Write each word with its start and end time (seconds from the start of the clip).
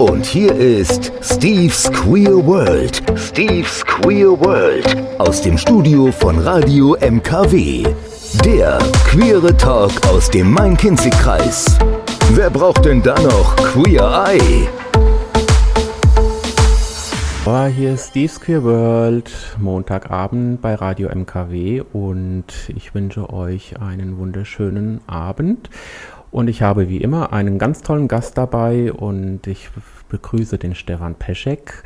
Und 0.00 0.24
hier 0.24 0.54
ist 0.54 1.12
Steve's 1.20 1.92
Queer 1.92 2.46
World. 2.46 3.02
Steve's 3.18 3.84
Queer 3.84 4.30
World. 4.40 4.96
Aus 5.18 5.42
dem 5.42 5.58
Studio 5.58 6.10
von 6.10 6.38
Radio 6.38 6.96
MKW. 7.00 7.84
Der 8.42 8.78
queere 9.04 9.54
Talk 9.58 9.92
aus 10.06 10.30
dem 10.30 10.52
Main-Kinzig-Kreis. 10.52 11.78
Wer 12.32 12.48
braucht 12.48 12.86
denn 12.86 13.02
da 13.02 13.20
noch 13.20 13.54
Queer 13.56 14.24
Eye? 14.26 14.68
Oh, 17.44 17.66
hier 17.66 17.92
ist 17.92 18.08
Steve's 18.08 18.40
Queer 18.40 18.64
World, 18.64 19.30
Montagabend 19.58 20.62
bei 20.62 20.76
Radio 20.76 21.10
MKW 21.10 21.82
und 21.92 22.44
ich 22.74 22.94
wünsche 22.94 23.30
euch 23.30 23.78
einen 23.78 24.16
wunderschönen 24.16 25.02
Abend. 25.06 25.68
Und 26.30 26.48
ich 26.48 26.62
habe 26.62 26.88
wie 26.88 26.98
immer 26.98 27.32
einen 27.32 27.58
ganz 27.58 27.82
tollen 27.82 28.06
Gast 28.06 28.38
dabei 28.38 28.92
und 28.92 29.46
ich 29.46 29.68
begrüße 30.08 30.58
den 30.58 30.74
Stefan 30.74 31.14
Peschek. 31.14 31.82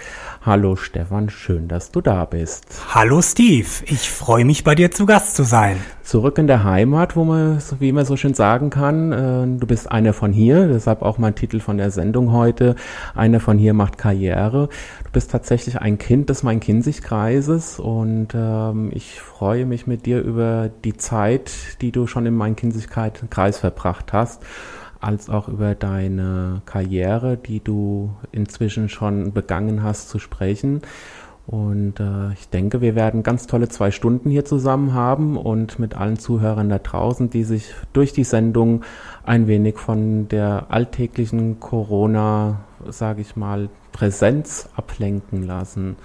Hallo 0.46 0.76
Stefan, 0.76 1.30
schön, 1.30 1.68
dass 1.68 1.90
du 1.90 2.02
da 2.02 2.26
bist. 2.26 2.66
Hallo 2.94 3.22
Steve, 3.22 3.66
ich 3.86 4.10
freue 4.10 4.44
mich 4.44 4.62
bei 4.62 4.74
dir 4.74 4.90
zu 4.90 5.06
Gast 5.06 5.36
zu 5.36 5.42
sein. 5.42 5.78
Zurück 6.02 6.36
in 6.36 6.46
der 6.46 6.64
Heimat, 6.64 7.16
wo 7.16 7.24
man, 7.24 7.62
wie 7.78 7.92
man 7.92 8.04
so 8.04 8.18
schön 8.18 8.34
sagen 8.34 8.68
kann, 8.68 9.12
äh, 9.12 9.58
du 9.58 9.66
bist 9.66 9.90
einer 9.90 10.12
von 10.12 10.34
hier, 10.34 10.68
deshalb 10.68 11.00
auch 11.00 11.16
mein 11.16 11.34
Titel 11.34 11.60
von 11.60 11.78
der 11.78 11.90
Sendung 11.90 12.30
heute, 12.32 12.74
einer 13.14 13.40
von 13.40 13.56
hier 13.56 13.72
macht 13.72 13.96
Karriere. 13.96 14.68
Du 15.04 15.10
bist 15.12 15.30
tatsächlich 15.30 15.80
ein 15.80 15.96
Kind 15.96 16.28
des 16.28 16.42
Main-Kinzig-Kreises 16.42 17.80
und 17.80 18.34
ähm, 18.34 18.90
ich 18.92 19.22
freue 19.22 19.64
mich 19.64 19.86
mit 19.86 20.04
dir 20.04 20.20
über 20.20 20.68
die 20.84 20.98
Zeit, 20.98 21.52
die 21.80 21.90
du 21.90 22.06
schon 22.06 22.26
im 22.26 22.36
Main-Kinzig-Kreis 22.36 23.56
verbracht 23.56 24.12
hast 24.12 24.42
als 25.04 25.28
auch 25.28 25.48
über 25.48 25.74
deine 25.74 26.62
Karriere, 26.64 27.36
die 27.36 27.60
du 27.60 28.10
inzwischen 28.32 28.88
schon 28.88 29.32
begangen 29.32 29.82
hast 29.82 30.08
zu 30.08 30.18
sprechen. 30.18 30.82
Und 31.46 32.00
äh, 32.00 32.32
ich 32.32 32.48
denke, 32.48 32.80
wir 32.80 32.94
werden 32.94 33.22
ganz 33.22 33.46
tolle 33.46 33.68
zwei 33.68 33.90
Stunden 33.90 34.30
hier 34.30 34.46
zusammen 34.46 34.94
haben 34.94 35.36
und 35.36 35.78
mit 35.78 35.94
allen 35.94 36.18
Zuhörern 36.18 36.70
da 36.70 36.78
draußen, 36.78 37.28
die 37.28 37.44
sich 37.44 37.74
durch 37.92 38.14
die 38.14 38.24
Sendung 38.24 38.82
ein 39.24 39.46
wenig 39.46 39.76
von 39.76 40.26
der 40.28 40.66
alltäglichen 40.70 41.60
Corona, 41.60 42.60
sage 42.88 43.20
ich 43.20 43.36
mal, 43.36 43.68
Präsenz 43.92 44.70
ablenken 44.74 45.42
lassen. 45.42 45.96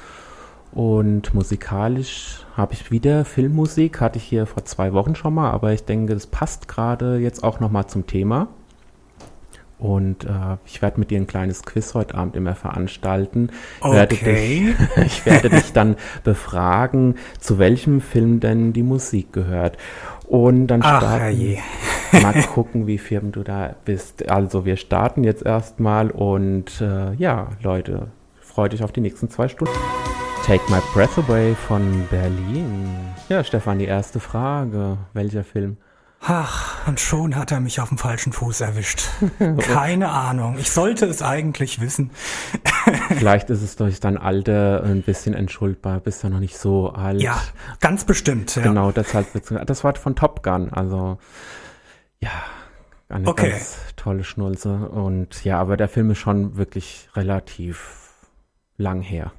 Und 0.73 1.33
musikalisch 1.33 2.45
habe 2.55 2.73
ich 2.73 2.91
wieder 2.91 3.23
Filmmusik, 3.23 4.01
hatte 4.01 4.17
ich 4.17 4.25
hier 4.25 4.45
vor 4.45 4.65
zwei 4.65 4.91
Wochen 4.91 5.15
schon 5.15 5.33
mal, 5.33 5.51
aber 5.51 5.71
ich 5.71 5.85
denke, 5.85 6.13
das 6.13 6.27
passt 6.27 6.67
gerade 6.67 7.17
jetzt 7.17 7.45
auch 7.45 7.61
nochmal 7.61 7.87
zum 7.87 8.05
Thema. 8.05 8.49
Und 9.79 10.25
äh, 10.25 10.57
ich 10.65 10.81
werde 10.81 10.99
mit 10.99 11.09
dir 11.09 11.17
ein 11.17 11.27
kleines 11.27 11.63
Quiz 11.63 11.93
heute 11.93 12.15
Abend 12.15 12.35
immer 12.35 12.53
veranstalten. 12.53 13.49
Okay. 13.79 13.95
Werde 13.95 14.15
dich, 14.15 14.75
ich 15.05 15.25
werde 15.25 15.49
dich 15.49 15.71
dann 15.71 15.95
befragen, 16.23 17.15
zu 17.39 17.59
welchem 17.59 18.01
Film 18.01 18.41
denn 18.41 18.73
die 18.73 18.83
Musik 18.83 19.31
gehört. 19.31 19.77
Und 20.27 20.67
dann 20.67 20.83
starten 20.83 21.57
mal 22.21 22.43
gucken, 22.43 22.87
wie 22.87 22.97
firm 22.97 23.31
du 23.31 23.41
da 23.41 23.75
bist. 23.85 24.29
Also 24.29 24.65
wir 24.65 24.75
starten 24.75 25.23
jetzt 25.23 25.45
erstmal 25.45 26.11
und 26.11 26.81
äh, 26.81 27.13
ja, 27.13 27.47
Leute, 27.63 28.07
freut 28.41 28.73
euch 28.73 28.83
auf 28.83 28.91
die 28.91 29.01
nächsten 29.01 29.29
zwei 29.29 29.47
Stunden. 29.47 29.73
Take 30.45 30.63
My 30.69 30.79
Breath 30.93 31.17
Away 31.17 31.55
von 31.55 32.05
Berlin. 32.09 32.95
Ja, 33.29 33.43
Stefan, 33.43 33.79
die 33.79 33.85
erste 33.85 34.19
Frage. 34.19 34.97
Welcher 35.13 35.43
Film? 35.43 35.77
Ach, 36.21 36.85
und 36.87 36.99
schon 36.99 37.35
hat 37.35 37.51
er 37.51 37.61
mich 37.61 37.79
auf 37.79 37.89
dem 37.89 37.97
falschen 37.97 38.33
Fuß 38.33 38.61
erwischt. 38.61 39.03
Keine 39.59 40.09
Ahnung. 40.09 40.57
Ich 40.59 40.69
sollte 40.69 41.05
es 41.05 41.21
eigentlich 41.21 41.79
wissen. 41.79 42.11
Vielleicht 43.17 43.49
ist 43.49 43.61
es 43.61 43.77
durch 43.77 43.99
dein 44.01 44.17
Alter 44.17 44.83
ein 44.83 45.01
bisschen 45.01 45.33
entschuldbar. 45.33 45.99
Bist 46.01 46.23
ja 46.23 46.29
noch 46.29 46.39
nicht 46.41 46.57
so 46.57 46.89
alt. 46.91 47.21
Ja, 47.21 47.41
ganz 47.79 48.03
bestimmt. 48.03 48.55
Ja. 48.55 48.63
Genau, 48.63 48.91
deshalb. 48.91 49.27
Das 49.65 49.83
war 49.83 49.95
von 49.95 50.15
Top 50.15 50.43
Gun. 50.43 50.73
Also, 50.73 51.19
ja, 52.19 52.31
eine 53.07 53.27
Okay. 53.27 53.51
ganz 53.51 53.77
tolle 53.95 54.23
Schnulze. 54.25 54.89
Und 54.89 55.43
ja, 55.45 55.57
aber 55.59 55.77
der 55.77 55.87
Film 55.87 56.11
ist 56.11 56.17
schon 56.19 56.57
wirklich 56.57 57.09
relativ 57.15 58.09
lang 58.77 59.01
her. 59.01 59.31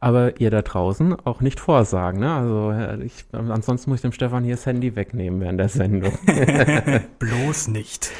Aber 0.00 0.40
ihr 0.40 0.50
da 0.50 0.62
draußen 0.62 1.14
auch 1.24 1.40
nicht 1.40 1.60
vorsagen, 1.60 2.20
ne? 2.20 2.34
Also 2.34 3.02
ich, 3.02 3.24
ansonsten 3.32 3.90
muss 3.90 3.98
ich 3.98 4.02
dem 4.02 4.12
Stefan 4.12 4.44
hier 4.44 4.56
das 4.56 4.66
Handy 4.66 4.96
wegnehmen 4.96 5.40
während 5.40 5.60
der 5.60 5.68
Sendung. 5.68 6.12
Bloß 7.18 7.68
nicht. 7.68 8.10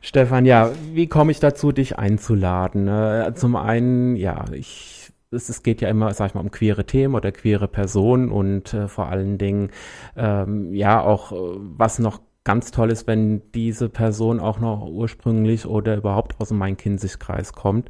Stefan, 0.00 0.46
ja, 0.46 0.70
wie 0.92 1.08
komme 1.08 1.32
ich 1.32 1.40
dazu, 1.40 1.72
dich 1.72 1.98
einzuladen? 1.98 2.86
Äh, 2.86 3.32
Zum 3.34 3.56
einen, 3.56 4.14
ja, 4.16 4.44
ich, 4.52 5.10
es, 5.30 5.48
es 5.48 5.62
geht 5.62 5.80
ja 5.80 5.88
immer, 5.88 6.14
sag 6.14 6.28
ich 6.28 6.34
mal, 6.34 6.42
um 6.42 6.50
queere 6.50 6.84
Themen 6.84 7.14
oder 7.14 7.32
queere 7.32 7.66
Personen 7.66 8.30
und 8.30 8.72
äh, 8.72 8.88
vor 8.88 9.08
allen 9.08 9.38
Dingen, 9.38 9.70
ähm, 10.16 10.72
ja, 10.74 11.00
auch 11.00 11.32
äh, 11.32 11.36
was 11.58 11.98
noch 11.98 12.20
ganz 12.44 12.70
toll 12.70 12.92
ist, 12.92 13.08
wenn 13.08 13.42
diese 13.52 13.88
Person 13.88 14.38
auch 14.38 14.60
noch 14.60 14.86
ursprünglich 14.86 15.66
oder 15.66 15.96
überhaupt 15.96 16.40
aus 16.40 16.48
dem 16.48 16.58
Main-Kinzig-Kreis 16.58 17.52
kommt. 17.52 17.88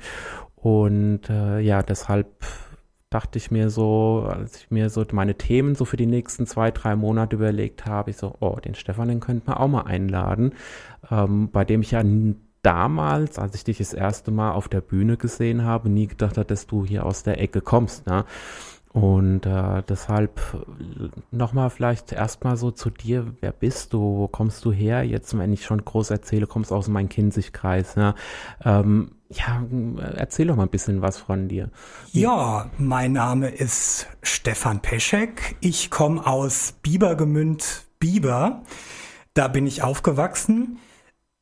Und 0.55 1.29
äh, 1.29 1.61
ja, 1.61 1.83
deshalb 1.83 2.27
dachte 3.11 3.39
ich 3.39 3.51
mir 3.51 3.71
so, 3.71 4.27
als 4.29 4.57
ich 4.57 4.71
mir 4.71 4.91
so 4.91 5.05
meine 5.13 5.37
Themen 5.37 5.75
so 5.75 5.85
für 5.85 5.97
die 5.97 6.07
nächsten 6.07 6.47
zwei, 6.47 6.71
drei 6.71 6.97
Monate 6.97 7.37
überlegt 7.37 7.87
habe, 7.87 8.11
ich 8.11 8.17
so, 8.17 8.35
oh, 8.41 8.57
den 8.57 8.75
Stefan, 8.75 9.09
den 9.09 9.21
könnte 9.21 9.47
man 9.47 9.57
auch 9.59 9.69
mal 9.69 9.83
einladen, 9.83 10.53
ähm, 11.11 11.51
bei 11.51 11.65
dem 11.65 11.83
ich 11.83 11.93
ja 11.93 12.03
damals, 12.63 13.39
als 13.39 13.55
ich 13.55 13.63
dich 13.63 13.79
das 13.79 13.93
erste 13.93 14.33
Mal 14.33 14.53
auf 14.53 14.69
der 14.69 14.81
Bühne 14.81 15.17
gesehen 15.17 15.63
habe, 15.65 15.89
nie 15.89 16.09
gedacht 16.09 16.37
habe, 16.37 16.47
dass 16.47 16.67
du 16.67 16.85
hier 16.85 17.07
aus 17.07 17.23
der 17.23 17.41
Ecke 17.41 17.61
kommst. 17.61 18.07
Ne? 18.09 18.25
Und 18.93 19.47
äh, 19.47 19.83
deshalb 19.89 20.41
nochmal 21.31 21.71
vielleicht 21.71 22.13
erstmal 22.13 22.57
so 22.57 22.71
zu 22.73 22.91
dir, 22.91 23.35
wer 23.41 23.53
bist 23.53 23.93
du, 23.93 24.01
wo 24.01 24.27
kommst 24.27 24.65
du 24.65 24.73
her? 24.73 25.05
Jetzt, 25.05 25.37
wenn 25.39 25.53
ich 25.53 25.65
schon 25.65 25.85
groß 25.85 26.11
erzähle, 26.11 26.47
kommst 26.47 26.73
aus 26.73 26.89
meinem 26.89 27.09
Kinzig-Kreis. 27.09 27.95
Ne? 27.95 28.15
Ähm, 28.65 29.13
ja, 29.29 29.65
erzähl 30.15 30.47
doch 30.47 30.57
mal 30.57 30.65
ein 30.65 30.71
bisschen 30.71 31.03
was 31.03 31.19
von 31.19 31.49
dir. 31.49 31.71
Ja, 32.13 32.71
mein 32.79 33.13
Name 33.13 33.49
ist 33.49 34.07
Stefan 34.23 34.81
Peschek. 34.81 35.57
Ich 35.61 35.91
komme 35.91 36.27
aus 36.27 36.75
Biebergemünd, 36.83 37.85
Bieber. 37.99 38.63
Da 39.35 39.49
bin 39.49 39.67
ich 39.67 39.83
aufgewachsen. 39.83 40.79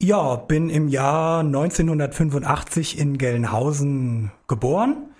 Ja, 0.00 0.36
bin 0.36 0.70
im 0.70 0.88
Jahr 0.88 1.40
1985 1.40 2.98
in 2.98 3.18
Gelnhausen 3.18 4.32
geboren. 4.48 5.10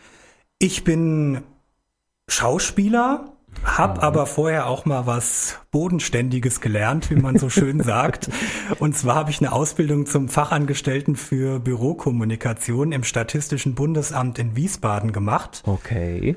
Ich 0.59 0.85
bin 0.85 1.43
Schauspieler, 2.29 3.34
hab 3.63 4.03
aber 4.03 4.27
vorher 4.27 4.67
auch 4.67 4.85
mal 4.85 5.07
was 5.07 5.59
Bodenständiges 5.71 6.61
gelernt, 6.61 7.11
wie 7.11 7.17
man 7.17 7.39
so 7.39 7.49
schön 7.51 7.81
sagt. 7.85 8.31
Und 8.79 8.97
zwar 8.97 9.17
habe 9.17 9.31
ich 9.31 9.41
eine 9.41 9.53
Ausbildung 9.53 10.07
zum 10.07 10.29
Fachangestellten 10.29 11.17
für 11.17 11.61
Bürokommunikation 11.61 12.93
im 12.93 13.05
Statistischen 13.05 13.75
Bundesamt 13.75 14.39
in 14.39 14.57
Wiesbaden 14.57 15.13
gemacht. 15.13 15.63
Okay. 15.67 16.37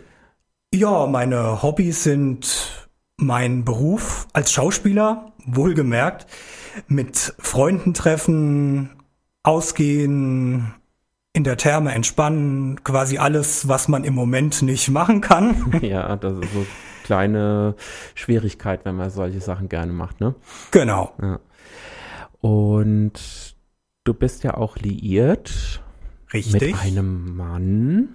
Ja, 0.73 1.05
meine 1.07 1.63
Hobbys 1.63 2.03
sind 2.03 2.89
mein 3.17 3.65
Beruf 3.65 4.27
als 4.33 4.51
Schauspieler, 4.51 5.31
wohlgemerkt, 5.45 6.27
mit 6.87 7.33
Freunden 7.39 7.93
treffen, 7.93 8.91
ausgehen, 9.43 10.73
in 11.33 11.43
der 11.43 11.57
Therme 11.57 11.93
entspannen, 11.93 12.83
quasi 12.83 13.17
alles, 13.17 13.67
was 13.67 13.87
man 13.87 14.03
im 14.03 14.15
Moment 14.15 14.61
nicht 14.61 14.89
machen 14.89 15.21
kann. 15.21 15.71
Ja, 15.81 16.15
das 16.15 16.33
ist 16.33 16.53
so 16.53 16.65
kleine 17.07 17.75
Schwierigkeit, 18.15 18.81
wenn 18.83 18.97
man 18.97 19.09
solche 19.09 19.39
Sachen 19.39 19.69
gerne 19.69 19.93
macht, 19.93 20.19
ne? 20.19 20.35
genau. 20.71 21.13
Und 22.41 23.55
du 24.03 24.13
bist 24.13 24.43
ja 24.43 24.55
auch 24.55 24.75
liiert 24.75 25.81
Richtig. 26.33 26.53
mit 26.61 26.81
einem 26.81 27.37
Mann. 27.37 28.09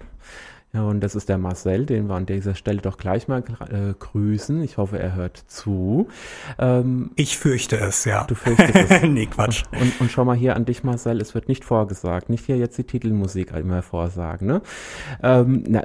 Ja, 0.73 0.83
und 0.83 1.01
das 1.01 1.15
ist 1.15 1.27
der 1.29 1.39
Marcel, 1.39 1.85
den 1.87 2.07
wir 2.07 2.15
an 2.15 2.25
dieser 2.27 2.53
Stelle 2.55 2.81
doch 2.81 2.97
gleich 2.97 3.27
mal 3.27 3.43
äh, 3.69 3.93
grüßen. 3.97 4.61
Ich 4.63 4.77
hoffe, 4.77 4.99
er 4.99 5.15
hört 5.15 5.37
zu. 5.37 6.07
Ähm, 6.59 7.11
Ich 7.15 7.37
fürchte 7.37 7.77
es, 7.77 8.05
ja. 8.05 8.25
du 8.25 8.35
fürchtest 8.35 8.91
es. 8.91 9.01
nee, 9.07 9.25
Quatsch. 9.25 9.63
Und, 9.71 10.01
und 10.01 10.11
schau 10.11 10.25
mal 10.25 10.35
hier 10.35 10.55
an 10.55 10.65
dich, 10.65 10.83
Marcel, 10.83 11.19
es 11.21 11.33
wird 11.35 11.47
nicht 11.47 11.63
vorgesagt. 11.65 12.29
Nicht 12.29 12.45
hier 12.45 12.57
jetzt 12.57 12.77
die 12.77 12.85
Titelmusik 12.85 13.51
immer 13.53 13.83
vorsagen. 13.83 14.47
Ne? 14.47 14.61
Ähm, 15.21 15.63
na, 15.67 15.83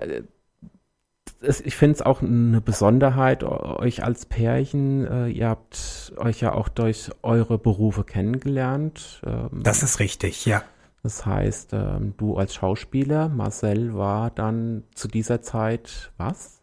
es, 1.41 1.61
ich 1.61 1.77
finde 1.77 1.95
es 1.97 2.03
auch 2.03 2.23
eine 2.23 2.61
Besonderheit, 2.61 3.45
eu- 3.45 3.79
euch 3.79 4.03
als 4.05 4.27
Pärchen, 4.27 5.07
äh, 5.07 5.29
ihr 5.29 5.49
habt 5.49 6.13
euch 6.17 6.41
ja 6.41 6.53
auch 6.53 6.69
durch 6.69 7.11
eure 7.23 7.59
Berufe 7.59 8.05
kennengelernt. 8.05 9.23
Ähm, 9.27 9.63
Das 9.63 9.83
ist 9.83 10.01
richtig, 10.01 10.45
ja. 10.47 10.63
das 11.03 11.25
heißt, 11.27 11.71
ähm, 11.73 12.15
du 12.17 12.37
als 12.37 12.55
Schauspieler, 12.55 13.29
Marcel 13.29 13.95
war 13.97 14.31
dann 14.31 14.83
zu 14.95 15.07
dieser 15.09 15.43
Zeit 15.43 16.13
was? 16.17 16.61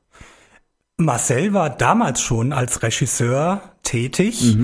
Marcel 0.97 1.53
war 1.53 1.69
damals 1.69 2.21
schon 2.21 2.53
als 2.53 2.81
Regisseur 2.83 3.61
tätig. 3.83 4.57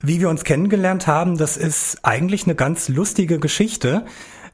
Wie 0.00 0.20
wir 0.20 0.28
uns 0.28 0.44
kennengelernt 0.44 1.06
haben, 1.06 1.38
das 1.38 1.56
ist 1.56 2.00
eigentlich 2.02 2.44
eine 2.44 2.54
ganz 2.54 2.88
lustige 2.90 3.38
Geschichte. 3.38 4.04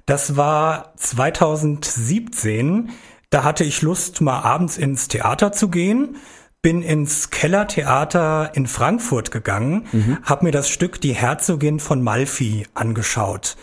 Das 0.06 0.36
war 0.36 0.92
2017. 0.96 2.90
Da 3.30 3.44
hatte 3.44 3.64
ich 3.64 3.82
Lust, 3.82 4.20
mal 4.20 4.40
abends 4.40 4.76
ins 4.76 5.08
Theater 5.08 5.52
zu 5.52 5.68
gehen. 5.68 6.16
Bin 6.62 6.82
ins 6.82 7.30
Kellertheater 7.30 8.50
in 8.54 8.66
Frankfurt 8.66 9.30
gegangen, 9.30 9.86
mhm. 9.92 10.18
habe 10.22 10.44
mir 10.44 10.50
das 10.50 10.68
Stück 10.68 11.00
Die 11.00 11.14
Herzogin 11.14 11.80
von 11.80 12.02
Malfi 12.02 12.66
angeschaut. 12.74 13.56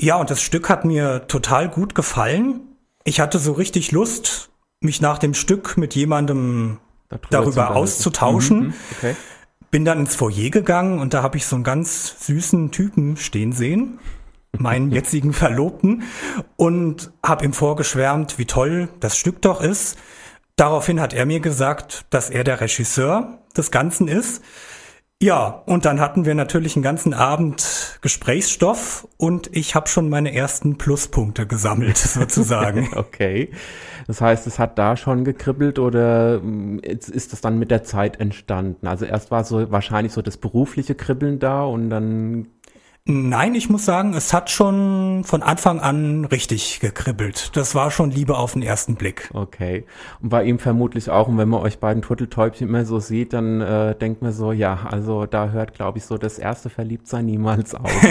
Ja, 0.00 0.16
und 0.16 0.30
das 0.30 0.40
Stück 0.40 0.70
hat 0.70 0.86
mir 0.86 1.26
total 1.26 1.68
gut 1.68 1.94
gefallen. 1.94 2.62
Ich 3.04 3.20
hatte 3.20 3.38
so 3.38 3.52
richtig 3.52 3.92
Lust, 3.92 4.48
mich 4.80 5.02
nach 5.02 5.18
dem 5.18 5.34
Stück 5.34 5.76
mit 5.76 5.94
jemandem 5.94 6.78
darüber, 7.10 7.28
darüber 7.30 7.76
auszutauschen. 7.76 8.58
Mhm, 8.58 8.66
mhm, 8.66 8.74
okay. 8.96 9.16
Bin 9.70 9.84
dann 9.84 10.00
ins 10.00 10.16
Foyer 10.16 10.48
gegangen 10.48 10.98
und 10.98 11.12
da 11.12 11.22
habe 11.22 11.36
ich 11.36 11.44
so 11.44 11.56
einen 11.56 11.64
ganz 11.64 12.26
süßen 12.26 12.70
Typen 12.70 13.18
stehen 13.18 13.52
sehen, 13.52 13.98
meinen 14.56 14.90
jetzigen 14.92 15.32
Verlobten, 15.32 16.02
und 16.56 17.12
habe 17.24 17.44
ihm 17.44 17.52
vorgeschwärmt, 17.52 18.38
wie 18.38 18.46
toll 18.46 18.88
das 19.00 19.16
Stück 19.16 19.42
doch 19.42 19.60
ist. 19.60 19.98
Daraufhin 20.56 21.00
hat 21.00 21.14
er 21.14 21.26
mir 21.26 21.40
gesagt, 21.40 22.04
dass 22.10 22.28
er 22.30 22.44
der 22.44 22.60
Regisseur 22.60 23.38
des 23.56 23.70
Ganzen 23.70 24.08
ist. 24.08 24.42
Ja, 25.22 25.62
und 25.66 25.84
dann 25.84 26.00
hatten 26.00 26.24
wir 26.24 26.34
natürlich 26.34 26.76
einen 26.76 26.82
ganzen 26.82 27.12
Abend 27.12 27.98
Gesprächsstoff 28.00 29.06
und 29.18 29.54
ich 29.54 29.74
habe 29.74 29.86
schon 29.86 30.08
meine 30.08 30.34
ersten 30.34 30.78
Pluspunkte 30.78 31.46
gesammelt, 31.46 31.98
sozusagen. 31.98 32.88
okay. 32.96 33.50
Das 34.06 34.22
heißt, 34.22 34.46
es 34.46 34.58
hat 34.58 34.78
da 34.78 34.96
schon 34.96 35.24
gekribbelt 35.24 35.78
oder 35.78 36.40
mm, 36.40 36.78
ist 36.78 37.34
das 37.34 37.42
dann 37.42 37.58
mit 37.58 37.70
der 37.70 37.84
Zeit 37.84 38.18
entstanden? 38.18 38.86
Also 38.86 39.04
erst 39.04 39.30
war 39.30 39.44
so 39.44 39.70
wahrscheinlich 39.70 40.14
so 40.14 40.22
das 40.22 40.38
berufliche 40.38 40.94
Kribbeln 40.94 41.38
da 41.38 41.64
und 41.64 41.90
dann 41.90 42.48
Nein, 43.06 43.54
ich 43.54 43.70
muss 43.70 43.86
sagen, 43.86 44.12
es 44.12 44.34
hat 44.34 44.50
schon 44.50 45.22
von 45.24 45.42
Anfang 45.42 45.80
an 45.80 46.26
richtig 46.26 46.80
gekribbelt. 46.80 47.56
Das 47.56 47.74
war 47.74 47.90
schon 47.90 48.10
Liebe 48.10 48.36
auf 48.36 48.52
den 48.52 48.62
ersten 48.62 48.94
Blick. 48.94 49.30
Okay. 49.32 49.86
Und 50.20 50.28
bei 50.28 50.44
ihm 50.44 50.58
vermutlich 50.58 51.08
auch. 51.08 51.26
Und 51.26 51.38
wenn 51.38 51.48
man 51.48 51.60
euch 51.62 51.78
beiden 51.78 52.02
Turteltäubchen 52.02 52.68
immer 52.68 52.84
so 52.84 53.00
sieht, 53.00 53.32
dann 53.32 53.62
äh, 53.62 53.94
denkt 53.96 54.20
man 54.20 54.32
so, 54.32 54.52
ja, 54.52 54.86
also 54.88 55.24
da 55.24 55.48
hört, 55.48 55.72
glaube 55.72 55.98
ich, 55.98 56.04
so 56.04 56.18
das 56.18 56.38
erste 56.38 56.68
Verliebtsein 56.68 57.24
niemals 57.24 57.74
auf. 57.74 57.90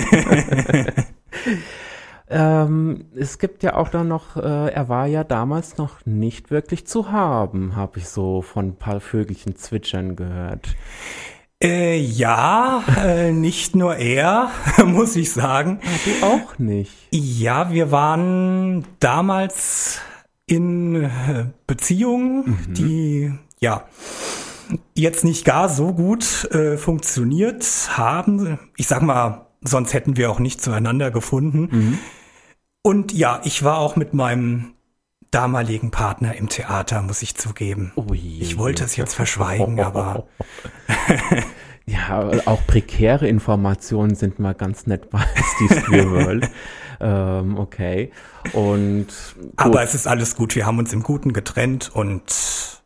ähm, 2.30 3.06
es 3.16 3.38
gibt 3.38 3.62
ja 3.62 3.76
auch 3.76 3.90
dann 3.90 4.08
noch, 4.08 4.38
äh, 4.38 4.72
er 4.72 4.90
war 4.90 5.06
ja 5.06 5.24
damals 5.24 5.78
noch 5.78 6.04
nicht 6.06 6.50
wirklich 6.50 6.88
zu 6.88 7.12
haben, 7.12 7.76
habe 7.76 8.00
ich 8.00 8.10
so 8.10 8.42
von 8.42 8.70
ein 8.70 8.76
paar 8.76 9.00
Vögelchen 9.02 9.56
zwitschern 9.56 10.16
gehört. 10.16 10.76
Äh, 11.62 12.00
ja, 12.00 12.84
äh, 13.04 13.32
nicht 13.34 13.76
nur 13.76 13.98
er, 13.98 14.50
muss 14.86 15.16
ich 15.18 15.32
sagen. 15.32 15.80
Ja, 15.84 15.90
du 16.06 16.26
auch 16.26 16.60
nicht. 16.60 16.94
Ja, 17.12 17.72
wir 17.72 17.92
waren 17.92 18.86
damals 19.00 20.00
in 20.46 20.96
äh, 20.96 21.46
Beziehungen, 21.68 22.58
mhm. 22.70 22.74
die 22.74 23.34
ja 23.60 23.86
jetzt 24.96 25.26
nicht 25.26 25.44
gar 25.44 25.68
so 25.68 25.94
gut 25.94 26.46
äh, 26.52 26.78
funktioniert 26.78 27.66
haben. 27.90 28.58
Ich 28.78 28.88
sag 28.88 29.02
mal, 29.02 29.48
sonst 29.62 29.94
hätten 29.94 30.16
wir 30.16 30.32
auch 30.32 30.40
nicht 30.40 30.62
zueinander 30.62 31.12
gefunden. 31.12 31.68
Mhm. 31.72 32.00
Und 32.82 33.12
ja, 33.12 33.42
ich 33.44 33.64
war 33.64 33.80
auch 33.80 33.98
mit 33.98 34.14
meinem 34.14 34.74
damaligen 35.32 35.92
Partner 35.92 36.36
im 36.36 36.50
Theater, 36.50 37.02
muss 37.02 37.22
ich 37.22 37.36
zugeben. 37.36 37.92
Ui. 37.96 38.40
Ich 38.40 38.58
wollte 38.58 38.84
es 38.84 38.96
jetzt 38.96 39.14
verschweigen, 39.14 39.80
aber. 39.84 40.28
ja, 41.86 42.30
auch 42.46 42.66
prekäre 42.66 43.28
Informationen 43.28 44.16
sind 44.16 44.40
mal 44.40 44.54
ganz 44.54 44.88
nett 44.88 45.10
bei 45.12 45.26
Steve 45.56 45.82
Spielworld. 45.82 46.50
ähm, 47.00 47.58
okay. 47.58 48.12
Und. 48.54 49.08
Gut. 49.36 49.54
Aber 49.58 49.84
es 49.84 49.94
ist 49.96 50.08
alles 50.08 50.36
gut. 50.36 50.56
Wir 50.56 50.66
haben 50.66 50.80
uns 50.80 50.94
im 50.94 51.04
Guten 51.04 51.34
getrennt 51.34 51.90
und 51.94 52.82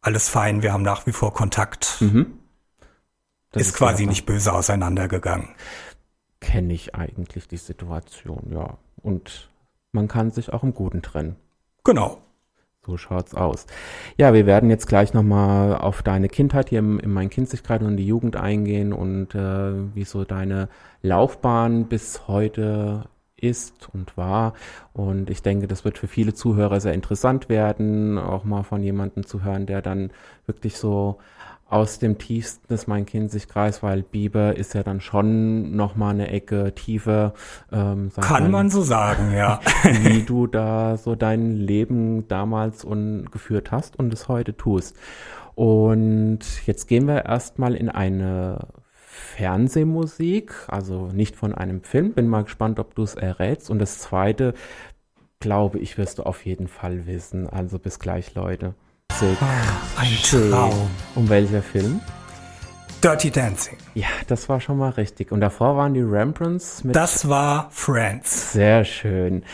alles 0.00 0.28
fein. 0.28 0.62
Wir 0.62 0.72
haben 0.72 0.82
nach 0.82 1.06
wie 1.06 1.12
vor 1.12 1.32
Kontakt. 1.32 1.96
Mhm. 2.00 2.38
ist, 3.54 3.68
ist 3.68 3.74
quasi 3.74 4.06
nicht 4.06 4.26
böse 4.26 4.52
auseinandergegangen. 4.52 5.48
Kenne 6.40 6.74
ich 6.74 6.94
eigentlich 6.94 7.48
die 7.48 7.56
Situation, 7.56 8.52
ja. 8.52 8.78
Und 9.02 9.50
man 9.92 10.08
kann 10.08 10.30
sich 10.30 10.52
auch 10.52 10.62
im 10.62 10.74
Guten 10.74 11.02
trennen. 11.02 11.36
Genau. 11.86 12.18
So 12.84 12.96
schaut's 12.96 13.32
aus. 13.32 13.66
Ja, 14.16 14.34
wir 14.34 14.44
werden 14.44 14.70
jetzt 14.70 14.88
gleich 14.88 15.14
nochmal 15.14 15.76
auf 15.76 16.02
deine 16.02 16.28
Kindheit 16.28 16.68
hier 16.70 16.80
im, 16.80 16.98
in 16.98 17.12
meinen 17.12 17.30
Kindlichkeit 17.30 17.80
und 17.82 17.96
die 17.96 18.06
Jugend 18.06 18.34
eingehen 18.34 18.92
und 18.92 19.36
äh, 19.36 19.94
wie 19.94 20.02
so 20.02 20.24
deine 20.24 20.68
Laufbahn 21.02 21.86
bis 21.86 22.26
heute 22.26 23.04
ist 23.36 23.88
und 23.92 24.16
war. 24.16 24.54
Und 24.92 25.30
ich 25.30 25.42
denke, 25.42 25.66
das 25.66 25.84
wird 25.84 25.98
für 25.98 26.08
viele 26.08 26.34
Zuhörer 26.34 26.80
sehr 26.80 26.94
interessant 26.94 27.48
werden, 27.48 28.18
auch 28.18 28.44
mal 28.44 28.62
von 28.62 28.82
jemandem 28.82 29.26
zu 29.26 29.44
hören, 29.44 29.66
der 29.66 29.82
dann 29.82 30.10
wirklich 30.46 30.78
so 30.78 31.18
aus 31.68 31.98
dem 31.98 32.16
tiefsten 32.18 32.68
des 32.68 32.86
Main-Kinzig-Kreis, 32.86 33.82
weil 33.82 34.02
Biber 34.02 34.56
ist 34.56 34.74
ja 34.74 34.84
dann 34.84 35.00
schon 35.00 35.74
noch 35.74 35.96
mal 35.96 36.10
eine 36.10 36.28
Ecke 36.28 36.74
tiefer. 36.74 37.34
Ähm, 37.72 38.10
Kann 38.20 38.44
man, 38.44 38.52
man 38.52 38.70
so 38.70 38.82
sagen, 38.82 39.32
ja. 39.34 39.60
wie 39.82 40.22
du 40.22 40.46
da 40.46 40.96
so 40.96 41.16
dein 41.16 41.56
Leben 41.56 42.28
damals 42.28 42.84
und 42.84 43.32
geführt 43.32 43.72
hast 43.72 43.98
und 43.98 44.12
es 44.12 44.28
heute 44.28 44.56
tust. 44.56 44.96
Und 45.56 46.40
jetzt 46.66 46.86
gehen 46.86 47.08
wir 47.08 47.24
erstmal 47.24 47.74
in 47.74 47.88
eine 47.88 48.68
Fernsehmusik, 49.16 50.52
also 50.68 51.06
nicht 51.06 51.36
von 51.36 51.54
einem 51.54 51.82
Film. 51.82 52.12
Bin 52.12 52.28
mal 52.28 52.44
gespannt, 52.44 52.78
ob 52.78 52.94
du 52.94 53.02
es 53.02 53.14
errätst. 53.14 53.70
Und 53.70 53.78
das 53.78 53.98
zweite, 53.98 54.54
glaube 55.40 55.78
ich, 55.78 55.96
wirst 55.96 56.18
du 56.18 56.24
auf 56.24 56.44
jeden 56.44 56.68
Fall 56.68 57.06
wissen. 57.06 57.48
Also 57.48 57.78
bis 57.78 57.98
gleich, 57.98 58.34
Leute. 58.34 58.74
Ah, 59.40 60.00
ein 60.00 60.06
Schön. 60.08 60.50
Traum. 60.50 60.90
Um 61.14 61.28
welcher 61.30 61.62
Film? 61.62 62.00
Dirty 63.06 63.30
Dancing. 63.30 63.76
Ja, 63.94 64.08
das 64.26 64.48
war 64.48 64.60
schon 64.60 64.78
mal 64.78 64.88
richtig. 64.90 65.30
Und 65.30 65.40
davor 65.40 65.76
waren 65.76 65.94
die 65.94 66.00
Rembrandts 66.00 66.82
mit. 66.82 66.96
Das 66.96 67.28
war 67.28 67.70
Friends. 67.70 68.52
Sehr 68.52 68.82
schön. 68.82 69.44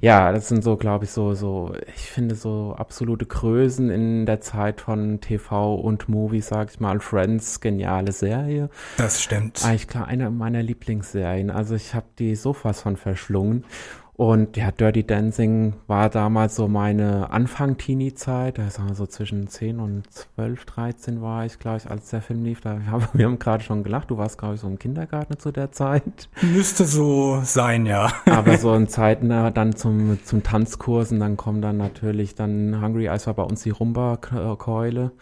Ja, 0.00 0.32
das 0.32 0.48
sind 0.48 0.64
so, 0.64 0.78
glaube 0.78 1.04
ich, 1.04 1.10
so, 1.10 1.34
so, 1.34 1.74
ich 1.94 2.10
finde 2.10 2.34
so 2.34 2.74
absolute 2.78 3.26
Größen 3.26 3.90
in 3.90 4.24
der 4.24 4.40
Zeit 4.40 4.80
von 4.80 5.20
TV 5.20 5.74
und 5.74 6.08
Movies, 6.08 6.46
sag 6.46 6.70
ich 6.70 6.80
mal. 6.80 7.00
Friends, 7.00 7.60
geniale 7.60 8.12
Serie. 8.12 8.70
Das 8.96 9.22
stimmt. 9.22 9.62
Eigentlich 9.62 9.88
klar, 9.88 10.06
eine 10.06 10.30
meiner 10.30 10.62
Lieblingsserien. 10.62 11.50
Also 11.50 11.74
ich 11.74 11.92
habe 11.92 12.06
die 12.18 12.34
so 12.34 12.54
fast 12.54 12.80
von 12.80 12.96
verschlungen. 12.96 13.66
Und 14.14 14.58
ja, 14.58 14.70
Dirty 14.70 15.06
Dancing 15.06 15.72
war 15.86 16.10
damals 16.10 16.54
so 16.56 16.68
meine 16.68 17.30
Anfang-Teenie-Zeit. 17.30 18.58
Da 18.58 18.64
wir 18.86 18.94
so 18.94 19.06
zwischen 19.06 19.48
10 19.48 19.80
und 19.80 20.12
12, 20.12 20.66
13 20.66 21.22
war 21.22 21.46
ich, 21.46 21.58
glaube 21.58 21.78
ich, 21.78 21.90
als 21.90 22.10
der 22.10 22.20
Film 22.20 22.44
lief. 22.44 22.60
Da, 22.60 22.78
wir 23.14 23.24
haben 23.24 23.38
gerade 23.38 23.64
schon 23.64 23.82
gelacht. 23.82 24.10
Du 24.10 24.18
warst, 24.18 24.36
glaube 24.36 24.56
ich, 24.56 24.60
so 24.60 24.68
im 24.68 24.78
Kindergarten 24.78 25.38
zu 25.38 25.50
der 25.50 25.72
Zeit. 25.72 26.28
Müsste 26.42 26.84
so 26.84 27.40
sein, 27.42 27.86
ja. 27.86 28.12
Aber 28.26 28.58
so 28.58 28.74
in 28.74 28.86
Zeiten 28.92 29.30
dann 29.30 29.76
zum, 29.76 30.18
zum 30.24 30.42
Tanzkursen, 30.42 31.18
dann 31.18 31.38
kommen 31.38 31.62
dann 31.62 31.78
natürlich 31.78 32.34
dann 32.34 32.82
Hungry 32.82 33.06
Eyes 33.06 33.26
war 33.26 33.34
bei 33.34 33.44
uns 33.44 33.62
die 33.62 33.70
Rumba-Keule. 33.70 35.12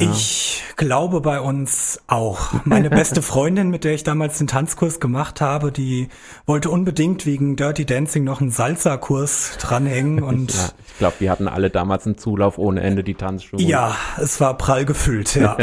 Ich 0.00 0.62
glaube 0.76 1.20
bei 1.20 1.40
uns 1.40 2.00
auch. 2.06 2.64
Meine 2.64 2.88
beste 2.88 3.20
Freundin, 3.20 3.68
mit 3.68 3.82
der 3.82 3.94
ich 3.94 4.04
damals 4.04 4.38
den 4.38 4.46
Tanzkurs 4.46 5.00
gemacht 5.00 5.40
habe, 5.40 5.72
die 5.72 6.08
wollte 6.46 6.70
unbedingt 6.70 7.26
wegen 7.26 7.56
Dirty 7.56 7.84
Dancing 7.84 8.22
noch 8.22 8.40
einen 8.40 8.52
Salsa-Kurs 8.52 9.58
dranhängen 9.60 10.22
und 10.22 10.54
ja, 10.54 10.68
ich 10.86 10.98
glaube, 10.98 11.16
wir 11.18 11.32
hatten 11.32 11.48
alle 11.48 11.70
damals 11.70 12.06
einen 12.06 12.16
Zulauf 12.16 12.58
ohne 12.58 12.80
Ende 12.82 13.02
die 13.02 13.14
Tanzschuhe. 13.14 13.60
Ja, 13.60 13.96
es 14.18 14.40
war 14.40 14.56
prall 14.56 14.84
gefüllt, 14.84 15.34
ja. 15.34 15.56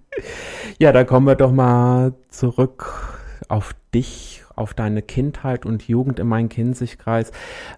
ja, 0.80 0.90
da 0.90 1.04
kommen 1.04 1.28
wir 1.28 1.36
doch 1.36 1.52
mal 1.52 2.14
zurück 2.30 3.22
auf 3.46 3.76
dich, 3.94 4.42
auf 4.56 4.74
deine 4.74 5.02
Kindheit 5.02 5.66
und 5.66 5.86
Jugend 5.86 6.18
in 6.18 6.26
meinem 6.26 6.48
Kinzigkreis. 6.48 7.30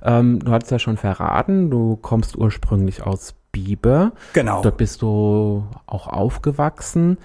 Ähm, 0.03 0.39
du 0.39 0.51
hattest 0.51 0.73
ja 0.73 0.79
schon 0.79 0.97
verraten, 0.97 1.71
du 1.71 1.97
kommst 1.97 2.37
ursprünglich 2.37 3.03
aus 3.03 3.35
Bieber. 3.55 4.13
Genau. 4.33 4.63
Dort 4.63 4.77
bist 4.79 5.01
du 5.01 5.65
auch 5.87 6.09
aufgewachsen. 6.09 7.19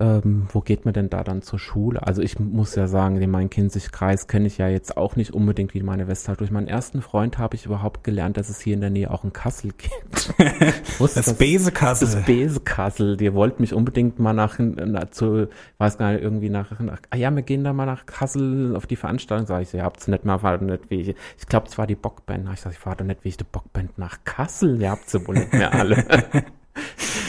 Ähm, 0.00 0.48
wo 0.52 0.60
geht 0.60 0.84
man 0.84 0.92
denn 0.92 1.08
da 1.08 1.22
dann 1.22 1.42
zur 1.42 1.60
Schule? 1.60 2.04
Also 2.04 2.22
ich 2.22 2.40
muss 2.40 2.74
ja 2.74 2.88
sagen, 2.88 3.20
den 3.20 3.30
Main-Kinzig-Kreis 3.30 4.26
kenne 4.26 4.48
ich 4.48 4.58
ja 4.58 4.66
jetzt 4.66 4.96
auch 4.96 5.14
nicht 5.14 5.32
unbedingt 5.32 5.74
wie 5.74 5.82
meine 5.82 6.08
Westhalle. 6.08 6.38
Durch 6.38 6.50
meinen 6.50 6.66
ersten 6.66 7.02
Freund 7.02 7.38
habe 7.38 7.54
ich 7.54 7.66
überhaupt 7.66 8.02
gelernt, 8.02 8.36
dass 8.36 8.48
es 8.48 8.60
hier 8.60 8.74
in 8.74 8.80
der 8.80 8.90
Nähe 8.90 9.12
auch 9.12 9.22
ein 9.22 9.32
Kassel 9.32 9.70
gibt. 9.78 10.34
das, 10.98 11.14
das 11.14 11.34
Bese-Kassel. 11.34 12.08
Das 12.08 12.26
Bese-Kassel. 12.26 13.16
Die 13.16 13.32
wollt 13.32 13.60
mich 13.60 13.72
unbedingt 13.72 14.18
mal 14.18 14.32
nach, 14.32 14.58
nach 14.58 15.10
zu, 15.10 15.46
weiß 15.78 15.98
gar 15.98 16.12
nicht, 16.12 16.22
irgendwie 16.22 16.50
nach, 16.50 16.80
nach, 16.80 16.98
ah 17.10 17.16
ja, 17.16 17.30
wir 17.30 17.42
gehen 17.42 17.62
da 17.62 17.72
mal 17.72 17.86
nach 17.86 18.06
Kassel 18.06 18.74
auf 18.74 18.88
die 18.88 18.96
Veranstaltung. 18.96 19.46
Sag 19.46 19.62
ich, 19.62 19.72
ihr 19.72 19.84
habt 19.84 20.00
es 20.00 20.08
nicht 20.08 20.24
mal, 20.24 20.42
war 20.42 20.58
nicht 20.58 20.90
wie 20.90 21.00
ich, 21.00 21.14
ich 21.38 21.46
glaube, 21.46 21.68
es 21.68 21.78
war 21.78 21.86
die 21.86 21.94
Bockband. 21.94 22.48
Ich 22.52 22.60
sag, 22.60 22.72
ich 22.72 22.78
fahre 22.78 22.96
doch 22.96 23.04
nicht 23.04 23.22
wie 23.22 23.28
ich 23.28 23.36
die 23.36 23.44
Bockband 23.44 23.98
nach 23.98 24.18
Kassel. 24.24 24.82
Ihr 24.82 24.90
habt 24.90 25.08
sie 25.08 25.24
wohl 25.28 25.36
nicht 25.36 25.52
mehr 25.52 25.75
alle. 25.76 26.04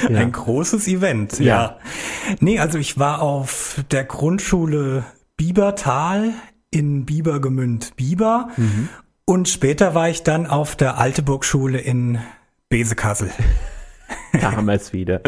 ja. 0.09 0.19
Ein 0.19 0.31
großes 0.31 0.87
Event, 0.87 1.39
ja. 1.39 1.45
ja. 1.45 1.77
Nee, 2.39 2.59
also 2.59 2.77
ich 2.77 2.97
war 2.97 3.21
auf 3.21 3.83
der 3.91 4.03
Grundschule 4.03 5.05
Biebertal 5.35 6.33
in 6.71 7.05
Biebergemünd 7.05 7.95
Bieber. 7.95 8.49
Mhm. 8.57 8.89
Und 9.25 9.49
später 9.49 9.93
war 9.93 10.09
ich 10.09 10.23
dann 10.23 10.47
auf 10.47 10.75
der 10.75 10.97
Alteburg-Schule 10.97 11.79
in 11.79 12.19
Besekassel. 12.69 13.29
da 14.33 14.53
haben 14.53 14.67
wir 14.67 14.73
es 14.73 14.93
wieder. 14.93 15.21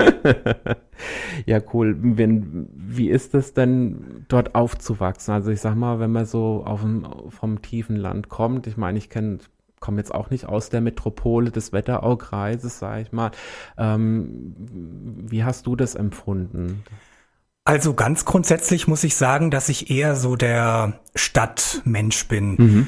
ja, 1.46 1.60
cool. 1.74 1.98
Wenn, 2.00 2.70
wie 2.74 3.10
ist 3.10 3.36
es 3.36 3.54
denn, 3.54 4.26
dort 4.28 4.56
aufzuwachsen? 4.56 5.34
Also 5.34 5.52
ich 5.52 5.62
sag 5.62 5.76
mal, 5.76 6.00
wenn 6.00 6.12
man 6.12 6.26
so 6.26 6.64
auf 6.66 6.82
dem, 6.82 7.06
vom 7.30 7.62
tiefen 7.62 7.96
Land 7.96 8.30
kommt, 8.30 8.68
ich 8.68 8.78
meine, 8.78 8.98
ich 8.98 9.10
kenne 9.10 9.40
komme 9.80 9.98
jetzt 9.98 10.14
auch 10.14 10.30
nicht 10.30 10.46
aus 10.46 10.70
der 10.70 10.82
Metropole 10.82 11.52
des 11.52 11.74
Wetteraukreises, 11.74 12.80
sage 12.80 13.02
ich 13.02 13.12
mal. 13.12 13.32
Ähm, 13.78 14.56
wie 14.58 15.44
hast 15.44 15.68
du 15.68 15.76
das 15.76 15.96
empfunden? 15.96 16.84
Also 17.64 17.94
ganz 17.94 18.26
grundsätzlich 18.26 18.88
muss 18.88 19.04
ich 19.04 19.16
sagen, 19.16 19.52
dass 19.52 19.70
ich 19.70 19.92
eher 19.92 20.16
so 20.16 20.36
der 20.36 21.00
Stadtmensch 21.16 22.28
bin. 22.28 22.56
Mhm. 22.56 22.88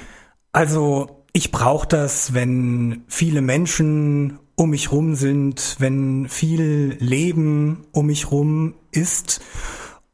Also 0.52 1.24
ich 1.34 1.52
brauche 1.52 1.88
das, 1.88 2.34
wenn 2.34 3.04
viele 3.08 3.42
Menschen 3.42 4.40
um 4.56 4.72
mich 4.72 4.92
rum 4.92 5.16
sind, 5.16 5.78
wenn 5.80 6.28
viel 6.28 6.98
Leben 7.00 7.86
um 7.92 8.08
mich 8.08 8.32
rum 8.32 8.76
ist. 8.92 9.42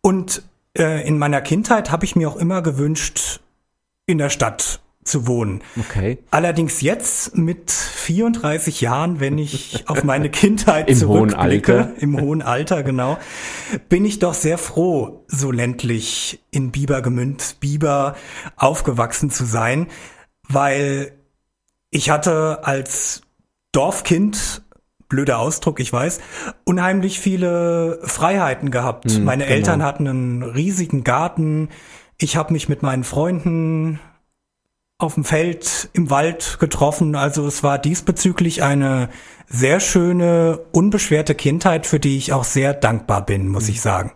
Und 0.02 0.44
äh, 0.78 1.08
in 1.08 1.18
meiner 1.18 1.42
Kindheit 1.42 1.92
habe 1.92 2.06
ich 2.06 2.16
mir 2.16 2.30
auch 2.30 2.38
immer 2.38 2.62
gewünscht, 2.62 3.40
in 4.06 4.18
der 4.18 4.30
Stadt 4.30 4.82
zu 5.08 5.28
wohnen. 5.28 5.62
Okay. 5.80 6.20
Allerdings 6.32 6.82
jetzt 6.82 7.38
mit 7.38 7.72
34 7.72 8.82
Jahren, 8.82 9.20
wenn 9.20 9.38
ich 9.38 9.84
auf 9.88 10.04
meine 10.04 10.30
Kindheit 10.30 10.90
Im 10.90 10.98
zurückblicke, 10.98 11.74
hohen 11.74 11.82
Alter. 11.84 12.02
im 12.02 12.22
hohen 12.22 12.42
Alter 12.42 12.84
genau, 12.84 13.18
bin 13.90 14.06
ich 14.06 14.20
doch 14.20 14.34
sehr 14.34 14.58
froh, 14.58 15.26
so 15.28 15.52
ländlich 15.52 16.40
in 16.52 16.72
Bibergemünd, 16.72 17.58
Biber 17.60 18.16
aufgewachsen 18.56 19.30
zu 19.30 19.46
sein 19.46 19.88
weil 20.48 21.12
ich 21.90 22.10
hatte 22.10 22.60
als 22.64 23.22
Dorfkind, 23.72 24.64
blöder 25.10 25.40
Ausdruck, 25.40 25.80
ich 25.80 25.92
weiß, 25.92 26.20
unheimlich 26.66 27.20
viele 27.20 28.00
Freiheiten 28.04 28.72
gehabt. 28.72 29.12
Hm, 29.12 29.24
Meine 29.24 29.44
genau. 29.44 29.56
Eltern 29.56 29.84
hatten 29.84 30.08
einen 30.08 30.44
riesigen 30.44 31.04
Garten. 31.04 31.70
Ich 32.18 32.36
habe 32.36 32.54
mich 32.54 32.68
mit 32.68 32.82
meinen 32.82 33.04
Freunden 33.04 34.00
auf 35.00 35.14
dem 35.14 35.24
Feld, 35.24 35.90
im 35.94 36.10
Wald 36.10 36.58
getroffen. 36.60 37.16
Also 37.16 37.46
es 37.46 37.62
war 37.62 37.78
diesbezüglich 37.78 38.64
eine 38.64 39.10
sehr 39.48 39.80
schöne, 39.80 40.60
unbeschwerte 40.72 41.36
Kindheit, 41.36 41.86
für 41.86 42.00
die 42.00 42.18
ich 42.18 42.34
auch 42.34 42.44
sehr 42.44 42.74
dankbar 42.74 43.26
bin, 43.26 43.48
muss 43.48 43.68
hm. 43.68 43.74
ich 43.74 43.82
sagen. 43.82 44.12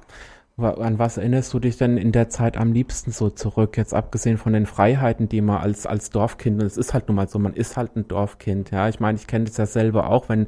An 0.58 1.00
was 1.00 1.18
erinnerst 1.18 1.54
du 1.54 1.60
dich 1.60 1.78
denn 1.78 1.98
in 1.98 2.12
der 2.12 2.30
Zeit 2.30 2.56
am 2.58 2.72
liebsten 2.72 3.12
so 3.12 3.30
zurück? 3.30 3.78
Jetzt 3.78 3.94
abgesehen 3.94 4.38
von 4.38 4.54
den 4.54 4.68
Freiheiten, 4.68 5.28
die 5.30 5.42
man 5.42 5.58
als, 5.58 5.88
als 5.88 6.12
Dorfkind, 6.12 6.62
es 6.62 6.78
ist 6.78 6.94
halt 6.94 7.08
nun 7.08 7.16
mal 7.16 7.28
so, 7.28 7.40
man 7.40 7.54
ist 7.54 7.78
halt 7.78 7.96
ein 7.96 8.08
Dorfkind, 8.08 8.70
ja. 8.70 8.88
Ich 8.90 9.00
meine, 9.00 9.18
ich 9.18 9.26
kenne 9.26 9.46
das 9.46 9.58
ja 9.58 9.66
selber 9.66 10.10
auch, 10.10 10.30
wenn 10.30 10.48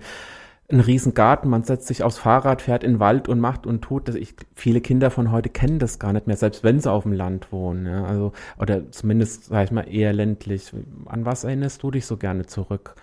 ein 0.72 0.80
Riesengarten, 0.80 1.50
man 1.50 1.64
setzt 1.64 1.88
sich 1.88 2.04
aufs 2.04 2.18
Fahrrad, 2.18 2.62
fährt 2.62 2.84
in 2.84 2.94
den 2.94 3.00
Wald 3.00 3.28
und 3.28 3.40
macht 3.40 3.68
und 3.68 3.82
tut. 3.82 4.08
Das 4.08 4.16
ich, 4.16 4.36
viele 4.56 4.82
Kinder 4.82 5.12
von 5.12 5.32
heute 5.32 5.50
kennen 5.50 5.80
das 5.80 6.00
gar 6.00 6.14
nicht 6.14 6.28
mehr, 6.28 6.38
selbst 6.38 6.64
wenn 6.64 6.80
sie 6.80 6.92
auf 6.92 7.04
dem 7.04 7.14
Land 7.14 7.52
wohnen, 7.52 7.86
ja. 7.86 8.06
Also, 8.06 8.32
oder 8.60 8.90
zumindest, 8.92 9.46
sag 9.46 9.66
ich 9.66 9.72
mal, 9.72 9.84
eher 9.84 10.14
ländlich. 10.14 10.74
An 11.06 11.26
was 11.26 11.44
erinnerst 11.44 11.84
du 11.84 11.92
dich 11.92 12.06
so 12.06 12.18
gerne 12.18 12.46
zurück? 12.46 12.96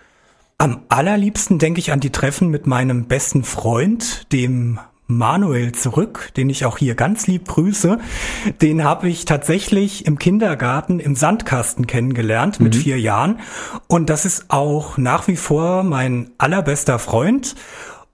Am 0.57 0.81
allerliebsten 0.89 1.59
denke 1.59 1.79
ich 1.79 1.91
an 1.91 1.99
die 1.99 2.11
Treffen 2.11 2.49
mit 2.49 2.67
meinem 2.67 3.05
besten 3.07 3.43
Freund, 3.43 4.31
dem 4.31 4.79
Manuel 5.17 5.71
zurück, 5.73 6.31
den 6.37 6.49
ich 6.49 6.65
auch 6.65 6.77
hier 6.77 6.95
ganz 6.95 7.27
lieb 7.27 7.47
grüße. 7.47 7.99
Den 8.61 8.83
habe 8.83 9.09
ich 9.09 9.25
tatsächlich 9.25 10.05
im 10.05 10.19
Kindergarten 10.19 10.99
im 10.99 11.15
Sandkasten 11.15 11.87
kennengelernt 11.87 12.59
mit 12.59 12.75
mhm. 12.75 12.79
vier 12.79 12.99
Jahren. 12.99 13.39
Und 13.87 14.09
das 14.09 14.25
ist 14.25 14.45
auch 14.49 14.97
nach 14.97 15.27
wie 15.27 15.35
vor 15.35 15.83
mein 15.83 16.31
allerbester 16.37 16.99
Freund. 16.99 17.55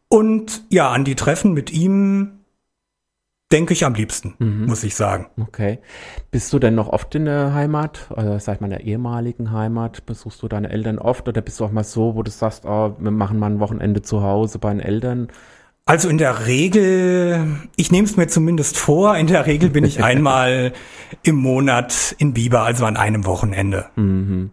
Und 0.09 0.63
ja, 0.69 0.91
an 0.91 1.03
die 1.03 1.15
Treffen 1.15 1.53
mit 1.53 1.71
ihm 1.71 2.37
denke 3.51 3.73
ich 3.73 3.85
am 3.85 3.93
liebsten, 3.93 4.35
mhm. 4.39 4.65
muss 4.65 4.83
ich 4.83 4.95
sagen. 4.95 5.27
Okay. 5.39 5.79
Bist 6.31 6.51
du 6.51 6.59
denn 6.59 6.75
noch 6.75 6.89
oft 6.89 7.15
in 7.15 7.25
der 7.25 7.53
Heimat, 7.53 8.09
oder 8.11 8.39
sag 8.39 8.55
ich 8.55 8.61
mal 8.61 8.67
in 8.67 8.71
der 8.71 8.83
ehemaligen 8.83 9.51
Heimat? 9.51 10.05
Besuchst 10.05 10.43
du 10.43 10.47
deine 10.47 10.69
Eltern 10.69 10.99
oft 10.99 11.27
oder 11.27 11.41
bist 11.41 11.59
du 11.59 11.65
auch 11.65 11.71
mal 11.71 11.83
so, 11.83 12.15
wo 12.15 12.23
du 12.23 12.31
sagst, 12.31 12.65
oh, 12.65 12.95
wir 12.99 13.11
machen 13.11 13.39
mal 13.39 13.51
ein 13.51 13.59
Wochenende 13.59 14.01
zu 14.01 14.21
Hause 14.21 14.59
bei 14.59 14.69
den 14.71 14.81
Eltern? 14.81 15.29
Also 15.87 16.09
in 16.09 16.17
der 16.17 16.47
Regel, 16.47 17.61
ich 17.77 17.93
nehme 17.93 18.05
es 18.05 18.17
mir 18.17 18.27
zumindest 18.27 18.77
vor, 18.77 19.15
in 19.15 19.27
der 19.27 19.45
Regel 19.45 19.69
bin 19.69 19.85
ich 19.85 20.03
einmal 20.03 20.73
im 21.23 21.37
Monat 21.37 22.13
in 22.19 22.33
Biber, 22.33 22.63
also 22.63 22.85
an 22.85 22.97
einem 22.97 23.25
Wochenende. 23.25 23.85
Mhm. 23.95 24.51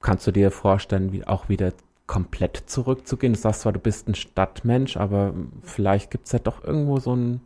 Kannst 0.00 0.24
du 0.28 0.30
dir 0.30 0.52
vorstellen, 0.52 1.12
wie 1.12 1.26
auch 1.26 1.48
wieder 1.48 1.72
komplett 2.06 2.62
zurückzugehen? 2.66 3.32
Du 3.32 3.38
sagst 3.40 3.62
zwar, 3.62 3.72
du 3.72 3.80
bist 3.80 4.08
ein 4.08 4.14
Stadtmensch, 4.14 4.96
aber 4.96 5.34
vielleicht 5.64 6.12
gibt 6.12 6.26
es 6.26 6.32
ja 6.32 6.38
doch 6.38 6.62
irgendwo 6.62 7.00
so 7.00 7.16
ein 7.16 7.40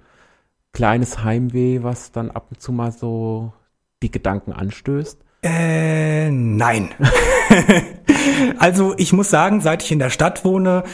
kleines 0.74 1.24
Heimweh, 1.24 1.82
was 1.82 2.12
dann 2.12 2.30
ab 2.30 2.48
und 2.50 2.60
zu 2.60 2.72
mal 2.72 2.92
so 2.92 3.54
die 4.02 4.10
Gedanken 4.10 4.52
anstößt. 4.52 5.18
Äh, 5.42 6.30
nein. 6.30 6.90
also 8.58 8.94
ich 8.98 9.14
muss 9.14 9.30
sagen, 9.30 9.62
seit 9.62 9.82
ich 9.82 9.92
in 9.92 9.98
der 9.98 10.10
Stadt 10.10 10.44
wohne, 10.44 10.84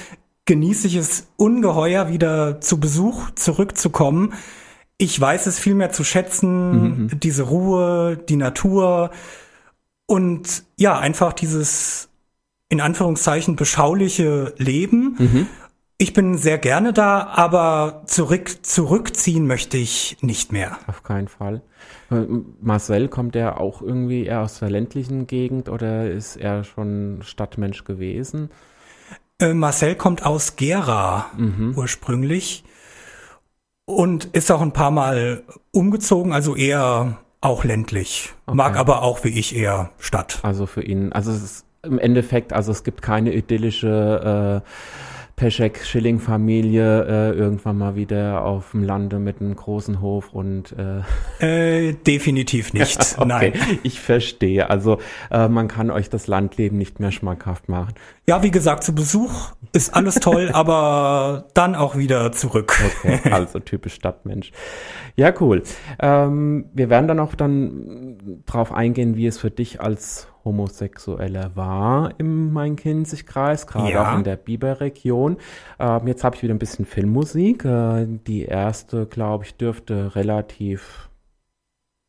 genieße 0.46 0.86
ich 0.88 0.96
es 0.96 1.28
ungeheuer, 1.36 2.08
wieder 2.08 2.60
zu 2.60 2.80
Besuch 2.80 3.30
zurückzukommen. 3.34 4.34
Ich 4.98 5.20
weiß 5.20 5.46
es 5.46 5.58
viel 5.58 5.74
mehr 5.74 5.90
zu 5.90 6.04
schätzen, 6.04 7.04
mhm. 7.04 7.20
diese 7.20 7.44
Ruhe, 7.44 8.16
die 8.28 8.36
Natur 8.36 9.10
und 10.06 10.64
ja, 10.76 10.98
einfach 10.98 11.32
dieses 11.32 12.08
in 12.68 12.80
Anführungszeichen 12.80 13.56
beschauliche 13.56 14.54
Leben. 14.56 15.16
Mhm. 15.18 15.46
Ich 15.98 16.14
bin 16.14 16.36
sehr 16.36 16.58
gerne 16.58 16.92
da, 16.92 17.28
aber 17.28 18.02
zurück, 18.06 18.64
zurückziehen 18.64 19.46
möchte 19.46 19.76
ich 19.76 20.16
nicht 20.20 20.50
mehr. 20.50 20.78
Auf 20.86 21.02
keinen 21.02 21.28
Fall. 21.28 21.62
Äh, 22.10 22.24
Marcel, 22.60 23.08
kommt 23.08 23.36
er 23.36 23.60
auch 23.60 23.82
irgendwie 23.82 24.24
eher 24.24 24.40
aus 24.40 24.58
der 24.58 24.70
ländlichen 24.70 25.26
Gegend 25.26 25.68
oder 25.68 26.10
ist 26.10 26.36
er 26.36 26.64
schon 26.64 27.20
Stadtmensch 27.22 27.84
gewesen? 27.84 28.50
Äh, 29.42 29.54
Marcel 29.54 29.96
kommt 29.96 30.24
aus 30.24 30.54
Gera 30.54 31.26
mhm. 31.36 31.74
ursprünglich 31.76 32.62
und 33.84 34.26
ist 34.26 34.52
auch 34.52 34.60
ein 34.60 34.72
paar 34.72 34.92
Mal 34.92 35.42
umgezogen, 35.72 36.32
also 36.32 36.54
eher 36.54 37.18
auch 37.40 37.64
ländlich. 37.64 38.32
Okay. 38.46 38.56
Mag 38.56 38.76
aber 38.76 39.02
auch 39.02 39.24
wie 39.24 39.36
ich 39.36 39.56
eher 39.56 39.90
Stadt. 39.98 40.38
Also 40.44 40.66
für 40.66 40.82
ihn, 40.82 41.12
also 41.12 41.32
es 41.32 41.42
ist 41.42 41.66
im 41.82 41.98
Endeffekt, 41.98 42.52
also 42.52 42.70
es 42.70 42.84
gibt 42.84 43.02
keine 43.02 43.34
idyllische 43.34 44.62
äh, 44.62 44.68
Peschek-Schilling-Familie 45.36 47.04
äh, 47.04 47.36
irgendwann 47.36 47.78
mal 47.78 47.96
wieder 47.96 48.44
auf 48.44 48.72
dem 48.72 48.82
Lande 48.82 49.18
mit 49.18 49.40
einem 49.40 49.56
großen 49.56 50.00
Hof 50.00 50.32
und 50.32 50.74
äh, 51.40 51.88
äh 51.88 51.92
definitiv 51.92 52.72
nicht. 52.72 52.98
okay. 53.18 53.24
Nein. 53.26 53.52
Ich 53.82 54.00
verstehe. 54.00 54.70
Also 54.70 54.98
äh, 55.30 55.48
man 55.48 55.68
kann 55.68 55.90
euch 55.90 56.10
das 56.10 56.26
Landleben 56.26 56.78
nicht 56.78 57.00
mehr 57.00 57.12
schmackhaft 57.12 57.68
machen. 57.68 57.94
Ja, 58.26 58.42
wie 58.42 58.50
gesagt, 58.50 58.84
zu 58.84 58.94
Besuch 58.94 59.52
ist 59.72 59.94
alles 59.94 60.16
toll, 60.16 60.50
aber 60.52 61.46
dann 61.54 61.74
auch 61.74 61.96
wieder 61.96 62.32
zurück. 62.32 62.80
Okay, 63.02 63.20
also 63.30 63.58
typisch 63.58 63.94
Stadtmensch. 63.94 64.52
Ja, 65.16 65.32
cool. 65.40 65.62
Ähm, 65.98 66.66
wir 66.72 66.88
werden 66.88 67.08
dann 67.08 67.20
auch 67.20 67.34
dann 67.34 68.42
drauf 68.46 68.72
eingehen, 68.72 69.16
wie 69.16 69.26
es 69.26 69.38
für 69.38 69.50
dich 69.50 69.80
als 69.80 70.28
Homosexueller 70.44 71.54
war 71.54 72.14
im 72.18 72.52
Main-Kinzig-Kreis, 72.52 73.66
gerade 73.66 73.92
ja. 73.92 74.12
auch 74.12 74.16
in 74.16 74.24
der 74.24 74.36
Biberregion. 74.36 75.36
Ähm, 75.78 76.06
jetzt 76.06 76.24
habe 76.24 76.36
ich 76.36 76.42
wieder 76.42 76.54
ein 76.54 76.58
bisschen 76.58 76.84
Filmmusik. 76.84 77.64
Äh, 77.64 78.06
die 78.26 78.44
erste, 78.44 79.06
glaube 79.06 79.44
ich, 79.44 79.54
dürfte 79.56 80.14
relativ 80.14 81.08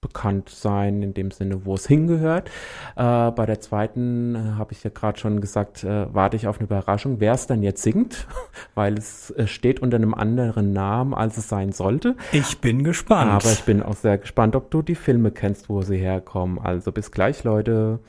bekannt 0.04 0.50
sein, 0.50 1.02
in 1.02 1.14
dem 1.16 1.32
Sinne, 1.32 1.66
wo 1.66 1.74
es 1.74 1.88
hingehört. 1.88 2.50
Äh, 2.96 3.32
bei 3.32 3.46
der 3.48 3.62
zweiten 3.62 4.36
äh, 4.36 4.40
habe 4.58 4.74
ich 4.74 4.84
ja 4.84 4.92
gerade 4.94 5.18
schon 5.18 5.42
gesagt, 5.42 5.84
äh, 5.84 6.14
warte 6.14 6.36
ich 6.36 6.48
auf 6.48 6.58
eine 6.58 6.66
Überraschung, 6.66 7.20
wer 7.20 7.34
es 7.34 7.48
dann 7.48 7.64
jetzt 7.64 7.82
singt, 7.82 8.28
weil 8.76 8.98
es 8.98 9.32
äh, 9.32 9.48
steht 9.48 9.80
unter 9.80 9.96
einem 9.96 10.14
anderen 10.14 10.74
Namen, 10.74 11.16
als 11.16 11.38
es 11.38 11.48
sein 11.48 11.72
sollte. 11.72 12.16
Ich 12.34 12.60
bin 12.60 12.84
gespannt. 12.84 13.32
Aber 13.32 13.52
ich 13.52 13.64
bin 13.64 13.82
auch 13.82 13.96
sehr 13.96 14.18
gespannt, 14.18 14.56
ob 14.56 14.70
du 14.70 14.82
die 14.82 14.96
Filme 14.96 15.32
kennst, 15.32 15.70
wo 15.70 15.82
sie 15.82 15.98
herkommen. 15.98 16.60
Also 16.60 16.92
bis 16.92 17.12
gleich, 17.12 17.44
Leute. 17.44 18.00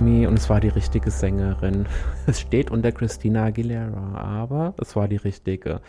Und 0.00 0.34
es 0.38 0.50
war 0.50 0.60
die 0.60 0.68
richtige 0.68 1.10
Sängerin. 1.10 1.86
Es 2.26 2.40
steht 2.40 2.70
unter 2.70 2.92
Christina 2.92 3.44
Aguilera, 3.44 4.18
aber 4.18 4.74
es 4.78 4.94
war 4.94 5.08
die 5.08 5.16
richtige. 5.16 5.80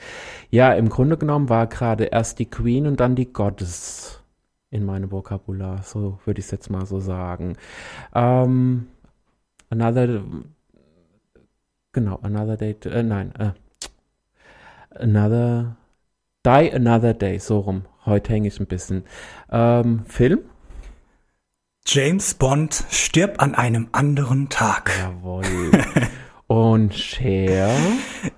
Ja, 0.49 0.73
im 0.73 0.87
Grunde 0.87 1.17
genommen 1.17 1.49
war 1.49 1.67
gerade 1.67 2.05
erst 2.05 2.39
die 2.39 2.49
Queen 2.49 2.87
und 2.87 2.99
dann 2.99 3.15
die 3.15 3.33
Goddess 3.33 4.23
in 4.69 4.85
meinem 4.85 5.11
Vokabular. 5.11 5.83
So 5.83 6.19
würde 6.23 6.39
ich 6.39 6.45
es 6.45 6.51
jetzt 6.51 6.69
mal 6.69 6.85
so 6.85 7.01
sagen. 7.01 7.57
Ähm, 8.15 8.87
another, 9.69 10.23
genau, 11.91 12.19
another 12.21 12.55
day, 12.55 12.77
äh, 12.85 13.03
nein, 13.03 13.33
äh, 13.37 13.51
another, 14.91 15.75
die 16.45 16.71
another 16.73 17.13
day, 17.13 17.39
so 17.39 17.59
rum. 17.59 17.85
Heute 18.05 18.31
hänge 18.31 18.47
ich 18.47 18.59
ein 18.59 18.67
bisschen. 18.67 19.03
Ähm, 19.51 20.05
Film? 20.05 20.45
James 21.89 22.33
Bond 22.33 22.83
stirbt 22.89 23.39
an 23.39 23.55
einem 23.55 23.87
anderen 23.93 24.49
Tag. 24.49 24.91
Jawohl. 24.99 25.71
Und 26.47 26.93
Cher? 26.93 27.73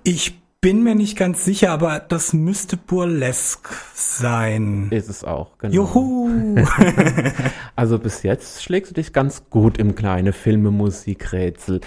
Ich 0.04 0.40
bin 0.60 0.84
mir 0.84 0.94
nicht 0.94 1.18
ganz 1.18 1.44
sicher, 1.44 1.72
aber 1.72 1.98
das 1.98 2.32
müsste 2.32 2.76
burlesque 2.76 3.74
sein. 3.92 4.86
Ist 4.92 5.08
es 5.08 5.24
auch, 5.24 5.58
genau. 5.58 5.74
Juhu! 5.74 6.64
also 7.74 7.98
bis 7.98 8.22
jetzt 8.22 8.62
schlägst 8.62 8.92
du 8.92 8.94
dich 8.94 9.12
ganz 9.12 9.50
gut 9.50 9.78
im 9.78 9.96
kleine 9.96 10.32
Filme, 10.32 10.70
Musik, 10.70 11.32
Rätsel. 11.32 11.80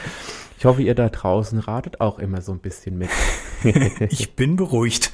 Ich 0.58 0.65
hoffe, 0.65 0.82
ihr 0.82 0.96
da 0.96 1.08
draußen 1.08 1.60
ratet 1.60 2.01
auch 2.01 2.20
immer 2.20 2.41
so 2.41 2.51
ein 2.51 2.60
bisschen 2.60 2.98
mit. 2.98 3.10
ich 4.10 4.36
bin 4.36 4.58
beruhigt. 4.58 5.13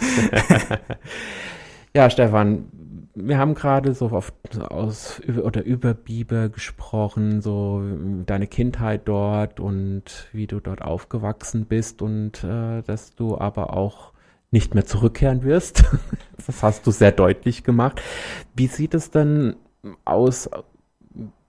ja, 1.93 2.09
Stefan, 2.09 2.71
wir 3.15 3.37
haben 3.37 3.55
gerade 3.55 3.93
so 3.93 4.11
oft 4.11 4.33
aus 4.59 5.21
oder 5.43 5.63
über 5.63 5.93
Biber 5.93 6.49
gesprochen, 6.49 7.41
so 7.41 7.81
deine 8.25 8.47
Kindheit 8.47 9.01
dort 9.05 9.59
und 9.59 10.29
wie 10.31 10.47
du 10.47 10.59
dort 10.59 10.81
aufgewachsen 10.81 11.65
bist 11.65 12.01
und 12.01 12.43
äh, 12.43 12.81
dass 12.83 13.15
du 13.15 13.37
aber 13.37 13.75
auch 13.75 14.13
nicht 14.51 14.73
mehr 14.73 14.85
zurückkehren 14.85 15.43
wirst. 15.43 15.83
das 16.45 16.63
hast 16.63 16.87
du 16.87 16.91
sehr 16.91 17.11
deutlich 17.11 17.63
gemacht. 17.63 18.01
Wie 18.55 18.67
sieht 18.67 18.93
es 18.93 19.11
denn 19.11 19.55
aus 20.05 20.49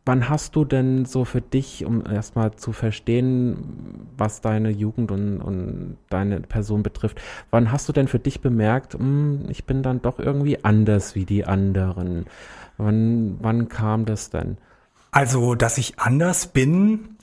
wann 0.07 0.29
hast 0.29 0.57
du 0.57 0.65
denn 0.65 1.05
so 1.05 1.25
für 1.25 1.41
dich, 1.41 1.85
um 1.85 2.05
erstmal 2.05 2.55
zu 2.57 2.73
verstehen, 2.73 4.09
was 4.17 4.41
deine 4.41 4.71
Jugend 4.71 5.11
und, 5.11 5.41
und 5.41 5.99
deine 6.09 6.41
Person 6.41 6.83
betrifft, 6.83 7.21
wann 7.51 7.71
hast 7.71 7.89
du 7.89 7.93
denn 7.93 8.09
für 8.09 8.19
dich 8.19 8.41
bemerkt, 8.41 8.95
hm, 8.95 9.47
ich 9.49 9.65
bin 9.65 9.83
dann 9.83 10.03
doch 10.03 10.19
irgendwie 10.19 10.65
anders 10.65 11.15
wie 11.15 11.25
die 11.25 11.45
anderen? 11.45 12.27
Wann, 12.79 13.37
wann 13.41 13.69
kam 13.69 14.05
das 14.07 14.31
denn? 14.31 14.57
Also, 15.11 15.55
dass 15.55 15.77
ich 15.77 15.99
anders 15.99 16.47
bin, 16.47 17.17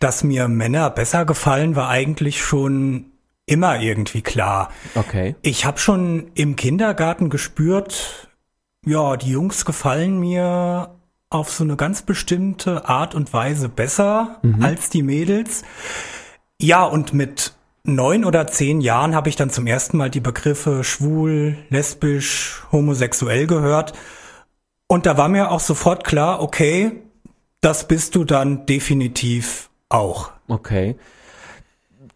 dass 0.00 0.22
mir 0.22 0.48
Männer 0.48 0.90
besser 0.90 1.24
gefallen, 1.24 1.76
war 1.76 1.88
eigentlich 1.88 2.42
schon 2.42 3.06
immer 3.46 3.80
irgendwie 3.80 4.22
klar. 4.22 4.70
Okay. 4.94 5.34
Ich 5.42 5.64
habe 5.64 5.78
schon 5.78 6.30
im 6.34 6.56
Kindergarten 6.56 7.30
gespürt, 7.30 8.28
ja, 8.84 9.16
die 9.16 9.30
Jungs 9.30 9.64
gefallen 9.64 10.20
mir 10.20 10.97
auf 11.30 11.50
so 11.50 11.64
eine 11.64 11.76
ganz 11.76 12.02
bestimmte 12.02 12.88
Art 12.88 13.14
und 13.14 13.32
Weise 13.32 13.68
besser 13.68 14.38
mhm. 14.42 14.62
als 14.62 14.90
die 14.90 15.02
Mädels. 15.02 15.62
Ja, 16.60 16.84
und 16.84 17.12
mit 17.12 17.52
neun 17.84 18.24
oder 18.24 18.46
zehn 18.46 18.80
Jahren 18.80 19.14
habe 19.14 19.28
ich 19.28 19.36
dann 19.36 19.50
zum 19.50 19.66
ersten 19.66 19.96
Mal 19.96 20.10
die 20.10 20.20
Begriffe 20.20 20.84
schwul, 20.84 21.56
lesbisch, 21.70 22.62
homosexuell 22.72 23.46
gehört. 23.46 23.92
Und 24.86 25.06
da 25.06 25.16
war 25.16 25.28
mir 25.28 25.50
auch 25.50 25.60
sofort 25.60 26.04
klar, 26.04 26.40
okay, 26.42 27.02
das 27.60 27.88
bist 27.88 28.14
du 28.14 28.24
dann 28.24 28.66
definitiv 28.66 29.68
auch. 29.88 30.30
Okay 30.48 30.96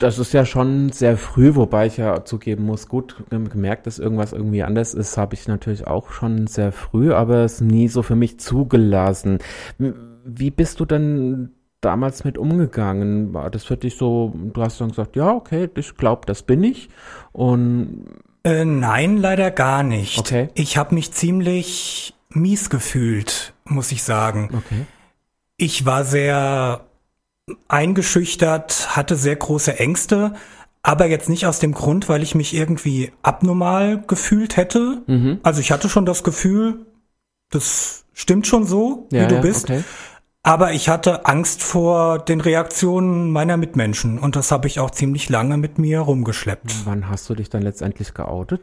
das 0.02 0.18
ist 0.18 0.32
ja 0.32 0.44
schon 0.44 0.90
sehr 0.90 1.16
früh, 1.16 1.54
wobei 1.54 1.86
ich 1.86 1.96
ja 1.96 2.24
zugeben 2.24 2.64
muss, 2.64 2.88
gut, 2.88 3.22
gemerkt, 3.30 3.86
dass 3.86 3.98
irgendwas 3.98 4.32
irgendwie 4.32 4.62
anders 4.62 4.94
ist, 4.94 5.16
habe 5.16 5.34
ich 5.34 5.46
natürlich 5.46 5.86
auch 5.86 6.10
schon 6.10 6.46
sehr 6.46 6.72
früh, 6.72 7.12
aber 7.12 7.44
es 7.44 7.60
nie 7.60 7.88
so 7.88 8.02
für 8.02 8.16
mich 8.16 8.40
zugelassen. 8.40 9.38
Wie 10.24 10.50
bist 10.50 10.80
du 10.80 10.84
denn 10.84 11.52
damals 11.80 12.24
mit 12.24 12.36
umgegangen? 12.36 13.32
War 13.32 13.50
das 13.50 13.64
für 13.64 13.76
dich 13.76 13.96
so, 13.96 14.32
du 14.34 14.62
hast 14.62 14.80
dann 14.80 14.88
gesagt, 14.88 15.14
ja, 15.16 15.30
okay, 15.30 15.68
ich 15.74 15.96
glaube, 15.96 16.22
das 16.26 16.42
bin 16.42 16.64
ich 16.64 16.88
und 17.32 18.06
äh, 18.44 18.64
nein, 18.64 19.18
leider 19.18 19.52
gar 19.52 19.84
nicht. 19.84 20.18
Okay. 20.18 20.48
Ich 20.54 20.76
habe 20.76 20.96
mich 20.96 21.12
ziemlich 21.12 22.14
mies 22.30 22.70
gefühlt, 22.70 23.54
muss 23.64 23.92
ich 23.92 24.02
sagen. 24.02 24.50
Okay. 24.52 24.86
Ich 25.56 25.86
war 25.86 26.04
sehr 26.04 26.86
eingeschüchtert, 27.68 28.96
hatte 28.96 29.16
sehr 29.16 29.36
große 29.36 29.78
Ängste, 29.78 30.34
aber 30.82 31.06
jetzt 31.06 31.28
nicht 31.28 31.46
aus 31.46 31.58
dem 31.58 31.72
Grund, 31.72 32.08
weil 32.08 32.22
ich 32.22 32.34
mich 32.34 32.54
irgendwie 32.54 33.12
abnormal 33.22 34.02
gefühlt 34.06 34.56
hätte. 34.56 35.02
Mhm. 35.06 35.40
Also 35.42 35.60
ich 35.60 35.70
hatte 35.70 35.88
schon 35.88 36.06
das 36.06 36.24
Gefühl, 36.24 36.86
das 37.50 38.04
stimmt 38.12 38.46
schon 38.46 38.66
so, 38.66 39.08
ja, 39.12 39.22
wie 39.22 39.28
du 39.28 39.34
ja, 39.36 39.40
bist. 39.40 39.64
Okay. 39.64 39.84
Aber 40.44 40.72
ich 40.72 40.88
hatte 40.88 41.26
Angst 41.26 41.62
vor 41.62 42.18
den 42.18 42.40
Reaktionen 42.40 43.30
meiner 43.30 43.56
Mitmenschen 43.56 44.18
und 44.18 44.34
das 44.34 44.50
habe 44.50 44.66
ich 44.66 44.80
auch 44.80 44.90
ziemlich 44.90 45.28
lange 45.28 45.56
mit 45.56 45.78
mir 45.78 46.00
rumgeschleppt. 46.00 46.84
Wann 46.84 47.08
hast 47.08 47.30
du 47.30 47.36
dich 47.36 47.48
dann 47.48 47.62
letztendlich 47.62 48.12
geoutet? 48.12 48.62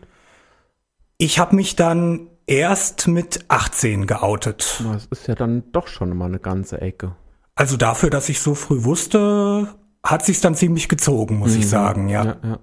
Ich 1.18 1.40
habe 1.40 1.56
mich 1.56 1.78
dann 1.78 2.28
erst 2.48 3.08
mit 3.08 3.46
18 3.48 4.08
geoutet. 4.08 4.84
Das 4.92 5.06
ist 5.06 5.28
ja 5.28 5.36
dann 5.36 5.72
doch 5.72 5.88
schon 5.88 6.18
mal 6.18 6.26
eine 6.26 6.40
ganze 6.40 6.82
Ecke. 6.82 7.16
Also 7.60 7.76
dafür, 7.76 8.10
dass 8.10 8.30
ich 8.30 8.40
so 8.40 8.56
früh 8.56 8.86
wusste, 8.86 9.68
hat 10.02 10.26
sich's 10.26 10.40
dann 10.40 10.56
ziemlich 10.56 10.88
gezogen, 10.88 11.40
muss 11.40 11.56
mhm. 11.56 11.60
ich 11.60 11.68
sagen, 11.68 12.08
ja. 12.08 12.24
ja, 12.24 12.38
ja. 12.42 12.60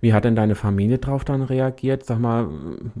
Wie 0.00 0.14
hat 0.14 0.24
denn 0.24 0.36
deine 0.36 0.54
Familie 0.54 0.96
drauf 0.96 1.22
dann 1.22 1.42
reagiert? 1.42 2.06
Sag 2.06 2.18
mal, 2.18 2.48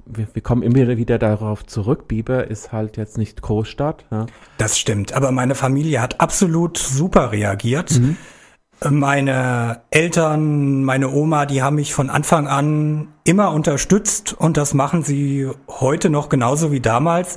wir, 0.04 0.28
wir, 0.30 0.42
kommen 0.42 0.62
immer 0.62 0.98
wieder 0.98 1.18
darauf 1.18 1.64
zurück. 1.64 2.06
Biber 2.06 2.48
ist 2.48 2.70
halt 2.70 2.98
jetzt 2.98 3.16
nicht 3.16 3.40
Großstadt. 3.40 4.04
Ja. 4.10 4.26
Das 4.58 4.78
stimmt, 4.78 5.14
aber 5.14 5.32
meine 5.32 5.54
Familie 5.54 6.02
hat 6.02 6.20
absolut 6.20 6.76
super 6.76 7.32
reagiert. 7.32 7.98
Mhm. 7.98 8.16
Meine 8.90 9.80
Eltern, 9.90 10.84
meine 10.84 11.08
Oma, 11.08 11.46
die 11.46 11.62
haben 11.62 11.76
mich 11.76 11.94
von 11.94 12.10
Anfang 12.10 12.46
an 12.46 13.08
immer 13.24 13.52
unterstützt 13.52 14.34
und 14.34 14.58
das 14.58 14.74
machen 14.74 15.02
sie 15.02 15.48
heute 15.66 16.10
noch 16.10 16.28
genauso 16.28 16.72
wie 16.72 16.80
damals. 16.80 17.36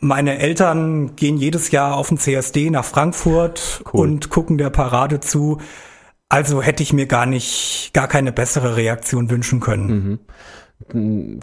Meine 0.00 0.38
Eltern 0.38 1.16
gehen 1.16 1.36
jedes 1.36 1.70
Jahr 1.70 1.96
auf 1.96 2.08
den 2.08 2.18
CSD 2.18 2.70
nach 2.70 2.84
Frankfurt 2.84 3.82
cool. 3.92 4.00
und 4.00 4.30
gucken 4.30 4.58
der 4.58 4.70
Parade 4.70 5.20
zu. 5.20 5.58
Also 6.28 6.62
hätte 6.62 6.82
ich 6.82 6.92
mir 6.92 7.06
gar 7.06 7.26
nicht, 7.26 7.90
gar 7.94 8.06
keine 8.06 8.32
bessere 8.32 8.76
Reaktion 8.76 9.30
wünschen 9.30 9.60
können. 9.60 9.88
Mhm. 9.88 10.18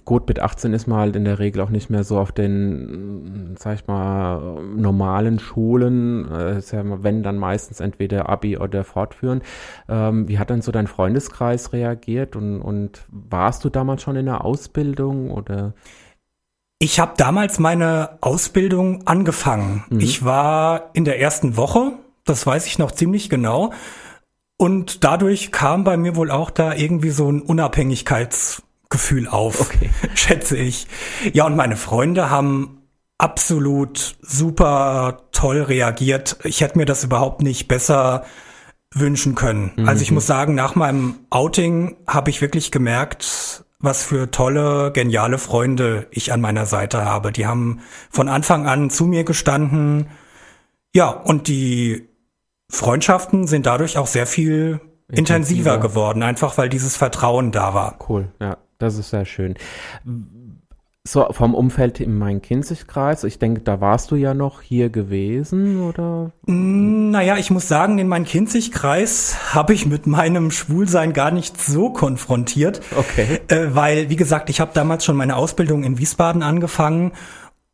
Gut, 0.06 0.30
mit 0.30 0.40
18 0.40 0.72
ist 0.72 0.88
man 0.88 1.00
halt 1.00 1.16
in 1.18 1.26
der 1.26 1.40
Regel 1.40 1.62
auch 1.62 1.70
nicht 1.70 1.90
mehr 1.90 2.06
so 2.06 2.18
auf 2.18 2.32
den, 2.32 3.56
sag 3.60 3.76
ich 3.76 3.88
mal, 3.88 4.62
normalen 4.78 5.40
Schulen. 5.40 6.26
Ist 6.58 6.72
ja, 6.72 6.84
wenn 7.04 7.22
dann 7.22 7.38
meistens 7.38 7.82
entweder 7.82 8.30
Abi 8.30 8.58
oder 8.58 8.86
fortführen. 8.86 9.42
Ähm, 9.90 10.30
wie 10.30 10.40
hat 10.40 10.52
dann 10.52 10.62
so 10.62 10.72
dein 10.72 10.88
Freundeskreis 10.88 11.74
reagiert 11.74 12.38
und, 12.38 12.62
und 12.62 13.06
warst 13.10 13.66
du 13.66 13.70
damals 13.70 14.04
schon 14.04 14.16
in 14.16 14.26
der 14.26 14.46
Ausbildung 14.46 15.32
oder? 15.32 15.74
Ich 16.80 17.00
habe 17.00 17.14
damals 17.18 17.60
meine 17.60 18.18
Ausbildung 18.22 19.08
angefangen. 19.08 19.86
Mhm. 19.90 20.00
Ich 20.00 20.26
war 20.26 20.90
in 20.94 21.06
der 21.06 21.20
ersten 21.20 21.58
Woche, 21.58 21.94
das 22.26 22.46
weiß 22.46 22.66
ich 22.66 22.78
noch 22.78 22.92
ziemlich 22.92 23.30
genau. 23.30 23.72
Und 24.58 25.04
dadurch 25.04 25.52
kam 25.52 25.84
bei 25.84 25.98
mir 25.98 26.16
wohl 26.16 26.32
auch 26.32 26.50
da 26.50 26.74
irgendwie 26.74 27.10
so 27.10 27.30
ein 27.30 27.42
Unabhängigkeitsgefühl 27.42 29.28
auf, 29.28 29.62
okay. 29.62 29.90
schätze 30.16 30.58
ich. 30.58 30.88
Ja, 31.34 31.46
und 31.46 31.56
meine 31.56 31.78
Freunde 31.78 32.30
haben 32.30 32.82
absolut 33.18 34.18
super 34.22 35.24
toll 35.32 35.62
reagiert. 35.62 36.38
Ich 36.44 36.62
hätte 36.62 36.78
mir 36.78 36.86
das 36.86 37.04
überhaupt 37.04 37.42
nicht 37.42 37.68
besser 37.68 38.26
wünschen 38.94 39.36
können. 39.36 39.74
Mhm. 39.76 39.88
Also 39.88 40.02
ich 40.02 40.12
muss 40.12 40.26
sagen, 40.26 40.56
nach 40.56 40.76
meinem 40.76 41.16
Outing 41.30 41.98
habe 42.08 42.30
ich 42.30 42.42
wirklich 42.42 42.72
gemerkt, 42.72 43.65
was 43.86 44.04
für 44.04 44.32
tolle, 44.32 44.92
geniale 44.92 45.38
Freunde 45.38 46.08
ich 46.12 46.34
an 46.34 46.42
meiner 46.42 46.66
Seite 46.66 47.06
habe. 47.06 47.32
Die 47.32 47.46
haben 47.46 47.82
von 48.10 48.28
Anfang 48.28 48.68
an 48.68 48.90
zu 48.90 49.06
mir 49.06 49.24
gestanden. 49.24 50.08
Ja, 50.94 51.10
und 51.10 51.48
die 51.48 52.10
Freundschaften 52.70 53.48
sind 53.48 53.66
dadurch 53.66 53.98
auch 53.98 54.08
sehr 54.08 54.28
viel 54.28 54.82
intensiver, 55.08 55.76
intensiver 55.76 55.78
geworden, 55.78 56.24
einfach 56.24 56.58
weil 56.58 56.70
dieses 56.70 56.98
Vertrauen 56.98 57.52
da 57.52 57.74
war. 57.74 57.98
Cool, 58.10 58.32
ja, 58.42 58.58
das 58.80 58.98
ist 58.98 59.12
sehr 59.12 59.26
schön 59.26 59.56
so 61.08 61.28
vom 61.32 61.54
Umfeld 61.54 62.00
im 62.00 62.18
Main-Kinzig-Kreis. 62.18 63.24
Ich 63.26 63.38
denke, 63.38 63.62
da 63.62 63.80
warst 63.80 64.10
du 64.10 64.16
ja 64.16 64.34
noch 64.34 64.62
hier 64.62 64.90
gewesen, 64.90 65.82
oder? 65.82 66.32
Naja, 66.48 67.38
ich 67.38 67.52
muss 67.52 67.68
sagen, 67.68 67.98
den 67.98 68.08
Main-Kinzig-Kreis 68.08 69.54
habe 69.54 69.74
ich 69.74 69.86
mit 69.86 70.08
meinem 70.08 70.50
Schwulsein 70.50 71.14
gar 71.14 71.30
nicht 71.30 71.62
so 71.62 71.92
konfrontiert. 71.92 72.82
Okay. 72.96 73.40
Äh, 73.48 73.76
weil, 73.76 74.10
wie 74.10 74.16
gesagt, 74.16 74.50
ich 74.50 74.60
habe 74.60 74.72
damals 74.74 75.06
schon 75.06 75.16
meine 75.16 75.36
Ausbildung 75.36 75.84
in 75.84 76.00
Wiesbaden 76.00 76.42
angefangen 76.42 77.12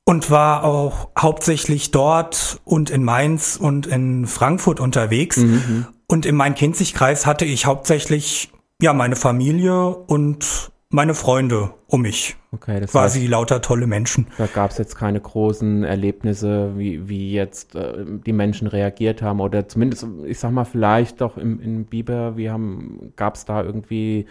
und 0.03 0.29
war 0.29 0.65
auch 0.65 1.09
hauptsächlich 1.17 1.91
dort 1.91 2.59
und 2.65 2.89
in 2.89 3.03
Mainz 3.03 3.55
und 3.55 3.87
in 3.87 4.27
Frankfurt 4.27 4.81
unterwegs. 4.81 5.37
Mhm. 5.37 5.87
Und 6.07 6.25
im 6.25 6.35
Main-Kinzig-Kreis 6.35 7.25
hatte 7.25 7.45
ich 7.45 7.65
hauptsächlich 7.65 8.51
ja 8.81 8.91
meine 8.91 9.15
Familie 9.15 9.87
und 9.87 10.71
meine 10.91 11.13
Freunde 11.13 11.73
um 11.88 12.01
mich. 12.01 12.36
Okay, 12.51 12.80
das 12.80 12.91
quasi 12.91 13.21
heißt, 13.21 13.30
lauter 13.30 13.62
tolle 13.62 13.88
Menschen. 13.88 14.27
Da 14.38 14.47
gab 14.47 14.71
es 14.71 14.77
jetzt 14.77 14.95
keine 14.95 15.19
großen 15.19 15.84
Erlebnisse, 15.84 16.77
wie, 16.77 17.08
wie 17.08 17.32
jetzt 17.32 17.75
äh, 17.75 18.06
die 18.06 18.34
Menschen 18.34 18.67
reagiert 18.67 19.21
haben 19.21 19.39
oder 19.39 19.67
zumindest, 19.67 20.06
ich 20.25 20.39
sag 20.39 20.51
mal, 20.51 20.65
vielleicht 20.65 21.21
doch 21.21 21.38
im, 21.38 21.60
in 21.62 21.86
Biber, 21.86 22.38
wie 22.38 22.49
haben, 22.49 23.13
gab 23.15 23.36
es 23.36 23.45
da 23.45 23.63
irgendwie 23.63 24.25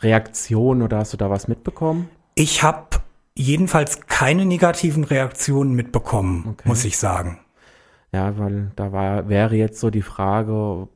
Reaktionen 0.00 0.82
oder 0.82 0.98
hast 0.98 1.12
du 1.12 1.16
da 1.16 1.30
was 1.30 1.48
mitbekommen? 1.48 2.08
Ich 2.34 2.62
habe 2.62 2.98
jedenfalls 3.34 4.06
keine 4.06 4.44
negativen 4.44 5.04
Reaktionen 5.04 5.74
mitbekommen, 5.74 6.46
okay. 6.50 6.68
muss 6.68 6.84
ich 6.84 6.98
sagen. 6.98 7.40
Ja, 8.10 8.38
weil 8.38 8.72
da 8.74 8.90
war, 8.90 9.28
wäre 9.28 9.54
jetzt 9.54 9.80
so 9.80 9.90
die 9.90 10.00
Frage, 10.00 10.88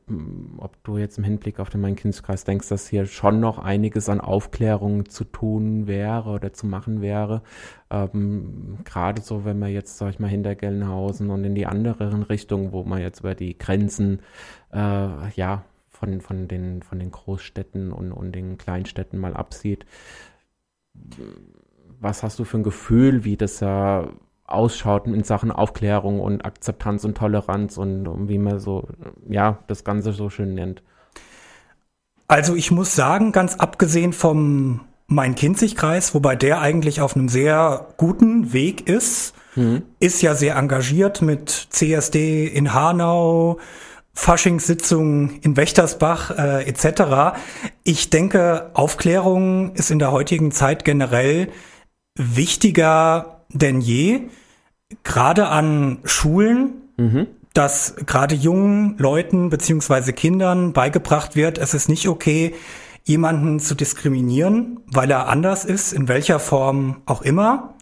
ob 0.57 0.83
du 0.83 0.97
jetzt 0.97 1.19
im 1.19 1.23
Hinblick 1.23 1.59
auf 1.59 1.69
den 1.69 1.81
Main-Kinz-Kreis 1.81 2.43
denkst, 2.43 2.69
dass 2.69 2.87
hier 2.87 3.05
schon 3.05 3.39
noch 3.39 3.59
einiges 3.59 4.09
an 4.09 4.19
Aufklärung 4.19 5.07
zu 5.07 5.23
tun 5.23 5.85
wäre 5.85 6.31
oder 6.31 6.53
zu 6.53 6.65
machen 6.65 7.01
wäre. 7.01 7.43
Ähm, 7.91 8.79
Gerade 8.83 9.21
so, 9.21 9.45
wenn 9.45 9.59
man 9.59 9.69
jetzt, 9.69 9.99
sag 9.99 10.09
ich 10.09 10.19
mal, 10.19 10.27
hinter 10.27 10.55
Gelnhausen 10.55 11.29
und 11.29 11.43
in 11.43 11.53
die 11.53 11.67
anderen 11.67 12.23
Richtungen, 12.23 12.71
wo 12.71 12.83
man 12.83 12.99
jetzt 12.99 13.19
über 13.19 13.35
die 13.35 13.59
Grenzen, 13.59 14.21
äh, 14.71 15.29
ja, 15.35 15.65
von, 15.89 16.19
von, 16.19 16.47
den, 16.47 16.81
von 16.81 16.97
den 16.97 17.11
Großstädten 17.11 17.91
und, 17.91 18.11
und 18.11 18.31
den 18.33 18.57
Kleinstädten 18.57 19.19
mal 19.19 19.35
absieht. 19.35 19.85
Was 21.99 22.23
hast 22.23 22.39
du 22.39 22.43
für 22.43 22.57
ein 22.57 22.63
Gefühl, 22.63 23.23
wie 23.23 23.37
das 23.37 23.59
ja 23.59 24.09
ausschaut 24.53 25.07
in 25.07 25.23
Sachen 25.23 25.51
Aufklärung 25.51 26.19
und 26.19 26.45
Akzeptanz 26.45 27.03
und 27.03 27.17
Toleranz 27.17 27.77
und, 27.77 28.07
und 28.07 28.29
wie 28.29 28.37
man 28.37 28.59
so, 28.59 28.87
ja, 29.29 29.59
das 29.67 29.83
Ganze 29.83 30.13
so 30.13 30.29
schön 30.29 30.53
nennt. 30.53 30.83
Also 32.27 32.55
ich 32.55 32.71
muss 32.71 32.95
sagen, 32.95 33.31
ganz 33.31 33.55
abgesehen 33.55 34.13
vom 34.13 34.81
Main-Kinzig-Kreis, 35.07 36.13
wobei 36.13 36.35
der 36.35 36.61
eigentlich 36.61 37.01
auf 37.01 37.15
einem 37.15 37.29
sehr 37.29 37.87
guten 37.97 38.53
Weg 38.53 38.87
ist, 38.87 39.35
mhm. 39.55 39.83
ist 39.99 40.21
ja 40.21 40.33
sehr 40.33 40.55
engagiert 40.55 41.21
mit 41.21 41.49
CSD 41.49 42.47
in 42.47 42.73
Hanau, 42.73 43.59
Faschingssitzungen 44.13 45.39
in 45.41 45.57
Wächtersbach 45.57 46.31
äh, 46.31 46.63
etc. 46.69 47.37
Ich 47.83 48.09
denke, 48.09 48.71
Aufklärung 48.73 49.73
ist 49.73 49.91
in 49.91 49.99
der 49.99 50.11
heutigen 50.11 50.51
Zeit 50.51 50.85
generell 50.85 51.49
wichtiger 52.15 53.33
denn 53.53 53.81
je 53.81 54.21
gerade 55.03 55.47
an 55.47 55.99
Schulen, 56.03 56.73
mhm. 56.97 57.27
dass 57.53 57.95
gerade 58.05 58.35
jungen 58.35 58.97
Leuten 58.97 59.49
beziehungsweise 59.49 60.13
Kindern 60.13 60.73
beigebracht 60.73 61.35
wird, 61.35 61.57
es 61.57 61.73
ist 61.73 61.89
nicht 61.89 62.07
okay, 62.07 62.53
jemanden 63.03 63.59
zu 63.59 63.75
diskriminieren, 63.75 64.79
weil 64.87 65.11
er 65.11 65.27
anders 65.27 65.65
ist, 65.65 65.93
in 65.93 66.07
welcher 66.07 66.39
Form 66.39 67.01
auch 67.05 67.21
immer. 67.21 67.75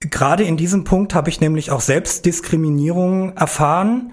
Gerade 0.00 0.44
in 0.44 0.56
diesem 0.56 0.84
Punkt 0.84 1.14
habe 1.14 1.30
ich 1.30 1.40
nämlich 1.40 1.70
auch 1.70 1.80
selbst 1.80 2.26
Diskriminierung 2.26 3.36
erfahren. 3.36 4.12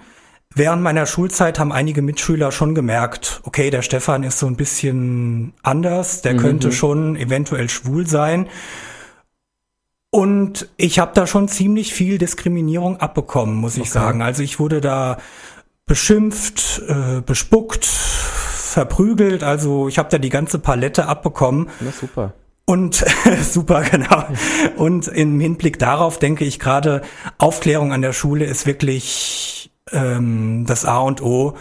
Während 0.54 0.82
meiner 0.82 1.06
Schulzeit 1.06 1.58
haben 1.58 1.72
einige 1.72 2.00
Mitschüler 2.00 2.52
schon 2.52 2.74
gemerkt, 2.74 3.40
okay, 3.44 3.70
der 3.70 3.82
Stefan 3.82 4.22
ist 4.22 4.38
so 4.38 4.46
ein 4.46 4.56
bisschen 4.56 5.52
anders, 5.62 6.22
der 6.22 6.34
mhm. 6.34 6.38
könnte 6.38 6.72
schon 6.72 7.16
eventuell 7.16 7.68
schwul 7.68 8.06
sein. 8.06 8.46
Und 10.14 10.68
ich 10.76 11.00
habe 11.00 11.10
da 11.12 11.26
schon 11.26 11.48
ziemlich 11.48 11.92
viel 11.92 12.18
Diskriminierung 12.18 12.98
abbekommen, 12.98 13.56
muss 13.56 13.74
ich 13.74 13.80
okay. 13.80 13.90
sagen. 13.90 14.22
Also 14.22 14.44
ich 14.44 14.60
wurde 14.60 14.80
da 14.80 15.16
beschimpft, 15.86 16.82
äh, 16.86 17.20
bespuckt, 17.20 17.84
verprügelt. 17.84 19.42
Also 19.42 19.88
ich 19.88 19.98
habe 19.98 20.10
da 20.10 20.18
die 20.18 20.28
ganze 20.28 20.60
Palette 20.60 21.08
abbekommen. 21.08 21.68
Na 21.80 21.90
super. 21.90 22.32
Und 22.64 22.94
super, 23.42 23.82
genau. 23.82 24.24
Und 24.76 25.08
im 25.08 25.40
Hinblick 25.40 25.80
darauf 25.80 26.20
denke 26.20 26.44
ich 26.44 26.60
gerade, 26.60 27.02
Aufklärung 27.38 27.92
an 27.92 28.00
der 28.00 28.12
Schule 28.12 28.44
ist 28.44 28.66
wirklich 28.66 29.72
ähm, 29.90 30.64
das 30.64 30.84
A 30.84 30.98
und 30.98 31.22
O. 31.22 31.56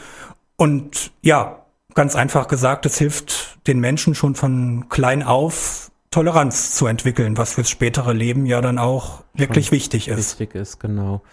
Und 0.58 1.12
ja, 1.24 1.66
ganz 1.96 2.16
einfach 2.16 2.48
gesagt, 2.48 2.86
es 2.86 3.00
hilft 3.00 3.58
den 3.66 3.80
Menschen 3.80 4.14
schon 4.14 4.36
von 4.36 4.90
klein 4.90 5.24
auf 5.24 5.90
Toleranz 6.14 6.76
zu 6.76 6.86
entwickeln, 6.86 7.38
was 7.40 7.54
fürs 7.54 7.72
spätere 7.72 8.14
Leben 8.14 8.46
ja 8.46 8.62
dann 8.62 8.78
auch 8.78 9.24
wirklich 9.34 9.68
schon 9.68 9.78
wichtig 9.78 10.10
ist. 10.10 10.40
Wichtig 10.40 10.54
ist, 10.54 10.80
genau. 10.80 11.24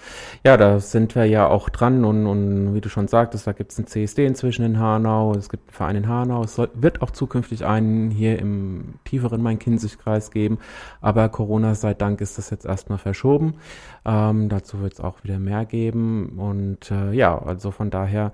Ja, 0.42 0.56
da 0.56 0.80
sind 0.80 1.14
wir 1.14 1.26
ja 1.26 1.46
auch 1.48 1.68
dran 1.68 2.02
und, 2.06 2.26
und 2.26 2.74
wie 2.74 2.80
du 2.80 2.88
schon 2.88 3.06
sagtest, 3.06 3.46
da 3.46 3.52
gibt 3.52 3.72
es 3.72 3.78
ein 3.78 3.86
CSD 3.86 4.24
inzwischen 4.24 4.64
in 4.64 4.78
Hanau, 4.78 5.34
es 5.34 5.50
gibt 5.50 5.68
einen 5.68 5.74
Verein 5.74 5.96
in 5.96 6.08
Hanau, 6.08 6.44
es 6.44 6.54
soll, 6.54 6.70
wird 6.72 7.02
auch 7.02 7.10
zukünftig 7.10 7.66
einen 7.66 8.10
hier 8.10 8.38
im 8.38 8.94
tieferen 9.04 9.42
Main-Kinzig-Kreis 9.42 10.30
geben, 10.30 10.58
aber 11.02 11.28
Corona 11.28 11.74
sei 11.74 11.92
Dank 11.92 12.22
ist 12.22 12.38
das 12.38 12.48
jetzt 12.48 12.64
erstmal 12.64 12.96
verschoben. 12.96 13.56
Ähm, 14.06 14.48
dazu 14.48 14.80
wird 14.80 14.94
es 14.94 15.00
auch 15.00 15.22
wieder 15.24 15.38
mehr 15.38 15.66
geben 15.66 16.38
und 16.38 16.90
äh, 16.90 17.12
ja, 17.12 17.38
also 17.38 17.70
von 17.70 17.90
daher 17.90 18.32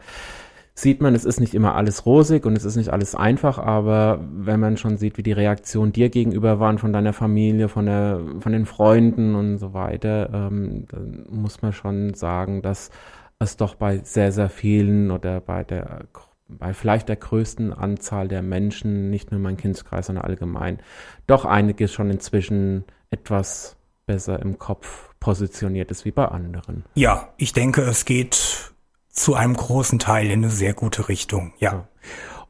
sieht 0.78 1.00
man, 1.00 1.14
es 1.14 1.24
ist 1.24 1.40
nicht 1.40 1.54
immer 1.54 1.74
alles 1.74 2.04
rosig 2.04 2.44
und 2.44 2.56
es 2.56 2.64
ist 2.64 2.76
nicht 2.76 2.90
alles 2.90 3.14
einfach, 3.14 3.58
aber 3.58 4.20
wenn 4.30 4.60
man 4.60 4.76
schon 4.76 4.98
sieht, 4.98 5.16
wie 5.16 5.22
die 5.22 5.32
Reaktionen 5.32 5.92
dir 5.92 6.10
gegenüber 6.10 6.60
waren 6.60 6.76
von 6.76 6.92
deiner 6.92 7.14
Familie, 7.14 7.68
von, 7.68 7.86
der, 7.86 8.20
von 8.40 8.52
den 8.52 8.66
Freunden 8.66 9.34
und 9.34 9.56
so 9.56 9.72
weiter, 9.72 10.28
ähm, 10.32 10.84
dann 10.90 11.24
muss 11.30 11.62
man 11.62 11.72
schon 11.72 12.12
sagen, 12.12 12.60
dass 12.60 12.90
es 13.38 13.56
doch 13.56 13.74
bei 13.74 13.98
sehr, 14.04 14.32
sehr 14.32 14.50
vielen 14.50 15.10
oder 15.10 15.40
bei 15.40 15.64
der 15.64 16.04
bei 16.48 16.74
vielleicht 16.74 17.08
der 17.08 17.16
größten 17.16 17.72
Anzahl 17.72 18.28
der 18.28 18.40
Menschen, 18.40 19.10
nicht 19.10 19.32
nur 19.32 19.40
mein 19.40 19.56
Kindskreis, 19.56 20.06
sondern 20.06 20.24
allgemein, 20.24 20.78
doch 21.26 21.44
einiges 21.44 21.92
schon 21.92 22.08
inzwischen 22.08 22.84
etwas 23.10 23.76
besser 24.06 24.40
im 24.40 24.56
Kopf 24.56 25.12
positioniert 25.18 25.90
ist 25.90 26.04
wie 26.04 26.12
bei 26.12 26.26
anderen. 26.26 26.84
Ja, 26.94 27.32
ich 27.36 27.52
denke, 27.52 27.82
es 27.82 28.04
geht 28.04 28.72
zu 29.16 29.34
einem 29.34 29.54
großen 29.54 29.98
Teil 29.98 30.26
in 30.26 30.44
eine 30.44 30.50
sehr 30.50 30.74
gute 30.74 31.08
Richtung, 31.08 31.52
ja. 31.58 31.88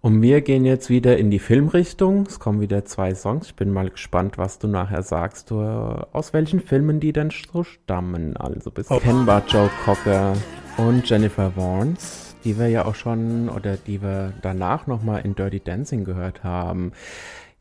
Und 0.03 0.21
wir 0.21 0.41
gehen 0.41 0.65
jetzt 0.65 0.91
wieder 0.91 1.17
in 1.17 1.31
die 1.31 1.39
Filmrichtung. 1.39 2.27
Es 2.27 2.39
kommen 2.39 2.61
wieder 2.61 2.85
zwei 2.85 3.15
Songs. 3.15 3.47
Ich 3.47 3.57
bin 3.57 3.73
mal 3.73 3.89
gespannt, 3.89 4.37
was 4.37 4.59
du 4.59 4.69
nachher 4.69 5.03
sagst, 5.03 5.51
du, 5.51 5.61
aus 5.61 6.33
welchen 6.33 6.61
Filmen 6.61 7.01
die 7.01 7.13
denn 7.13 7.31
so 7.31 7.65
stammen. 7.65 8.37
Also 8.37 8.71
bis 8.71 8.91
oh. 8.91 9.01
kennbar 9.01 9.43
Joe 9.49 9.71
Cocker 9.85 10.35
und 10.77 11.09
Jennifer 11.09 11.57
Warnes, 11.57 12.37
die 12.45 12.59
wir 12.59 12.69
ja 12.69 12.85
auch 12.85 12.95
schon 12.95 13.49
oder 13.49 13.77
die 13.77 14.03
wir 14.03 14.33
danach 14.43 14.87
nochmal 14.87 15.23
in 15.25 15.35
Dirty 15.35 15.61
Dancing 15.61 16.05
gehört 16.05 16.45
haben. 16.45 16.93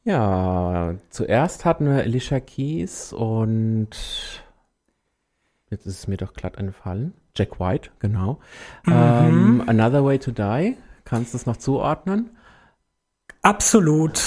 Ja, 0.04 0.94
zuerst 1.10 1.66
hatten 1.66 1.88
wir 1.88 2.04
Alicia 2.04 2.40
Keys 2.40 3.12
und 3.12 3.90
jetzt 5.70 5.86
ist 5.86 6.00
es 6.00 6.08
mir 6.08 6.18
doch 6.18 6.34
glatt 6.34 6.58
entfallen. 6.58 7.14
Jack 7.36 7.60
White, 7.60 7.90
genau. 8.00 8.40
Mhm. 8.86 8.94
Ähm, 8.94 9.64
Another 9.68 10.06
Way 10.06 10.20
to 10.20 10.32
Die, 10.32 10.78
kannst 11.04 11.34
du 11.34 11.38
es 11.38 11.46
noch 11.46 11.58
zuordnen? 11.58 12.30
Absolut 13.42 14.22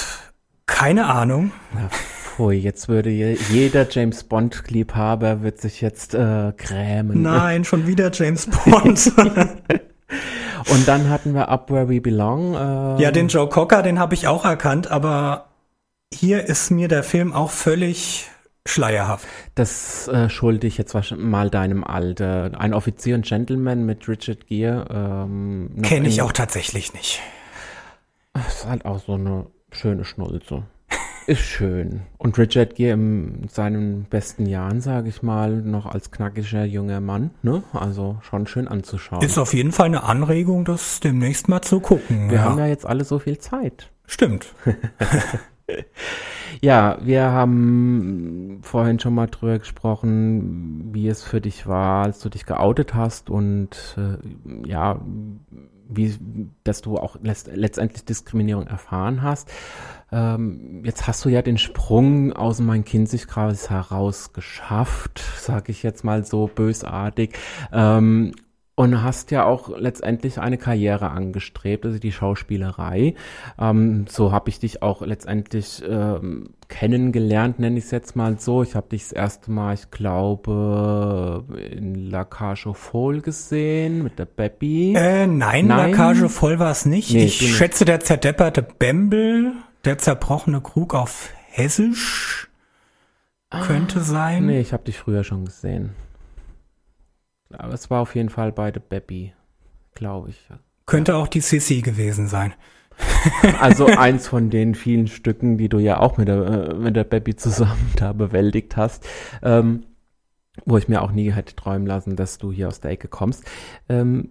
keine 0.68 1.06
Ahnung. 1.06 1.50
Na, 1.74 1.88
pfui, 1.88 2.54
jetzt 2.54 2.88
würde 2.88 3.10
jeder 3.10 3.88
James 3.90 4.22
Bond-Liebhaber 4.22 5.42
wird 5.42 5.60
sich 5.60 5.80
jetzt 5.80 6.14
äh, 6.14 6.52
grämen. 6.56 7.22
Nein, 7.22 7.64
schon 7.64 7.88
wieder 7.88 8.12
James 8.12 8.46
Bond. 8.64 9.12
Und 10.70 10.86
dann 10.86 11.10
hatten 11.10 11.34
wir 11.34 11.48
Up 11.48 11.70
Where 11.70 11.88
We 11.88 12.00
Belong. 12.00 12.54
Äh, 12.54 13.02
ja, 13.02 13.10
den 13.10 13.28
Joe 13.28 13.48
Cocker, 13.48 13.82
den 13.82 13.98
habe 13.98 14.14
ich 14.14 14.28
auch 14.28 14.44
erkannt, 14.44 14.90
aber 14.90 15.48
hier 16.12 16.44
ist 16.44 16.70
mir 16.70 16.88
der 16.88 17.02
Film 17.02 17.32
auch 17.32 17.50
völlig 17.50 18.30
schleierhaft. 18.70 19.26
Das 19.54 20.08
äh, 20.08 20.28
schulde 20.28 20.66
ich 20.66 20.78
jetzt 20.78 20.94
mal 21.16 21.50
deinem 21.50 21.84
Alter. 21.84 22.52
Ein 22.58 22.74
Offizier 22.74 23.14
und 23.14 23.26
Gentleman 23.26 23.84
mit 23.84 24.08
Richard 24.08 24.46
Gere. 24.46 24.86
Ähm, 24.90 25.82
Kenne 25.82 26.08
ich 26.08 26.22
auch 26.22 26.32
tatsächlich 26.32 26.92
nicht. 26.94 27.20
Das 28.34 28.58
ist 28.60 28.66
halt 28.66 28.84
auch 28.84 29.00
so 29.00 29.14
eine 29.14 29.46
schöne 29.72 30.04
Schnulze. 30.04 30.64
Ist 31.28 31.42
schön. 31.42 32.00
Und 32.16 32.38
Richard 32.38 32.74
Gere 32.74 32.94
in 32.94 33.48
seinen 33.50 34.04
besten 34.04 34.46
Jahren, 34.46 34.80
sage 34.80 35.10
ich 35.10 35.22
mal, 35.22 35.56
noch 35.56 35.84
als 35.84 36.10
knackiger 36.10 36.64
junger 36.64 37.02
Mann, 37.02 37.32
ne? 37.42 37.62
Also 37.74 38.16
schon 38.22 38.46
schön 38.46 38.66
anzuschauen. 38.66 39.22
Ist 39.22 39.36
auf 39.36 39.52
jeden 39.52 39.72
Fall 39.72 39.86
eine 39.86 40.04
Anregung, 40.04 40.64
das 40.64 41.00
demnächst 41.00 41.48
mal 41.48 41.60
zu 41.60 41.80
gucken. 41.80 42.30
Wir 42.30 42.38
ja. 42.38 42.44
haben 42.44 42.58
ja 42.58 42.66
jetzt 42.66 42.86
alle 42.86 43.04
so 43.04 43.18
viel 43.18 43.36
Zeit. 43.36 43.90
Stimmt. 44.06 44.54
Ja, 46.60 46.98
wir 47.02 47.30
haben 47.30 48.60
vorhin 48.62 48.98
schon 48.98 49.14
mal 49.14 49.26
drüber 49.26 49.58
gesprochen, 49.58 50.88
wie 50.92 51.08
es 51.08 51.22
für 51.22 51.40
dich 51.40 51.66
war, 51.66 52.04
als 52.04 52.20
du 52.20 52.28
dich 52.28 52.46
geoutet 52.46 52.94
hast 52.94 53.30
und 53.30 53.96
äh, 53.96 54.68
ja, 54.68 55.00
wie, 55.88 56.18
dass 56.64 56.82
du 56.82 56.96
auch 56.96 57.16
letztendlich 57.22 58.04
Diskriminierung 58.04 58.66
erfahren 58.66 59.22
hast. 59.22 59.50
Ähm, 60.10 60.82
jetzt 60.84 61.06
hast 61.06 61.24
du 61.24 61.28
ja 61.28 61.42
den 61.42 61.58
Sprung 61.58 62.32
aus 62.32 62.60
meinem 62.60 62.84
Kinzigkreis 62.84 63.70
heraus 63.70 64.32
geschafft, 64.32 65.22
sage 65.38 65.72
ich 65.72 65.82
jetzt 65.82 66.04
mal 66.04 66.24
so 66.24 66.50
bösartig. 66.52 67.38
Ähm, 67.72 68.32
und 68.78 69.02
hast 69.02 69.32
ja 69.32 69.44
auch 69.44 69.76
letztendlich 69.76 70.38
eine 70.38 70.56
Karriere 70.56 71.10
angestrebt, 71.10 71.84
also 71.84 71.98
die 71.98 72.12
Schauspielerei. 72.12 73.16
Ähm, 73.58 74.06
so 74.08 74.30
habe 74.30 74.50
ich 74.50 74.60
dich 74.60 74.82
auch 74.82 75.02
letztendlich 75.02 75.82
ähm, 75.84 76.50
kennengelernt, 76.68 77.58
nenne 77.58 77.76
ich 77.78 77.86
es 77.86 77.90
jetzt 77.90 78.14
mal 78.14 78.38
so. 78.38 78.62
Ich 78.62 78.76
habe 78.76 78.90
dich 78.90 79.02
das 79.02 79.10
erste 79.10 79.50
Mal, 79.50 79.74
ich 79.74 79.90
glaube, 79.90 81.44
in 81.72 82.08
La 82.08 82.24
Cage 82.24 82.68
Foll 82.74 83.20
gesehen 83.20 84.04
mit 84.04 84.20
der 84.20 84.26
Beppi. 84.26 84.94
Äh, 84.94 85.26
nein, 85.26 85.66
nein. 85.66 85.90
La 85.90 85.96
Cage 85.96 86.28
Foll 86.28 86.60
war 86.60 86.70
es 86.70 86.86
nicht. 86.86 87.12
Nee, 87.12 87.24
ich 87.24 87.56
schätze 87.56 87.84
der 87.84 87.98
zerdepperte 87.98 88.62
Bembel, 88.62 89.54
der 89.84 89.98
zerbrochene 89.98 90.60
Krug 90.60 90.94
auf 90.94 91.30
Hessisch 91.48 92.48
könnte 93.50 93.98
ah, 93.98 94.02
sein. 94.02 94.46
Nee, 94.46 94.60
ich 94.60 94.72
habe 94.72 94.84
dich 94.84 94.98
früher 94.98 95.24
schon 95.24 95.46
gesehen. 95.46 95.96
Aber 97.52 97.72
es 97.72 97.90
war 97.90 98.02
auf 98.02 98.14
jeden 98.14 98.28
Fall 98.28 98.52
bei 98.52 98.72
The 98.72 98.80
Baby, 98.80 99.32
glaube 99.94 100.30
ich. 100.30 100.48
Könnte 100.86 101.16
auch 101.16 101.28
die 101.28 101.40
Sissy 101.40 101.80
gewesen 101.80 102.28
sein. 102.28 102.54
Also 103.60 103.86
eins 103.86 104.26
von 104.28 104.50
den 104.50 104.74
vielen 104.74 105.06
Stücken, 105.06 105.56
die 105.58 105.68
du 105.68 105.78
ja 105.78 106.00
auch 106.00 106.16
mit 106.18 106.28
der, 106.28 106.46
äh, 106.46 106.74
mit 106.74 106.96
der 106.96 107.04
Baby 107.04 107.36
zusammen 107.36 107.92
da 107.96 108.12
bewältigt 108.12 108.76
hast, 108.76 109.06
ähm, 109.42 109.84
wo 110.64 110.76
ich 110.78 110.88
mir 110.88 111.02
auch 111.02 111.12
nie 111.12 111.32
hätte 111.32 111.54
träumen 111.54 111.86
lassen, 111.86 112.16
dass 112.16 112.38
du 112.38 112.50
hier 112.50 112.68
aus 112.68 112.80
der 112.80 112.90
Ecke 112.90 113.08
kommst. 113.08 113.44
Ähm, 113.88 114.30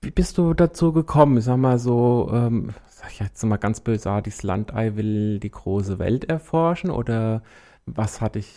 wie 0.00 0.10
bist 0.10 0.38
du 0.38 0.54
dazu 0.54 0.92
gekommen? 0.92 1.38
Ich 1.38 1.44
sag 1.44 1.56
mal 1.56 1.78
so, 1.78 2.30
ähm, 2.32 2.70
sag 2.86 3.10
ich 3.12 3.20
jetzt 3.20 3.42
mal 3.44 3.56
ganz 3.56 3.80
bösartig, 3.80 4.34
das 4.34 4.42
Landei 4.42 4.96
will 4.96 5.40
die 5.40 5.50
große 5.50 5.98
Welt 5.98 6.24
erforschen 6.24 6.90
oder 6.90 7.42
was 7.86 8.20
hat 8.20 8.34
dich 8.34 8.52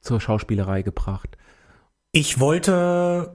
zur 0.00 0.20
Schauspielerei 0.20 0.82
gebracht? 0.82 1.36
Ich 2.12 2.40
wollte 2.40 3.34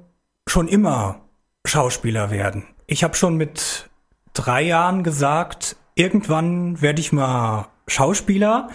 schon 0.52 0.68
immer 0.68 1.22
Schauspieler 1.66 2.30
werden. 2.30 2.66
Ich 2.86 3.06
habe 3.06 3.16
schon 3.16 3.38
mit 3.38 3.90
drei 4.34 4.62
Jahren 4.62 5.02
gesagt, 5.02 5.78
irgendwann 5.96 6.82
werde 6.82 7.00
ich 7.00 7.14
mal 7.14 7.70
Schauspieler. 7.88 8.68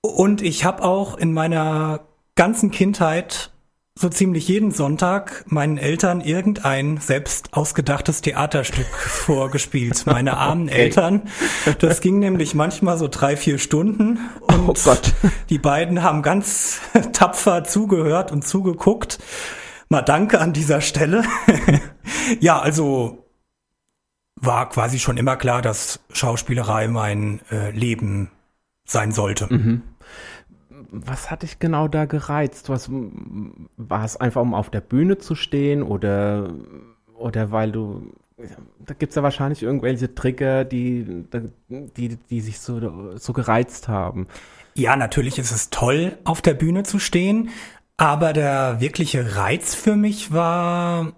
Und 0.00 0.40
ich 0.40 0.64
habe 0.64 0.82
auch 0.82 1.18
in 1.18 1.34
meiner 1.34 2.00
ganzen 2.34 2.70
Kindheit 2.70 3.50
so 3.94 4.08
ziemlich 4.08 4.48
jeden 4.48 4.70
Sonntag 4.70 5.44
meinen 5.48 5.76
Eltern 5.76 6.22
irgendein 6.22 6.96
selbst 6.96 7.52
ausgedachtes 7.52 8.22
Theaterstück 8.22 8.86
vorgespielt. 8.96 10.06
Meine 10.06 10.38
armen 10.38 10.70
okay. 10.70 10.84
Eltern. 10.84 11.28
Das 11.80 12.00
ging 12.00 12.20
nämlich 12.20 12.54
manchmal 12.54 12.96
so 12.96 13.06
drei, 13.06 13.36
vier 13.36 13.58
Stunden. 13.58 14.18
Und 14.40 14.70
oh 14.70 14.74
Gott. 14.82 15.12
die 15.50 15.58
beiden 15.58 16.02
haben 16.02 16.22
ganz 16.22 16.80
tapfer 17.12 17.64
zugehört 17.64 18.32
und 18.32 18.48
zugeguckt. 18.48 19.18
Mal 19.90 20.02
danke 20.02 20.40
an 20.40 20.52
dieser 20.52 20.80
Stelle. 20.80 21.24
ja, 22.40 22.60
also 22.60 23.26
war 24.36 24.68
quasi 24.68 25.00
schon 25.00 25.16
immer 25.16 25.36
klar, 25.36 25.62
dass 25.62 26.00
Schauspielerei 26.12 26.86
mein 26.86 27.40
äh, 27.50 27.72
Leben 27.72 28.30
sein 28.84 29.10
sollte. 29.10 29.52
Mhm. 29.52 29.82
Was 30.92 31.30
hat 31.30 31.42
dich 31.42 31.58
genau 31.58 31.88
da 31.88 32.04
gereizt? 32.04 32.68
Was 32.68 32.88
war 32.88 34.04
es 34.04 34.16
einfach, 34.16 34.40
um 34.40 34.54
auf 34.54 34.70
der 34.70 34.80
Bühne 34.80 35.18
zu 35.18 35.34
stehen 35.34 35.82
oder 35.82 36.54
oder 37.16 37.50
weil 37.50 37.72
du 37.72 38.12
da 38.78 38.94
gibt's 38.94 39.16
ja 39.16 39.22
wahrscheinlich 39.22 39.62
irgendwelche 39.62 40.14
Trigger, 40.14 40.64
die, 40.64 41.26
die, 41.68 42.16
die 42.16 42.40
sich 42.40 42.58
so, 42.58 43.16
so 43.18 43.32
gereizt 43.32 43.88
haben. 43.88 44.28
Ja, 44.74 44.96
natürlich 44.96 45.38
ist 45.38 45.50
es 45.50 45.68
toll, 45.68 46.16
auf 46.24 46.40
der 46.40 46.54
Bühne 46.54 46.84
zu 46.84 46.98
stehen, 46.98 47.50
aber 48.00 48.32
der 48.32 48.80
wirkliche 48.80 49.36
Reiz 49.36 49.74
für 49.74 49.94
mich 49.94 50.32
war 50.32 51.12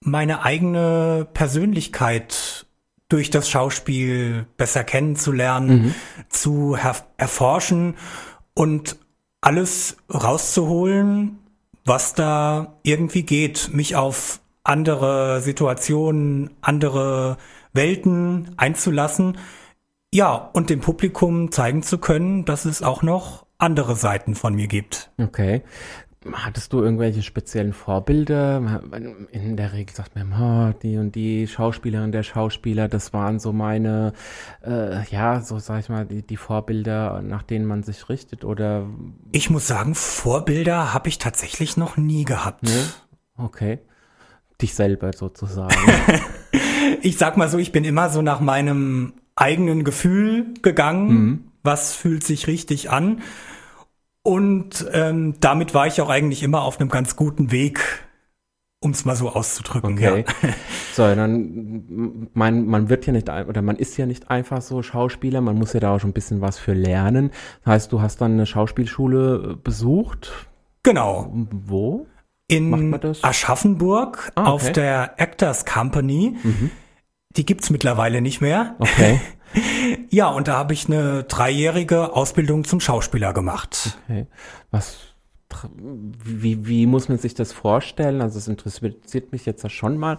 meine 0.00 0.44
eigene 0.44 1.26
Persönlichkeit 1.34 2.64
durch 3.10 3.28
das 3.28 3.50
Schauspiel 3.50 4.46
besser 4.56 4.82
kennenzulernen, 4.82 5.68
mhm. 5.68 5.94
zu 6.30 6.74
erforschen 7.18 7.96
und 8.54 8.96
alles 9.42 9.98
rauszuholen, 10.10 11.38
was 11.84 12.14
da 12.14 12.78
irgendwie 12.82 13.24
geht, 13.24 13.74
mich 13.74 13.94
auf 13.94 14.40
andere 14.64 15.42
Situationen, 15.42 16.48
andere 16.62 17.36
Welten 17.74 18.54
einzulassen. 18.56 19.36
Ja, 20.14 20.32
und 20.32 20.70
dem 20.70 20.80
Publikum 20.80 21.52
zeigen 21.52 21.82
zu 21.82 21.98
können, 21.98 22.46
dass 22.46 22.64
es 22.64 22.82
auch 22.82 23.02
noch 23.02 23.44
andere 23.58 23.96
Seiten 23.96 24.34
von 24.34 24.54
mir 24.54 24.66
gibt. 24.66 25.10
Okay. 25.18 25.62
Hattest 26.32 26.72
du 26.72 26.82
irgendwelche 26.82 27.22
speziellen 27.22 27.72
Vorbilder? 27.72 28.82
In 29.32 29.56
der 29.56 29.72
Regel 29.72 29.94
sagt 29.94 30.16
man, 30.16 30.32
oh, 30.32 30.78
die 30.82 30.98
und 30.98 31.14
die 31.14 31.46
Schauspielerin, 31.46 32.12
der 32.12 32.22
Schauspieler, 32.22 32.88
das 32.88 33.12
waren 33.12 33.38
so 33.38 33.52
meine, 33.52 34.12
äh, 34.64 35.04
ja, 35.10 35.40
so 35.40 35.58
sag 35.58 35.80
ich 35.80 35.88
mal, 35.88 36.06
die, 36.06 36.22
die 36.22 36.36
Vorbilder, 36.36 37.22
nach 37.22 37.42
denen 37.42 37.66
man 37.66 37.82
sich 37.82 38.08
richtet, 38.08 38.44
oder? 38.44 38.86
Ich 39.32 39.50
muss 39.50 39.66
sagen, 39.66 39.94
Vorbilder 39.94 40.92
habe 40.94 41.08
ich 41.08 41.18
tatsächlich 41.18 41.76
noch 41.76 41.96
nie 41.96 42.24
gehabt. 42.24 42.62
Ne? 42.62 42.84
Okay. 43.36 43.80
Dich 44.60 44.74
selber 44.74 45.12
sozusagen. 45.12 45.74
ich 47.02 47.18
sag 47.18 47.36
mal 47.36 47.48
so, 47.48 47.58
ich 47.58 47.72
bin 47.72 47.84
immer 47.84 48.08
so 48.10 48.22
nach 48.22 48.40
meinem 48.40 49.14
eigenen 49.34 49.84
Gefühl 49.84 50.54
gegangen. 50.62 51.08
Mhm. 51.08 51.44
Was 51.62 51.94
fühlt 51.94 52.24
sich 52.24 52.46
richtig 52.46 52.90
an? 52.90 53.22
Und 54.26 54.84
ähm, 54.92 55.34
damit 55.38 55.72
war 55.72 55.86
ich 55.86 56.00
auch 56.00 56.08
eigentlich 56.08 56.42
immer 56.42 56.62
auf 56.62 56.80
einem 56.80 56.88
ganz 56.88 57.14
guten 57.14 57.52
Weg, 57.52 58.04
um 58.80 58.90
es 58.90 59.04
mal 59.04 59.14
so 59.14 59.28
auszudrücken. 59.28 59.92
Okay. 59.92 60.24
Ja. 60.42 60.48
So, 60.94 61.02
dann 61.02 62.28
man, 62.32 62.66
man 62.66 62.88
wird 62.88 63.06
ja 63.06 63.12
nicht 63.12 63.28
oder 63.28 63.62
man 63.62 63.76
ist 63.76 63.96
ja 63.98 64.06
nicht 64.06 64.30
einfach 64.30 64.62
so 64.62 64.82
Schauspieler, 64.82 65.42
man 65.42 65.56
muss 65.56 65.74
ja 65.74 65.80
da 65.80 65.94
auch 65.94 66.00
schon 66.00 66.10
ein 66.10 66.14
bisschen 66.14 66.40
was 66.40 66.58
für 66.58 66.72
lernen. 66.72 67.30
Das 67.62 67.74
heißt, 67.74 67.92
du 67.92 68.00
hast 68.00 68.20
dann 68.20 68.32
eine 68.32 68.46
Schauspielschule 68.46 69.52
äh, 69.52 69.56
besucht. 69.62 70.48
Genau. 70.82 71.30
Wo? 71.50 72.06
In 72.48 72.98
Aschaffenburg 73.22 74.32
ah, 74.34 74.40
okay. 74.40 74.50
auf 74.50 74.72
der 74.72 75.20
Actors 75.20 75.66
Company. 75.66 76.34
Mhm. 76.42 76.70
Die 77.36 77.46
gibt's 77.46 77.70
mittlerweile 77.70 78.22
nicht 78.22 78.40
mehr. 78.40 78.74
Okay. 78.80 79.20
Ja, 80.10 80.28
und 80.28 80.48
da 80.48 80.56
habe 80.56 80.72
ich 80.72 80.86
eine 80.86 81.24
dreijährige 81.24 82.14
Ausbildung 82.14 82.64
zum 82.64 82.80
Schauspieler 82.80 83.32
gemacht. 83.32 83.98
Okay. 84.08 84.26
Was 84.70 84.98
wie, 86.24 86.66
wie 86.66 86.86
muss 86.86 87.08
man 87.08 87.18
sich 87.18 87.34
das 87.34 87.52
vorstellen? 87.52 88.20
Also 88.20 88.38
es 88.38 88.48
interessiert 88.48 89.32
mich 89.32 89.46
jetzt 89.46 89.70
schon 89.70 89.96
mal. 89.96 90.18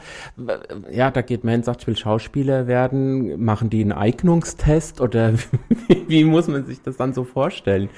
Ja, 0.90 1.12
da 1.12 1.22
geht 1.22 1.44
man 1.44 1.54
hin, 1.54 1.63
sagt, 1.63 1.82
ich 1.82 1.88
will 1.88 1.98
Schauspieler 1.98 2.68
werden. 2.68 3.44
Machen 3.44 3.70
die 3.70 3.82
einen 3.82 3.92
Eignungstest 3.92 5.02
oder 5.02 5.34
wie, 5.34 6.06
wie 6.08 6.24
muss 6.24 6.48
man 6.48 6.66
sich 6.66 6.82
das 6.82 6.98
dann 6.98 7.13
so 7.13 7.24
vorstellen? 7.24 7.90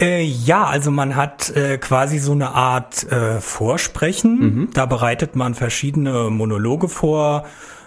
Äh, 0.00 0.22
ja, 0.22 0.64
also 0.64 0.90
man 0.90 1.16
hat 1.16 1.50
äh, 1.56 1.76
quasi 1.78 2.18
so 2.18 2.32
eine 2.32 2.50
Art 2.50 3.10
äh, 3.10 3.40
Vorsprechen. 3.40 4.38
Mhm. 4.38 4.68
Da 4.72 4.86
bereitet 4.86 5.36
man 5.36 5.54
verschiedene 5.54 6.30
Monologe 6.30 6.88
vor, 6.88 7.46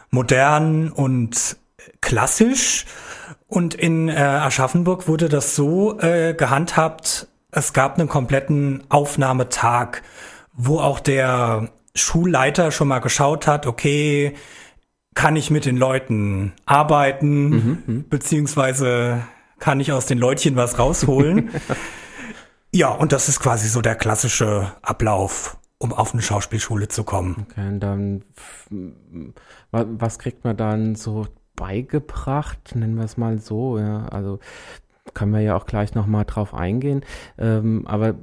modern 0.10 0.90
und 0.90 1.58
klassisch. 2.02 2.86
Und 3.48 3.74
in 3.74 4.10
äh, 4.10 4.14
Aschaffenburg 4.14 5.08
wurde 5.08 5.30
das 5.30 5.56
so 5.56 6.00
äh, 6.00 6.34
gehandhabt, 6.34 7.28
es 7.52 7.74
gab 7.74 8.00
einen 8.00 8.08
kompletten 8.08 8.84
Aufnahmetag, 8.90 10.02
wo 10.54 10.80
auch 10.80 11.00
der 11.00 11.70
Schulleiter 11.94 12.72
schon 12.72 12.88
mal 12.88 13.00
geschaut 13.00 13.48
hat, 13.48 13.68
okay, 13.68 14.36
kann 15.14 15.36
ich 15.36 15.52
mit 15.52 15.66
den 15.66 15.76
Leuten 15.76 16.54
arbeiten, 16.66 17.50
mhm, 17.50 17.84
mhm. 17.86 18.10
beziehungsweise 18.10 19.24
kann 19.60 19.82
ich 19.82 19.92
aus 19.92 20.06
den 20.06 20.18
Leutchen 20.18 20.56
was 20.56 20.80
rausholen. 20.80 21.52
ja, 22.72 22.90
und 22.90 23.12
das 23.12 23.28
ist 23.28 23.42
quasi 23.42 23.68
so 23.68 23.82
der 23.82 23.96
klassische 23.96 24.72
Ablauf, 24.82 25.58
um 25.78 25.92
auf 25.92 26.14
eine 26.14 26.22
Schauspielschule 26.22 26.88
zu 26.88 27.04
kommen. 27.04 27.46
Okay, 27.50 27.68
und 27.68 27.80
dann 27.82 28.24
was 29.72 30.20
kriegt 30.20 30.44
man 30.46 30.56
dann 30.56 30.96
so 30.96 31.28
beigebracht, 31.62 32.74
nennen 32.74 32.96
wir 32.96 33.06
es 33.06 33.18
mal 33.18 33.38
so, 33.38 33.78
ja. 33.78 34.08
Also 34.08 34.40
können 35.14 35.32
wir 35.32 35.42
ja 35.42 35.56
auch 35.56 35.68
gleich 35.68 35.94
nochmal 35.94 36.26
drauf 36.26 36.56
eingehen. 36.56 37.04
Ähm, 37.38 37.86
aber 37.86 38.16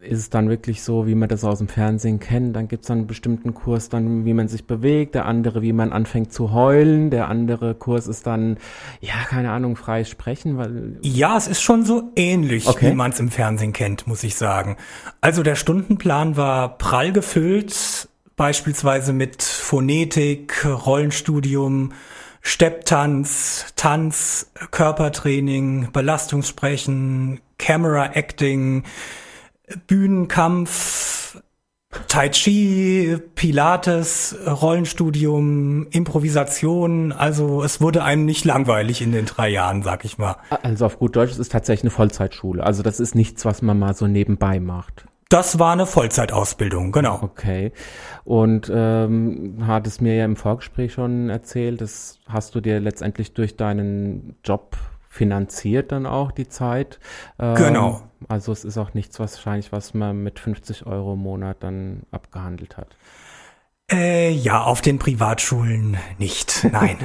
ist 0.00 0.20
es 0.20 0.30
dann 0.30 0.48
wirklich 0.48 0.82
so, 0.82 1.08
wie 1.08 1.16
man 1.16 1.28
das 1.28 1.42
aus 1.42 1.58
dem 1.58 1.66
Fernsehen 1.66 2.20
kennt? 2.20 2.54
Dann 2.54 2.68
gibt 2.68 2.84
es 2.84 2.88
dann 2.88 2.98
einen 2.98 3.06
bestimmten 3.08 3.54
Kurs, 3.54 3.88
dann 3.88 4.24
wie 4.24 4.34
man 4.34 4.46
sich 4.46 4.64
bewegt, 4.64 5.16
der 5.16 5.24
andere, 5.24 5.62
wie 5.62 5.72
man 5.72 5.92
anfängt 5.92 6.32
zu 6.32 6.52
heulen, 6.52 7.10
der 7.10 7.28
andere 7.28 7.74
Kurs 7.74 8.06
ist 8.06 8.24
dann, 8.24 8.58
ja, 9.00 9.14
keine 9.28 9.50
Ahnung, 9.50 9.74
freies 9.74 10.08
Sprechen. 10.08 10.56
Weil 10.56 10.98
ja, 11.02 11.36
es 11.36 11.48
ist 11.48 11.62
schon 11.62 11.84
so 11.84 12.12
ähnlich, 12.14 12.68
okay. 12.68 12.92
wie 12.92 12.94
man 12.94 13.10
es 13.10 13.18
im 13.18 13.30
Fernsehen 13.30 13.72
kennt, 13.72 14.06
muss 14.06 14.22
ich 14.22 14.36
sagen. 14.36 14.76
Also 15.20 15.42
der 15.42 15.56
Stundenplan 15.56 16.36
war 16.36 16.78
prall 16.78 17.12
gefüllt, 17.12 18.08
beispielsweise 18.36 19.12
mit 19.12 19.42
Phonetik, 19.42 20.64
Rollenstudium, 20.64 21.92
Stepptanz, 22.48 23.66
Tanz, 23.74 24.52
Körpertraining, 24.70 25.88
Belastungssprechen, 25.92 27.40
Camera 27.58 28.12
Acting, 28.14 28.84
Bühnenkampf, 29.88 31.42
Tai 32.06 32.28
Chi, 32.28 33.18
Pilates, 33.34 34.36
Rollenstudium, 34.46 35.88
Improvisation. 35.90 37.10
Also 37.10 37.64
es 37.64 37.80
wurde 37.80 38.04
einem 38.04 38.24
nicht 38.24 38.44
langweilig 38.44 39.02
in 39.02 39.10
den 39.10 39.26
drei 39.26 39.48
Jahren, 39.48 39.82
sag 39.82 40.04
ich 40.04 40.16
mal. 40.16 40.36
Also 40.62 40.86
auf 40.86 41.00
gut 41.00 41.16
Deutsch 41.16 41.32
ist 41.32 41.40
es 41.40 41.48
tatsächlich 41.48 41.82
eine 41.82 41.90
Vollzeitschule. 41.90 42.62
Also 42.62 42.84
das 42.84 43.00
ist 43.00 43.16
nichts, 43.16 43.44
was 43.44 43.60
man 43.60 43.76
mal 43.76 43.96
so 43.96 44.06
nebenbei 44.06 44.60
macht. 44.60 45.06
Das 45.28 45.58
war 45.58 45.72
eine 45.72 45.86
Vollzeitausbildung, 45.86 46.92
genau. 46.92 47.18
Okay. 47.20 47.72
Und 48.24 48.70
ähm, 48.72 49.66
hat 49.66 49.86
es 49.86 50.00
mir 50.00 50.14
ja 50.14 50.24
im 50.24 50.36
Vorgespräch 50.36 50.92
schon 50.92 51.30
erzählt, 51.30 51.80
das 51.80 52.20
hast 52.28 52.54
du 52.54 52.60
dir 52.60 52.78
letztendlich 52.78 53.34
durch 53.34 53.56
deinen 53.56 54.36
Job 54.44 54.76
finanziert 55.08 55.92
dann 55.92 56.06
auch 56.06 56.30
die 56.30 56.48
Zeit. 56.48 57.00
Ähm, 57.38 57.54
genau. 57.56 58.02
Also 58.28 58.52
es 58.52 58.64
ist 58.64 58.78
auch 58.78 58.94
nichts 58.94 59.18
wahrscheinlich, 59.18 59.72
was 59.72 59.94
man 59.94 60.22
mit 60.22 60.38
50 60.38 60.86
Euro 60.86 61.14
im 61.14 61.20
Monat 61.20 61.56
dann 61.60 62.02
abgehandelt 62.10 62.76
hat. 62.76 62.96
Äh, 63.90 64.30
ja, 64.30 64.62
auf 64.62 64.80
den 64.80 64.98
Privatschulen 64.98 65.96
nicht. 66.18 66.66
Nein. 66.70 66.98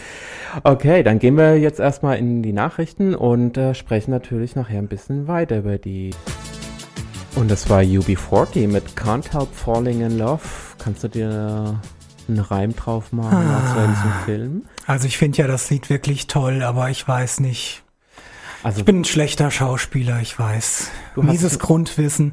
okay, 0.64 1.02
dann 1.02 1.18
gehen 1.18 1.36
wir 1.36 1.58
jetzt 1.58 1.80
erstmal 1.80 2.18
in 2.18 2.42
die 2.42 2.52
Nachrichten 2.52 3.14
und 3.14 3.56
äh, 3.56 3.74
sprechen 3.74 4.10
natürlich 4.10 4.56
nachher 4.56 4.78
ein 4.78 4.88
bisschen 4.88 5.28
weiter 5.28 5.58
über 5.58 5.78
die. 5.78 6.10
Und 7.36 7.50
das 7.50 7.68
war 7.68 7.80
UB40 7.80 8.68
mit 8.68 8.96
Can't 8.96 9.32
Help 9.32 9.54
Falling 9.54 10.02
in 10.02 10.18
Love. 10.18 10.40
Kannst 10.78 11.02
du 11.04 11.08
dir 11.08 11.80
einen 12.28 12.38
Reim 12.38 12.74
drauf 12.74 13.12
machen 13.12 13.36
ah. 13.36 13.76
welchem 13.76 14.24
Film? 14.24 14.64
Also 14.86 15.06
ich 15.06 15.18
finde 15.18 15.38
ja 15.38 15.46
das 15.46 15.68
Lied 15.70 15.90
wirklich 15.90 16.26
toll, 16.26 16.62
aber 16.62 16.90
ich 16.90 17.06
weiß 17.06 17.40
nicht. 17.40 17.83
Also, 18.64 18.78
ich 18.78 18.86
bin 18.86 19.02
ein 19.02 19.04
schlechter 19.04 19.50
Schauspieler, 19.50 20.20
ich 20.22 20.38
weiß. 20.38 20.90
Du 21.14 21.22
Mieses 21.22 21.58
Grundwissen. 21.58 22.32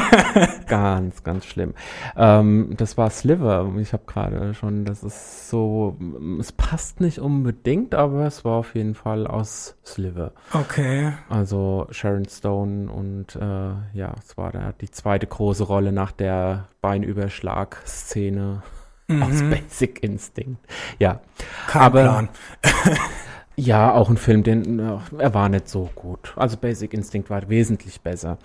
ganz, 0.66 1.22
ganz 1.24 1.44
schlimm. 1.44 1.74
Ähm, 2.16 2.72
das 2.78 2.96
war 2.96 3.10
Sliver. 3.10 3.70
Ich 3.78 3.92
habe 3.92 4.04
gerade 4.06 4.54
schon, 4.54 4.86
das 4.86 5.02
ist 5.02 5.50
so, 5.50 5.98
es 6.40 6.52
passt 6.52 7.02
nicht 7.02 7.18
unbedingt, 7.18 7.94
aber 7.94 8.24
es 8.24 8.46
war 8.46 8.52
auf 8.54 8.74
jeden 8.74 8.94
Fall 8.94 9.26
aus 9.26 9.76
Sliver. 9.84 10.32
Okay. 10.54 11.12
Also 11.28 11.86
Sharon 11.90 12.26
Stone 12.26 12.90
und 12.90 13.36
äh, 13.36 13.74
ja, 13.92 14.14
es 14.18 14.38
war 14.38 14.52
da 14.52 14.72
die 14.80 14.90
zweite 14.90 15.26
große 15.26 15.64
Rolle 15.64 15.92
nach 15.92 16.12
der 16.12 16.68
Beinüberschlag-Szene 16.80 18.62
mhm. 19.06 19.22
aus 19.22 19.42
Basic 19.42 20.02
Instinct. 20.02 20.66
Ja. 20.98 21.20
Kein 21.66 21.82
aber, 21.82 22.02
Plan. 22.04 22.28
Ja, 23.56 23.92
auch 23.92 24.08
ein 24.08 24.16
Film, 24.16 24.42
den 24.42 24.78
er 24.78 25.34
war 25.34 25.48
nicht 25.48 25.68
so 25.68 25.90
gut. 25.94 26.32
Also 26.36 26.56
Basic 26.56 26.94
Instinct 26.94 27.30
war 27.30 27.48
wesentlich 27.48 28.00
besser. 28.00 28.38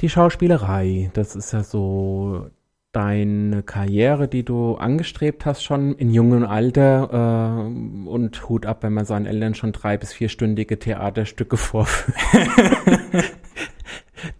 Die 0.00 0.08
Schauspielerei, 0.08 1.10
das 1.14 1.34
ist 1.34 1.52
ja 1.52 1.64
so 1.64 2.46
deine 2.92 3.62
Karriere, 3.62 4.26
die 4.26 4.42
du 4.42 4.76
angestrebt 4.76 5.44
hast 5.44 5.62
schon 5.62 5.94
in 5.96 6.10
jungem 6.14 6.44
Alter 6.46 7.60
äh, 7.66 8.08
und 8.08 8.48
Hut 8.48 8.64
ab, 8.64 8.82
wenn 8.82 8.94
man 8.94 9.04
seinen 9.04 9.26
Eltern 9.26 9.54
schon 9.54 9.72
drei 9.72 9.98
bis 9.98 10.14
vierstündige 10.14 10.78
Theaterstücke 10.78 11.56
vorführt. 11.58 12.16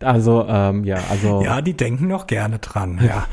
Also 0.01 0.47
ähm, 0.49 0.85
ja, 0.85 0.99
also 1.11 1.43
ja, 1.43 1.61
die 1.61 1.75
denken 1.75 2.09
noch 2.09 2.27
gerne 2.27 2.59
dran. 2.59 3.01
Ja. 3.07 3.27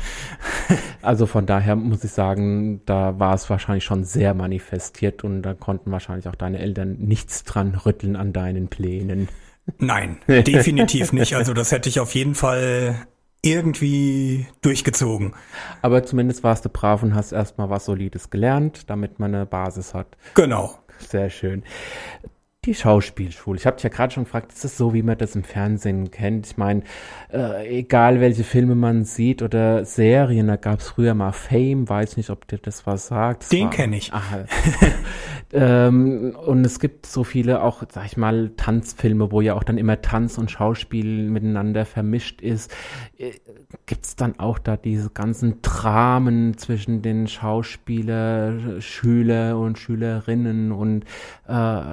Also 1.02 1.26
von 1.26 1.46
daher 1.46 1.74
muss 1.74 2.04
ich 2.04 2.12
sagen, 2.12 2.80
da 2.86 3.18
war 3.18 3.34
es 3.34 3.50
wahrscheinlich 3.50 3.84
schon 3.84 4.04
sehr 4.04 4.34
manifestiert 4.34 5.24
und 5.24 5.42
da 5.42 5.52
konnten 5.52 5.90
wahrscheinlich 5.90 6.28
auch 6.28 6.34
deine 6.34 6.58
Eltern 6.58 6.96
nichts 6.98 7.44
dran 7.44 7.74
rütteln 7.74 8.14
an 8.16 8.32
deinen 8.32 8.68
Plänen. 8.68 9.28
Nein, 9.78 10.18
definitiv 10.28 11.12
nicht. 11.12 11.34
Also 11.34 11.54
das 11.54 11.72
hätte 11.72 11.88
ich 11.88 11.98
auf 12.00 12.14
jeden 12.14 12.34
Fall 12.34 13.06
irgendwie 13.42 14.46
durchgezogen. 14.62 15.34
Aber 15.82 16.02
zumindest 16.04 16.42
warst 16.42 16.64
du 16.64 16.70
brav 16.70 17.02
und 17.02 17.14
hast 17.14 17.32
erstmal 17.32 17.68
was 17.70 17.84
Solides 17.84 18.30
gelernt, 18.30 18.88
damit 18.88 19.18
man 19.18 19.34
eine 19.34 19.46
Basis 19.46 19.94
hat. 19.94 20.16
Genau. 20.34 20.78
Sehr 20.98 21.28
schön. 21.30 21.64
Die 22.64 22.74
Schauspielschule. 22.74 23.58
Ich 23.58 23.66
habe 23.66 23.76
dich 23.76 23.84
ja 23.84 23.90
gerade 23.90 24.14
schon 24.14 24.24
gefragt, 24.24 24.52
ist 24.52 24.64
das 24.64 24.78
so, 24.78 24.94
wie 24.94 25.02
man 25.02 25.18
das 25.18 25.36
im 25.36 25.44
Fernsehen 25.44 26.10
kennt? 26.10 26.46
Ich 26.46 26.56
meine, 26.56 26.82
äh, 27.30 27.78
egal 27.78 28.20
welche 28.20 28.42
Filme 28.42 28.74
man 28.74 29.04
sieht 29.04 29.42
oder 29.42 29.84
Serien, 29.84 30.46
da 30.46 30.56
gab 30.56 30.80
es 30.80 30.88
früher 30.88 31.12
mal 31.12 31.32
Fame, 31.32 31.86
weiß 31.86 32.16
nicht, 32.16 32.30
ob 32.30 32.48
dir 32.48 32.58
das 32.58 32.86
was 32.86 33.08
sagt. 33.08 33.42
Das 33.42 33.48
Den 33.50 33.68
kenne 33.68 33.98
ich. 33.98 34.12
Ach, 34.14 34.38
ähm, 35.52 36.34
und 36.46 36.64
es 36.64 36.80
gibt 36.80 37.04
so 37.04 37.22
viele 37.22 37.62
auch, 37.62 37.82
sag 37.90 38.06
ich 38.06 38.16
mal, 38.16 38.52
Tanzfilme, 38.56 39.30
wo 39.30 39.42
ja 39.42 39.54
auch 39.54 39.64
dann 39.64 39.76
immer 39.76 40.00
Tanz 40.00 40.38
und 40.38 40.50
Schauspiel 40.50 41.28
miteinander 41.28 41.84
vermischt 41.84 42.40
ist. 42.40 42.74
Äh, 43.18 43.32
gibt 43.86 44.06
es 44.06 44.16
dann 44.16 44.38
auch 44.38 44.58
da 44.58 44.76
diese 44.76 45.10
ganzen 45.10 45.60
Dramen 45.60 46.56
zwischen 46.56 47.02
den 47.02 47.26
Schauspieler, 47.26 48.80
Schüler 48.80 49.58
und 49.58 49.78
Schülerinnen 49.78 50.72
und 50.72 51.04
äh, 51.46 51.84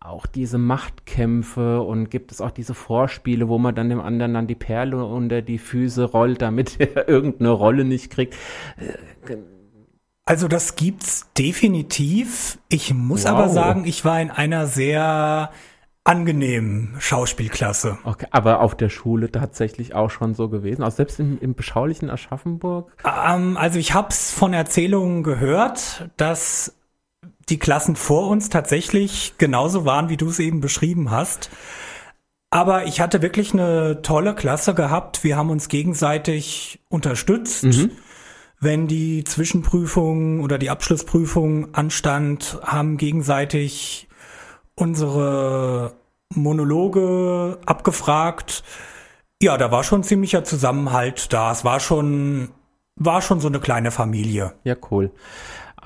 auch 0.00 0.17
diese 0.26 0.58
Machtkämpfe 0.58 1.82
und 1.82 2.10
gibt 2.10 2.32
es 2.32 2.40
auch 2.40 2.50
diese 2.50 2.74
Vorspiele, 2.74 3.48
wo 3.48 3.58
man 3.58 3.74
dann 3.74 3.88
dem 3.88 4.00
anderen 4.00 4.34
dann 4.34 4.46
die 4.46 4.54
Perle 4.54 5.04
unter 5.04 5.42
die 5.42 5.58
Füße 5.58 6.04
rollt, 6.04 6.42
damit 6.42 6.80
er 6.94 7.08
irgendeine 7.08 7.50
Rolle 7.50 7.84
nicht 7.84 8.10
kriegt. 8.10 8.34
Also 10.24 10.48
das 10.48 10.76
gibt's 10.76 11.32
definitiv. 11.36 12.58
Ich 12.68 12.92
muss 12.92 13.24
wow. 13.24 13.30
aber 13.30 13.48
sagen, 13.48 13.84
ich 13.86 14.04
war 14.04 14.20
in 14.20 14.30
einer 14.30 14.66
sehr 14.66 15.50
angenehmen 16.08 16.94
Schauspielklasse. 16.98 17.98
Okay, 18.04 18.26
aber 18.30 18.60
auf 18.60 18.74
der 18.74 18.88
Schule 18.88 19.30
tatsächlich 19.30 19.94
auch 19.94 20.10
schon 20.10 20.34
so 20.34 20.48
gewesen, 20.48 20.82
auch 20.82 20.90
selbst 20.90 21.20
im, 21.20 21.38
im 21.40 21.54
beschaulichen 21.54 22.08
Aschaffenburg? 22.08 22.96
Ähm, 23.04 23.58
also 23.58 23.78
ich 23.78 23.92
habe 23.92 24.08
es 24.08 24.32
von 24.32 24.54
Erzählungen 24.54 25.22
gehört, 25.22 26.08
dass 26.16 26.74
die 27.48 27.58
Klassen 27.58 27.96
vor 27.96 28.28
uns 28.28 28.48
tatsächlich 28.48 29.34
genauso 29.38 29.84
waren, 29.84 30.08
wie 30.08 30.16
du 30.16 30.28
es 30.28 30.38
eben 30.38 30.60
beschrieben 30.60 31.10
hast. 31.10 31.50
Aber 32.50 32.86
ich 32.86 33.00
hatte 33.00 33.20
wirklich 33.20 33.52
eine 33.52 34.00
tolle 34.02 34.34
Klasse 34.34 34.74
gehabt. 34.74 35.22
Wir 35.22 35.36
haben 35.36 35.50
uns 35.50 35.68
gegenseitig 35.68 36.80
unterstützt. 36.88 37.64
Mhm. 37.64 37.90
Wenn 38.60 38.88
die 38.88 39.22
Zwischenprüfung 39.24 40.40
oder 40.40 40.58
die 40.58 40.70
Abschlussprüfung 40.70 41.74
anstand, 41.74 42.58
haben 42.62 42.96
gegenseitig 42.96 44.08
unsere 44.74 45.92
Monologe 46.34 47.58
abgefragt. 47.66 48.64
Ja, 49.40 49.56
da 49.56 49.70
war 49.70 49.84
schon 49.84 50.02
ziemlicher 50.02 50.42
Zusammenhalt 50.42 51.32
da. 51.32 51.52
Es 51.52 51.64
war 51.64 51.80
schon, 51.80 52.48
war 52.96 53.22
schon 53.22 53.40
so 53.40 53.48
eine 53.48 53.60
kleine 53.60 53.90
Familie. 53.90 54.54
Ja, 54.64 54.74
cool. 54.90 55.12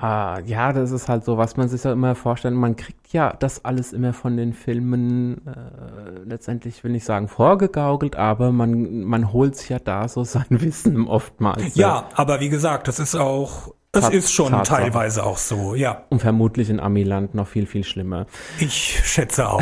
Uh, 0.01 0.39
ja, 0.45 0.73
das 0.73 0.91
ist 0.91 1.07
halt 1.07 1.23
so, 1.23 1.37
was 1.37 1.55
man 1.55 1.69
sich 1.69 1.83
ja 1.83 1.93
immer 1.93 2.15
vorstellt. 2.15 2.55
Man 2.55 2.75
kriegt 2.75 3.13
ja 3.13 3.33
das 3.37 3.63
alles 3.63 3.93
immer 3.93 4.13
von 4.13 4.37
den 4.37 4.53
Filmen 4.53 5.45
äh, 5.45 6.19
letztendlich, 6.25 6.83
will 6.83 6.95
ich 6.95 7.05
sagen, 7.05 7.27
vorgegaukelt, 7.27 8.15
aber 8.15 8.51
man, 8.51 9.03
man 9.03 9.31
holt 9.31 9.55
sich 9.55 9.69
ja 9.69 9.79
da 9.79 10.07
so 10.07 10.23
sein 10.23 10.45
Wissen 10.49 11.07
oftmals. 11.07 11.75
Ja, 11.75 12.09
aber 12.15 12.39
wie 12.39 12.49
gesagt, 12.49 12.87
das 12.87 12.99
ist 12.99 13.15
auch, 13.15 13.73
es 13.91 14.09
ist 14.09 14.33
schon 14.33 14.49
Tatsache. 14.49 14.81
teilweise 14.81 15.23
auch 15.23 15.37
so, 15.37 15.75
ja. 15.75 16.05
Und 16.09 16.19
vermutlich 16.19 16.71
in 16.71 16.79
Amiland 16.79 17.35
noch 17.35 17.47
viel, 17.47 17.67
viel 17.67 17.83
schlimmer. 17.83 18.25
Ich 18.59 19.01
schätze 19.05 19.47
auch. 19.47 19.61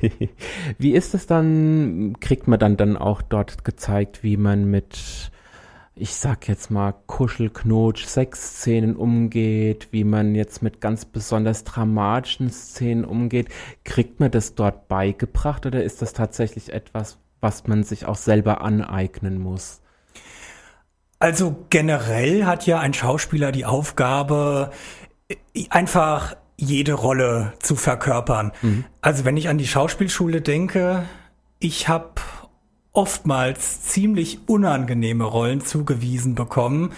wie 0.78 0.92
ist 0.92 1.14
es 1.14 1.26
dann, 1.26 2.16
kriegt 2.20 2.48
man 2.48 2.58
dann, 2.58 2.78
dann 2.78 2.96
auch 2.96 3.20
dort 3.20 3.64
gezeigt, 3.64 4.22
wie 4.22 4.38
man 4.38 4.64
mit 4.64 5.30
ich 5.98 6.14
sag 6.14 6.46
jetzt 6.46 6.70
mal, 6.70 6.94
Kuschelknutsch, 7.06 8.04
Sexszenen 8.04 8.96
umgeht, 8.96 9.88
wie 9.92 10.04
man 10.04 10.34
jetzt 10.34 10.62
mit 10.62 10.82
ganz 10.82 11.06
besonders 11.06 11.64
dramatischen 11.64 12.50
Szenen 12.50 13.06
umgeht. 13.06 13.48
Kriegt 13.82 14.20
man 14.20 14.30
das 14.30 14.54
dort 14.54 14.88
beigebracht 14.88 15.64
oder 15.64 15.82
ist 15.82 16.02
das 16.02 16.12
tatsächlich 16.12 16.70
etwas, 16.70 17.16
was 17.40 17.66
man 17.66 17.82
sich 17.82 18.04
auch 18.04 18.16
selber 18.16 18.60
aneignen 18.60 19.38
muss? 19.38 19.80
Also 21.18 21.64
generell 21.70 22.44
hat 22.44 22.66
ja 22.66 22.78
ein 22.78 22.92
Schauspieler 22.92 23.50
die 23.50 23.64
Aufgabe, 23.64 24.72
einfach 25.70 26.36
jede 26.58 26.92
Rolle 26.92 27.54
zu 27.58 27.74
verkörpern. 27.74 28.52
Mhm. 28.60 28.84
Also 29.00 29.24
wenn 29.24 29.38
ich 29.38 29.48
an 29.48 29.56
die 29.56 29.66
Schauspielschule 29.66 30.42
denke, 30.42 31.04
ich 31.58 31.88
habe 31.88 32.20
oftmals 32.96 33.82
ziemlich 33.82 34.40
unangenehme 34.46 35.24
Rollen 35.24 35.60
zugewiesen 35.60 36.34
bekommen. 36.34 36.92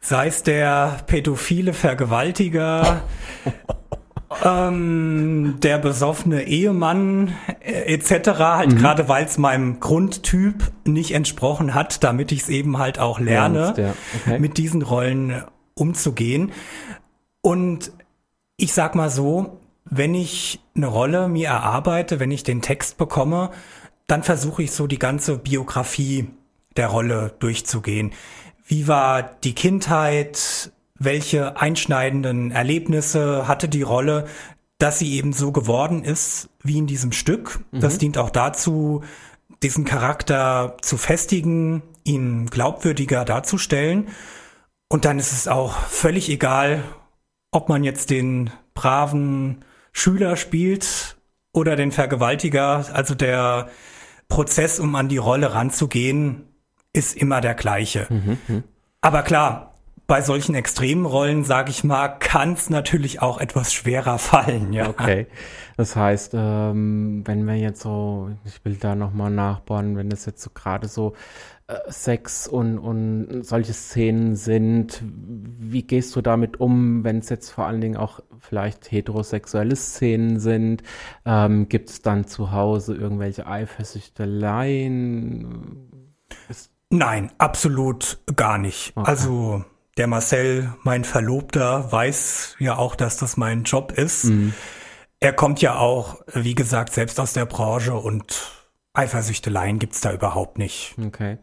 Sei 0.00 0.26
es 0.26 0.42
der 0.42 0.98
pädophile 1.06 1.72
Vergewaltiger, 1.72 3.02
ähm, 4.44 5.56
der 5.62 5.78
besoffene 5.78 6.42
Ehemann 6.42 7.32
äh, 7.60 7.94
etc. 7.94 8.28
Halt 8.38 8.72
mhm. 8.72 8.76
gerade 8.76 9.08
weil 9.08 9.24
es 9.24 9.38
meinem 9.38 9.80
Grundtyp 9.80 10.72
nicht 10.84 11.12
entsprochen 11.12 11.74
hat, 11.74 12.04
damit 12.04 12.32
ich 12.32 12.42
es 12.42 12.48
eben 12.50 12.78
halt 12.78 12.98
auch 12.98 13.18
lerne, 13.18 13.74
ja, 13.76 13.94
okay. 14.20 14.38
mit 14.38 14.58
diesen 14.58 14.82
Rollen 14.82 15.42
umzugehen. 15.74 16.52
Und 17.40 17.92
ich 18.56 18.72
sag 18.72 18.94
mal 18.94 19.10
so, 19.10 19.58
wenn 19.84 20.14
ich 20.14 20.60
eine 20.76 20.86
Rolle 20.86 21.28
mir 21.28 21.48
erarbeite, 21.48 22.20
wenn 22.20 22.30
ich 22.30 22.42
den 22.42 22.62
Text 22.62 22.96
bekomme, 22.96 23.50
dann 24.06 24.22
versuche 24.22 24.62
ich 24.62 24.72
so 24.72 24.86
die 24.86 24.98
ganze 24.98 25.38
Biografie 25.38 26.28
der 26.76 26.88
Rolle 26.88 27.34
durchzugehen. 27.38 28.12
Wie 28.66 28.88
war 28.88 29.22
die 29.22 29.54
Kindheit? 29.54 30.72
Welche 30.98 31.60
einschneidenden 31.60 32.50
Erlebnisse 32.50 33.48
hatte 33.48 33.68
die 33.68 33.82
Rolle, 33.82 34.26
dass 34.78 34.98
sie 34.98 35.14
eben 35.14 35.32
so 35.32 35.52
geworden 35.52 36.04
ist 36.04 36.48
wie 36.62 36.78
in 36.78 36.86
diesem 36.86 37.12
Stück? 37.12 37.60
Mhm. 37.72 37.80
Das 37.80 37.98
dient 37.98 38.18
auch 38.18 38.30
dazu, 38.30 39.02
diesen 39.62 39.84
Charakter 39.84 40.76
zu 40.82 40.96
festigen, 40.96 41.82
ihn 42.04 42.46
glaubwürdiger 42.46 43.24
darzustellen. 43.24 44.08
Und 44.88 45.04
dann 45.04 45.18
ist 45.18 45.32
es 45.32 45.48
auch 45.48 45.76
völlig 45.88 46.28
egal, 46.28 46.82
ob 47.50 47.68
man 47.68 47.84
jetzt 47.84 48.10
den 48.10 48.50
braven 48.74 49.64
Schüler 49.92 50.36
spielt 50.36 51.16
oder 51.52 51.76
den 51.76 51.92
Vergewaltiger, 51.92 52.84
also 52.92 53.14
der 53.14 53.70
Prozess, 54.28 54.80
um 54.80 54.94
an 54.94 55.08
die 55.08 55.16
Rolle 55.16 55.54
ranzugehen, 55.54 56.48
ist 56.92 57.16
immer 57.16 57.40
der 57.40 57.54
gleiche. 57.54 58.06
Mhm, 58.08 58.38
mhm. 58.48 58.64
Aber 59.00 59.22
klar, 59.22 59.74
bei 60.06 60.20
solchen 60.20 60.54
extremen 60.54 61.06
Rollen, 61.06 61.44
sage 61.44 61.70
ich 61.70 61.82
mal, 61.82 62.08
kann 62.08 62.52
es 62.52 62.68
natürlich 62.68 63.22
auch 63.22 63.38
etwas 63.38 63.72
schwerer 63.72 64.18
fallen. 64.18 64.72
Ja. 64.72 64.88
Okay. 64.88 65.26
Das 65.76 65.96
heißt, 65.96 66.32
ähm, 66.34 67.22
wenn 67.24 67.46
wir 67.46 67.56
jetzt 67.56 67.80
so, 67.80 68.30
ich 68.44 68.64
will 68.64 68.76
da 68.76 68.94
nochmal 68.94 69.30
nachbauen, 69.30 69.96
wenn 69.96 70.10
das 70.10 70.26
jetzt 70.26 70.42
so 70.42 70.50
gerade 70.50 70.88
so 70.88 71.14
Sex 71.88 72.48
und, 72.48 72.78
und 72.78 73.42
solche 73.42 73.72
Szenen 73.72 74.36
sind, 74.36 75.02
wie 75.02 75.82
gehst 75.82 76.14
du 76.16 76.20
damit 76.20 76.60
um, 76.60 77.04
wenn 77.04 77.18
es 77.18 77.28
jetzt 77.28 77.50
vor 77.50 77.66
allen 77.66 77.80
Dingen 77.80 77.96
auch 77.96 78.20
vielleicht 78.38 78.90
heterosexuelle 78.90 79.76
Szenen 79.76 80.40
sind? 80.40 80.82
Ähm, 81.24 81.68
Gibt 81.68 81.90
es 81.90 82.02
dann 82.02 82.26
zu 82.26 82.52
Hause 82.52 82.94
irgendwelche 82.94 83.46
Eifersüchteleien? 83.46 85.90
Ist 86.48 86.70
Nein, 86.90 87.32
absolut 87.38 88.18
gar 88.36 88.58
nicht. 88.58 88.92
Okay. 88.94 89.10
Also 89.10 89.64
der 89.96 90.06
Marcel, 90.06 90.72
mein 90.82 91.04
Verlobter, 91.04 91.90
weiß 91.90 92.56
ja 92.58 92.76
auch, 92.76 92.94
dass 92.94 93.16
das 93.16 93.36
mein 93.36 93.64
Job 93.64 93.92
ist. 93.92 94.26
Mhm. 94.26 94.54
Er 95.20 95.32
kommt 95.32 95.60
ja 95.60 95.76
auch, 95.76 96.20
wie 96.32 96.54
gesagt, 96.54 96.92
selbst 96.92 97.18
aus 97.18 97.32
der 97.32 97.46
Branche 97.46 97.94
und 97.94 98.52
Eifersüchteleien 98.92 99.78
gibt's 99.78 100.00
da 100.00 100.12
überhaupt 100.12 100.58
nicht. 100.58 100.94
Okay. 101.04 101.38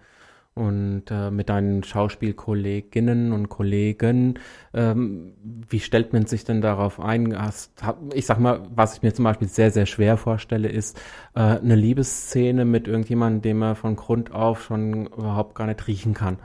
Und 0.61 1.05
äh, 1.09 1.31
mit 1.31 1.49
deinen 1.49 1.83
Schauspielkolleginnen 1.83 3.33
und 3.33 3.49
Kollegen, 3.49 4.37
ähm, 4.75 5.33
wie 5.67 5.79
stellt 5.79 6.13
man 6.13 6.27
sich 6.27 6.45
denn 6.45 6.61
darauf 6.61 6.99
ein? 6.99 7.35
Hast, 7.35 7.71
ich 8.13 8.27
sag 8.27 8.39
mal, 8.39 8.61
was 8.69 8.93
ich 8.93 9.01
mir 9.01 9.11
zum 9.11 9.25
Beispiel 9.25 9.47
sehr, 9.47 9.71
sehr 9.71 9.87
schwer 9.87 10.17
vorstelle, 10.17 10.69
ist 10.69 11.01
äh, 11.33 11.39
eine 11.39 11.73
Liebesszene 11.73 12.63
mit 12.63 12.87
irgendjemandem, 12.87 13.41
den 13.41 13.57
man 13.57 13.75
von 13.75 13.95
Grund 13.95 14.33
auf 14.33 14.63
schon 14.63 15.07
überhaupt 15.07 15.55
gar 15.55 15.65
nicht 15.65 15.87
riechen 15.87 16.13
kann. 16.13 16.37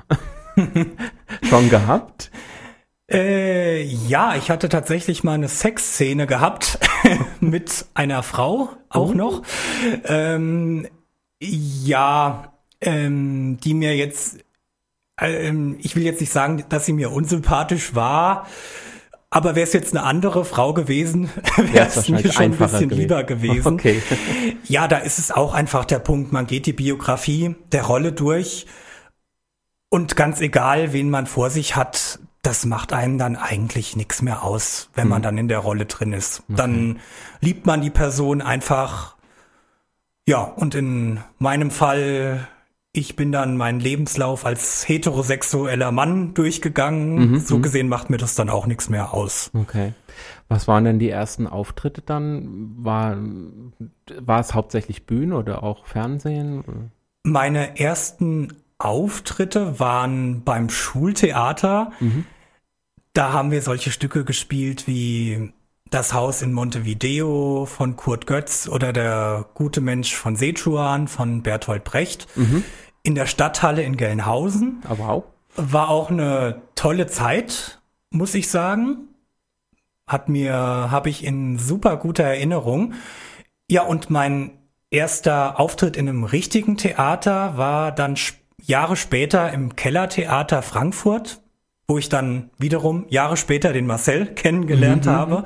schon 1.43 1.69
gehabt? 1.69 2.31
Äh, 3.13 3.83
ja, 3.83 4.35
ich 4.35 4.51
hatte 4.51 4.71
tatsächlich 4.71 5.25
mal 5.25 5.35
eine 5.35 5.49
Sexszene 5.49 6.27
gehabt 6.27 6.79
mit 7.41 7.85
einer 7.93 8.23
Frau 8.23 8.71
auch 8.89 9.11
oh. 9.11 9.15
noch. 9.15 9.43
Ähm, 10.07 10.89
ja, 11.39 12.56
ähm, 12.87 13.59
die 13.63 13.75
mir 13.75 13.95
jetzt, 13.97 14.39
ähm, 15.21 15.77
ich 15.81 15.97
will 15.97 16.05
jetzt 16.05 16.21
nicht 16.21 16.33
sagen, 16.33 16.65
dass 16.69 16.87
sie 16.87 16.93
mir 16.93 17.13
unsympathisch 17.13 17.95
war, 17.95 18.47
aber 19.29 19.55
wäre 19.55 19.67
es 19.67 19.73
jetzt 19.73 19.95
eine 19.95 20.05
andere 20.05 20.45
Frau 20.45 20.73
gewesen, 20.73 21.29
wäre 21.57 21.89
es 21.89 22.09
mir 22.09 22.33
schon 22.33 22.45
ein 22.45 22.51
bisschen 22.53 22.89
gewesen. 22.89 22.99
lieber 22.99 23.25
gewesen. 23.25 23.75
Okay. 23.75 24.01
ja, 24.65 24.89
da 24.89 24.99
ist 24.99 25.19
es 25.19 25.31
auch 25.31 25.53
einfach 25.53 25.85
der 25.85 25.99
Punkt, 25.99 26.33
man 26.33 26.47
geht 26.47 26.67
die 26.67 26.73
Biografie 26.73 27.55
der 27.73 27.83
Rolle 27.83 28.13
durch 28.13 28.67
und 29.89 30.17
ganz 30.17 30.41
egal, 30.41 30.93
wen 30.93 31.11
man 31.11 31.27
vor 31.27 31.51
sich 31.51 31.77
hat, 31.77 32.19
das 32.43 32.65
macht 32.65 32.93
einem 32.93 33.19
dann 33.19 33.35
eigentlich 33.35 33.97
nichts 33.97 34.23
mehr 34.23 34.45
aus, 34.45 34.91
wenn 34.95 35.05
hm. 35.05 35.11
man 35.11 35.23
dann 35.23 35.39
in 35.39 35.49
der 35.49 35.59
Rolle 35.59 35.87
drin 35.87 36.13
ist. 36.13 36.45
Okay. 36.45 36.55
Dann 36.57 37.01
liebt 37.41 37.67
man 37.67 37.81
die 37.81 37.91
Person 37.91 38.41
einfach. 38.41 39.17
Ja, 40.29 40.43
und 40.43 40.75
in 40.75 41.21
meinem 41.39 41.71
Fall 41.71 42.49
ich 42.97 43.15
bin 43.15 43.31
dann 43.31 43.57
meinen 43.57 43.79
Lebenslauf 43.79 44.47
als 44.47 44.89
heterosexueller 44.89 45.93
Mann 45.93 46.33
durchgegangen. 46.35 47.33
Mhm, 47.33 47.39
so 47.41 47.59
mhm. 47.59 47.63
gesehen 47.63 47.89
macht 47.89 48.09
mir 48.11 48.17
das 48.17 48.35
dann 48.35 48.49
auch 48.49 48.67
nichts 48.67 48.89
mehr 48.89 49.13
aus. 49.13 49.51
Okay. 49.53 49.93
Was 50.49 50.67
waren 50.67 50.85
denn 50.85 50.99
die 50.99 51.11
ersten 51.11 51.47
Auftritte 51.47 52.03
dann? 52.03 52.75
War, 52.79 53.19
war 54.21 54.41
es 54.41 54.55
hauptsächlich 54.55 55.05
Bühne 55.05 55.37
oder 55.37 55.63
auch 55.63 55.87
Fernsehen? 55.87 56.91
Meine 57.23 57.79
ersten 57.79 58.55
Auftritte 58.79 59.79
waren 59.79 60.43
beim 60.45 60.71
Schultheater. 60.71 61.93
Mhm. 62.01 62.25
Da 63.13 63.33
haben 63.33 63.51
wir 63.51 63.63
solche 63.63 63.91
Stücke 63.91 64.25
gespielt 64.25 64.87
wie 64.87 65.53
Das 65.91 66.15
Haus 66.15 66.43
in 66.43 66.53
Montevideo 66.53 67.67
von 67.67 67.97
Kurt 67.97 68.27
Götz 68.27 68.69
oder 68.69 68.93
Der 68.93 69.47
gute 69.55 69.81
Mensch 69.81 70.15
von 70.15 70.37
Sechuan 70.37 71.09
von 71.09 71.43
Bertolt 71.43 71.85
Brecht. 71.85 72.27
Mhm 72.37 72.65
in 73.07 73.15
der 73.15 73.27
Stadthalle 73.27 73.85
in 73.85 73.97
Gelnhausen. 73.97 74.83
Oh, 74.91 74.99
wow. 74.99 75.25
War 75.55 75.89
auch 75.89 76.11
eine 76.11 76.63
tolle 76.75 77.07
Zeit, 77.07 77.81
muss 78.11 78.35
ich 78.35 78.51
sagen. 78.51 79.09
Hat 80.09 80.29
mir, 80.29 80.53
habe 80.53 81.09
ich 81.09 81.25
in 81.25 81.57
super 81.57 81.97
guter 81.99 82.25
Erinnerung. 82.25 82.95
Ja, 83.71 83.83
und 83.83 84.11
mein 84.11 84.59
erster 84.91 85.61
Auftritt 85.61 85.97
in 85.97 86.09
einem 86.09 86.25
richtigen 86.25 86.77
Theater 86.77 87.57
war 87.57 87.93
dann 87.93 88.17
Jahre 88.61 88.97
später 88.97 89.53
im 89.53 89.77
Kellertheater 89.77 90.63
Frankfurt, 90.63 91.41
wo 91.87 91.99
ich 91.99 92.09
dann 92.09 92.51
wiederum 92.59 93.07
Jahre 93.09 93.37
später 93.37 93.73
den 93.73 93.87
Marcel 93.87 94.27
kennengelernt 94.35 95.07
mhm. 95.07 95.11
habe. 95.11 95.45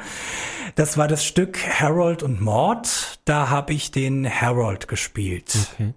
Das 0.76 0.96
war 0.96 1.08
das 1.08 1.26
Stück 1.26 1.58
Harold 1.58 2.22
und 2.22 2.40
Maud. 2.40 3.18
Da 3.26 3.50
habe 3.50 3.74
ich 3.74 3.90
den 3.90 4.28
Harold 4.28 4.88
gespielt. 4.88 5.54
Okay. 5.74 5.92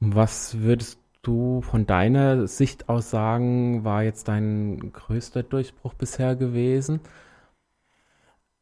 Was 0.00 0.60
würdest 0.60 0.98
du 1.22 1.62
von 1.62 1.86
deiner 1.86 2.46
Sicht 2.46 2.88
aus 2.88 3.10
sagen, 3.10 3.84
war 3.84 4.02
jetzt 4.02 4.28
dein 4.28 4.92
größter 4.92 5.42
Durchbruch 5.42 5.94
bisher 5.94 6.36
gewesen? 6.36 7.00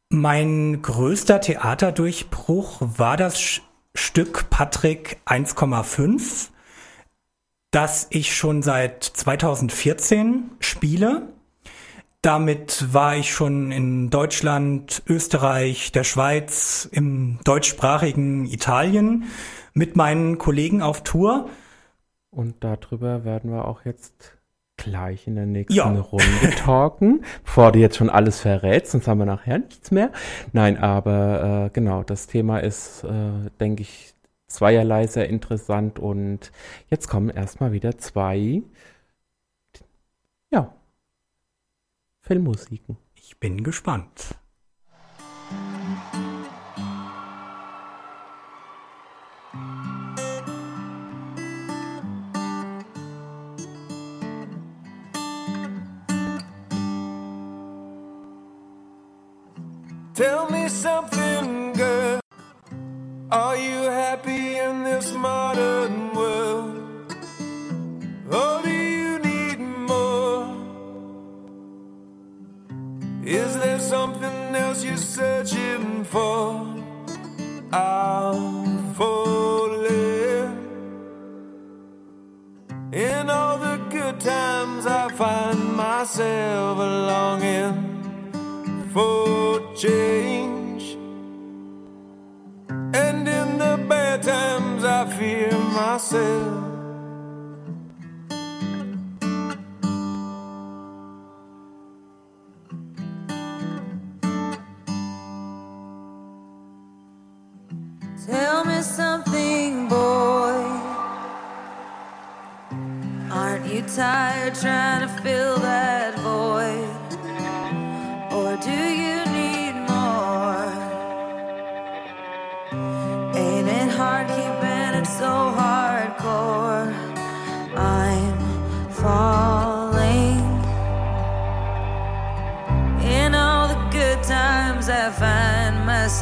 Mein 0.09 0.81
größter 0.81 1.41
Theaterdurchbruch 1.41 2.77
war 2.81 3.17
das 3.17 3.61
Stück 3.95 4.49
Patrick 4.49 5.17
1,5, 5.25 6.49
das 7.71 8.07
ich 8.11 8.35
schon 8.35 8.61
seit 8.61 9.03
2014 9.03 10.51
spiele. 10.59 11.32
Damit 12.23 12.93
war 12.93 13.17
ich 13.17 13.33
schon 13.33 13.73
in 13.73 14.09
Deutschland, 14.09 15.03
Österreich, 15.07 15.91
der 15.91 16.05
Schweiz, 16.05 16.87
im 16.89 17.39
deutschsprachigen 17.43 18.45
Italien 18.45 19.25
mit 19.73 19.97
meinen 19.97 20.37
Kollegen 20.37 20.81
auf 20.81 21.03
Tour. 21.03 21.49
Und 22.29 22.63
darüber 22.63 23.25
werden 23.25 23.51
wir 23.51 23.67
auch 23.67 23.83
jetzt 23.83 24.37
gleich 24.77 25.27
in 25.27 25.35
der 25.35 25.47
nächsten 25.47 25.75
ja. 25.75 25.89
Runde 25.89 26.49
talken, 26.57 27.25
bevor 27.43 27.73
du 27.73 27.79
jetzt 27.79 27.97
schon 27.97 28.09
alles 28.09 28.39
verrätst, 28.39 28.93
sonst 28.93 29.09
haben 29.09 29.17
wir 29.17 29.25
nachher 29.25 29.57
nichts 29.59 29.91
mehr. 29.91 30.09
Nein, 30.53 30.77
aber 30.77 31.65
äh, 31.65 31.69
genau, 31.73 32.03
das 32.03 32.27
Thema 32.27 32.59
ist, 32.59 33.03
äh, 33.03 33.49
denke 33.59 33.81
ich, 33.81 34.13
zweierlei 34.47 35.07
sehr 35.07 35.27
interessant 35.27 35.99
und 35.99 36.53
jetzt 36.89 37.09
kommen 37.09 37.29
erstmal 37.29 37.73
wieder 37.73 37.97
zwei, 37.97 38.61
ja, 40.51 40.73
Filmmusiken. 42.25 42.97
Ich 43.15 43.37
bin 43.37 43.63
gespannt. 43.63 44.35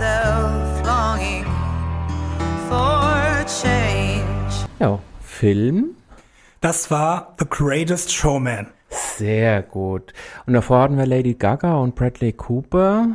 Myself 0.02 0.84
longing 0.86 1.46
for 2.68 3.46
change. 3.46 4.68
Ja, 4.80 5.00
Film? 5.22 5.96
Das 6.60 6.90
war 6.90 7.36
The 7.38 7.46
Greatest 7.48 8.12
Showman. 8.12 8.68
Sehr 8.90 9.62
gut. 9.62 10.14
Und 10.46 10.54
davor 10.54 10.82
hatten 10.82 10.98
wir 10.98 11.06
Lady 11.06 11.36
Gaga 11.36 11.76
und 11.76 11.96
Bradley 11.96 12.34
Cooper. 12.34 13.08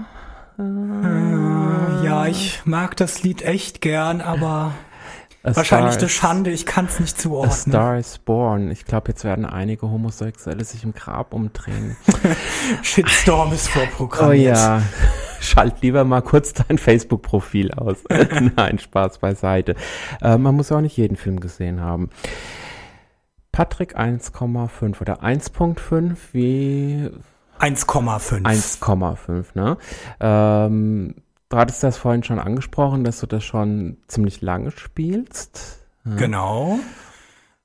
Äh, 0.59 2.05
ja, 2.05 2.26
ich 2.26 2.64
mag 2.64 2.97
das 2.97 3.22
Lied 3.22 3.43
echt 3.43 3.80
gern, 3.80 4.20
aber 4.20 4.72
A 5.43 5.57
wahrscheinlich 5.57 5.99
eine 5.99 6.09
Schande, 6.09 6.51
ich 6.51 6.66
kann 6.66 6.87
es 6.87 7.01
nicht 7.01 7.20
zuordnen. 7.20 7.51
A 7.51 7.55
Star 7.55 7.99
is 7.99 8.18
Born. 8.18 8.70
Ich 8.70 8.84
glaube, 8.84 9.09
jetzt 9.09 9.24
werden 9.24 9.45
einige 9.45 9.91
Homosexuelle 9.91 10.64
sich 10.64 10.84
im 10.84 10.95
Grab 10.95 11.34
umdrehen. 11.34 11.97
Shitstorm 12.82 13.53
ist 13.53 13.68
vorprogrammiert. 13.68 14.57
Oh 14.57 14.61
ja. 14.61 14.82
Schalt 15.41 15.82
lieber 15.82 16.05
mal 16.05 16.22
kurz 16.22 16.53
dein 16.53 16.78
Facebook-Profil 16.78 17.72
aus. 17.72 18.05
Nein, 18.57 18.78
Spaß 18.78 19.18
beiseite. 19.18 19.74
Äh, 20.20 20.39
man 20.39 20.55
muss 20.55 20.70
ja 20.70 20.76
auch 20.76 20.82
nicht 20.82 20.97
jeden 20.97 21.16
Film 21.16 21.41
gesehen 21.41 21.80
haben. 21.80 22.11
Patrick 23.53 23.99
1,5 23.99 25.01
oder 25.01 25.22
1,5 25.22 26.16
wie 26.32 27.11
1,5. 27.59 28.43
1,5, 28.43 29.47
ne? 29.55 29.78
Ähm, 30.20 31.14
du 31.49 31.57
hattest 31.57 31.82
das 31.82 31.97
vorhin 31.97 32.22
schon 32.22 32.39
angesprochen, 32.39 33.05
dass 33.05 33.20
du 33.20 33.26
das 33.26 33.45
schon 33.45 33.97
ziemlich 34.09 34.43
lange 34.43 34.72
spielst. 34.72 35.78
Ja. 36.05 36.16
Genau. 36.16 36.78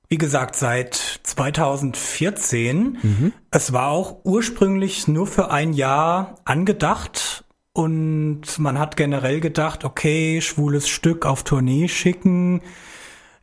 Wie 0.08 0.18
gesagt, 0.18 0.56
seit 0.56 0.94
2014. 0.94 2.98
Mhm. 3.02 3.32
Es 3.50 3.72
war 3.72 3.88
auch 3.88 4.20
ursprünglich 4.24 5.08
nur 5.08 5.26
für 5.26 5.50
ein 5.50 5.72
Jahr 5.72 6.36
angedacht 6.44 7.41
und 7.72 8.58
man 8.58 8.78
hat 8.78 8.96
generell 8.96 9.40
gedacht, 9.40 9.84
okay, 9.84 10.40
schwules 10.40 10.88
Stück 10.88 11.26
auf 11.26 11.42
Tournee 11.42 11.88
schicken 11.88 12.60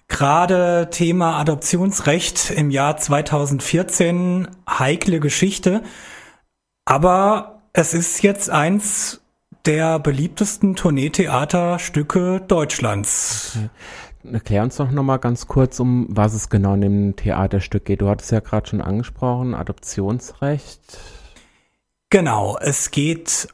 Gerade 0.09 0.89
Thema 0.91 1.37
Adoptionsrecht 1.37 2.49
im 2.49 2.71
Jahr 2.71 2.97
2014, 2.97 4.47
heikle 4.67 5.19
Geschichte. 5.19 5.83
Aber 6.83 7.61
es 7.73 7.93
ist 7.93 8.23
jetzt 8.23 8.49
eins 8.49 9.21
der 9.65 9.99
beliebtesten 9.99 10.75
Tourneetheaterstücke 10.75 12.41
Deutschlands. 12.45 13.55
Okay. 13.55 14.33
Erklär 14.33 14.63
uns 14.63 14.75
doch 14.77 14.91
nochmal 14.91 15.19
ganz 15.19 15.47
kurz, 15.47 15.79
um 15.79 16.07
was 16.09 16.33
es 16.33 16.49
genau 16.49 16.73
in 16.73 16.81
dem 16.81 17.15
Theaterstück 17.15 17.85
geht. 17.85 18.01
Du 18.01 18.09
hattest 18.09 18.31
ja 18.31 18.39
gerade 18.41 18.67
schon 18.67 18.81
angesprochen, 18.81 19.53
Adoptionsrecht. 19.53 20.81
Genau, 22.09 22.57
es 22.59 22.89
geht 22.89 23.47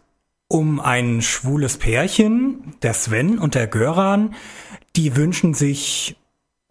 um 0.48 0.80
ein 0.80 1.22
schwules 1.22 1.78
Pärchen, 1.78 2.76
der 2.82 2.94
Sven 2.94 3.40
und 3.40 3.56
der 3.56 3.68
Göran. 3.68 4.36
Die 4.96 5.16
wünschen 5.16 5.54
sich 5.54 6.18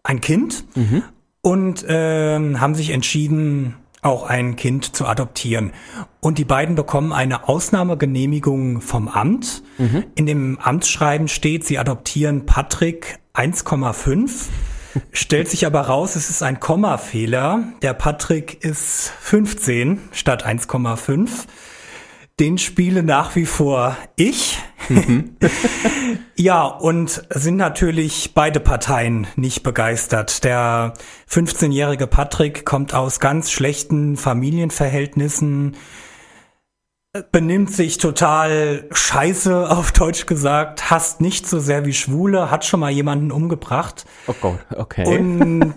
ein 0.03 0.21
Kind 0.21 0.65
mhm. 0.75 1.03
und 1.41 1.83
äh, 1.83 2.55
haben 2.55 2.75
sich 2.75 2.91
entschieden, 2.91 3.75
auch 4.01 4.23
ein 4.23 4.55
Kind 4.55 4.95
zu 4.95 5.07
adoptieren. 5.07 5.73
Und 6.19 6.37
die 6.37 6.45
beiden 6.45 6.75
bekommen 6.75 7.11
eine 7.11 7.49
Ausnahmegenehmigung 7.49 8.81
vom 8.81 9.07
Amt. 9.07 9.63
Mhm. 9.79 10.05
In 10.13 10.27
dem 10.27 10.59
Amtsschreiben 10.59 11.27
steht, 11.27 11.65
sie 11.65 11.79
adoptieren 11.79 12.45
Patrick 12.45 13.19
1,5. 13.33 14.47
Stellt 15.11 15.49
sich 15.49 15.65
aber 15.65 15.81
raus, 15.81 16.15
es 16.15 16.29
ist 16.29 16.43
ein 16.43 16.59
Kommafehler. 16.59 17.63
Der 17.81 17.93
Patrick 17.93 18.63
ist 18.63 19.11
15 19.19 19.99
statt 20.11 20.45
1,5 20.45 21.47
den 22.39 22.57
spiele 22.57 23.03
nach 23.03 23.35
wie 23.35 23.45
vor 23.45 23.95
ich. 24.15 24.59
Mhm. 24.89 25.37
ja, 26.35 26.63
und 26.65 27.23
sind 27.29 27.55
natürlich 27.55 28.33
beide 28.33 28.59
Parteien 28.59 29.27
nicht 29.35 29.63
begeistert. 29.63 30.43
Der 30.43 30.93
15-jährige 31.29 32.07
Patrick 32.07 32.65
kommt 32.65 32.93
aus 32.93 33.19
ganz 33.19 33.51
schlechten 33.51 34.17
Familienverhältnissen, 34.17 35.77
benimmt 37.31 37.71
sich 37.71 37.97
total 37.97 38.89
scheiße, 38.91 39.69
auf 39.71 39.93
Deutsch 39.93 40.25
gesagt, 40.25 40.91
hasst 40.91 41.21
nicht 41.21 41.47
so 41.47 41.59
sehr 41.59 41.85
wie 41.85 41.93
Schwule, 41.93 42.51
hat 42.51 42.65
schon 42.65 42.81
mal 42.81 42.91
jemanden 42.91 43.31
umgebracht. 43.31 44.05
Oh 44.27 44.35
Gott, 44.41 44.59
okay. 44.75 45.07
Und 45.07 45.75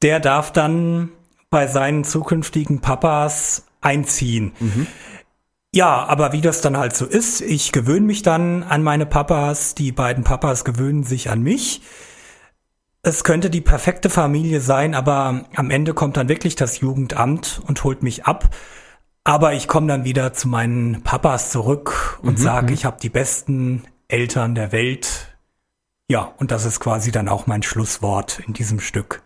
der 0.00 0.20
darf 0.20 0.50
dann 0.50 1.10
bei 1.50 1.66
seinen 1.66 2.04
zukünftigen 2.04 2.80
Papas 2.80 3.66
einziehen. 3.82 4.52
Mhm. 4.58 4.86
Ja, 5.74 6.04
aber 6.04 6.32
wie 6.32 6.42
das 6.42 6.60
dann 6.60 6.76
halt 6.76 6.94
so 6.94 7.06
ist, 7.06 7.40
ich 7.40 7.72
gewöhne 7.72 8.06
mich 8.06 8.22
dann 8.22 8.62
an 8.62 8.82
meine 8.82 9.06
Papas, 9.06 9.74
die 9.74 9.90
beiden 9.90 10.22
Papas 10.22 10.64
gewöhnen 10.64 11.02
sich 11.02 11.30
an 11.30 11.40
mich. 11.42 11.80
Es 13.02 13.24
könnte 13.24 13.48
die 13.48 13.62
perfekte 13.62 14.10
Familie 14.10 14.60
sein, 14.60 14.94
aber 14.94 15.46
am 15.56 15.70
Ende 15.70 15.94
kommt 15.94 16.18
dann 16.18 16.28
wirklich 16.28 16.56
das 16.56 16.80
Jugendamt 16.80 17.62
und 17.66 17.82
holt 17.84 18.02
mich 18.02 18.26
ab. 18.26 18.54
Aber 19.24 19.54
ich 19.54 19.66
komme 19.66 19.86
dann 19.86 20.04
wieder 20.04 20.34
zu 20.34 20.46
meinen 20.46 21.02
Papas 21.02 21.50
zurück 21.50 22.18
und 22.22 22.38
mhm, 22.38 22.42
sage, 22.42 22.66
mhm. 22.66 22.72
ich 22.74 22.84
habe 22.84 22.98
die 23.00 23.08
besten 23.08 23.84
Eltern 24.08 24.54
der 24.54 24.72
Welt. 24.72 25.36
Ja, 26.08 26.34
und 26.36 26.50
das 26.50 26.66
ist 26.66 26.80
quasi 26.80 27.12
dann 27.12 27.28
auch 27.28 27.46
mein 27.46 27.62
Schlusswort 27.62 28.40
in 28.46 28.52
diesem 28.52 28.78
Stück. 28.78 29.22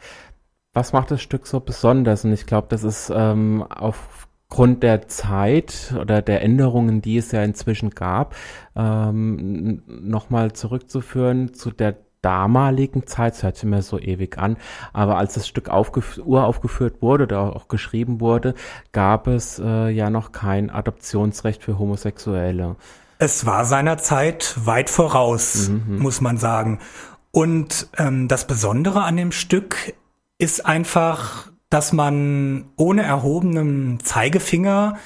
Was 0.74 0.92
macht 0.92 1.10
das 1.10 1.22
Stück 1.22 1.46
so 1.46 1.58
besonders? 1.58 2.24
Und 2.24 2.32
ich 2.32 2.46
glaube, 2.46 2.68
das 2.70 2.84
ist 2.84 3.10
ähm, 3.12 3.62
auf 3.62 4.25
Grund 4.48 4.82
der 4.82 5.08
Zeit 5.08 5.94
oder 6.00 6.22
der 6.22 6.42
Änderungen, 6.42 7.02
die 7.02 7.16
es 7.16 7.32
ja 7.32 7.42
inzwischen 7.42 7.90
gab, 7.90 8.36
ähm, 8.76 9.82
nochmal 9.86 10.52
zurückzuführen 10.52 11.52
zu 11.52 11.70
der 11.70 11.96
damaligen 12.22 13.06
Zeit, 13.06 13.34
es 13.34 13.42
hört 13.42 13.56
sich 13.56 13.64
immer 13.64 13.82
so 13.82 14.00
ewig 14.00 14.38
an, 14.38 14.56
aber 14.92 15.16
als 15.16 15.34
das 15.34 15.46
Stück 15.46 15.68
aufgef 15.68 16.18
uraufgeführt 16.18 17.00
wurde 17.02 17.24
oder 17.24 17.54
auch 17.54 17.68
geschrieben 17.68 18.20
wurde, 18.20 18.54
gab 18.92 19.28
es 19.28 19.60
äh, 19.60 19.90
ja 19.90 20.10
noch 20.10 20.32
kein 20.32 20.70
Adoptionsrecht 20.70 21.62
für 21.62 21.78
Homosexuelle. 21.78 22.76
Es 23.18 23.46
war 23.46 23.64
seinerzeit 23.64 24.56
weit 24.64 24.90
voraus, 24.90 25.68
mhm. 25.68 25.98
muss 25.98 26.20
man 26.20 26.36
sagen. 26.36 26.80
Und 27.30 27.88
ähm, 27.96 28.28
das 28.28 28.46
Besondere 28.46 29.02
an 29.02 29.16
dem 29.16 29.30
Stück 29.30 29.94
ist 30.38 30.66
einfach, 30.66 31.52
dass 31.70 31.92
man 31.92 32.66
ohne 32.76 33.02
erhobenen 33.02 34.00
Zeigefinger 34.00 34.98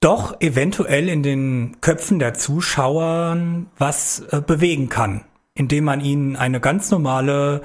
doch 0.00 0.40
eventuell 0.40 1.08
in 1.08 1.22
den 1.22 1.80
Köpfen 1.80 2.18
der 2.18 2.34
Zuschauer 2.34 3.36
was 3.78 4.20
äh, 4.30 4.40
bewegen 4.40 4.88
kann, 4.88 5.24
indem 5.54 5.84
man 5.84 6.00
ihnen 6.00 6.36
eine 6.36 6.60
ganz 6.60 6.90
normale 6.90 7.62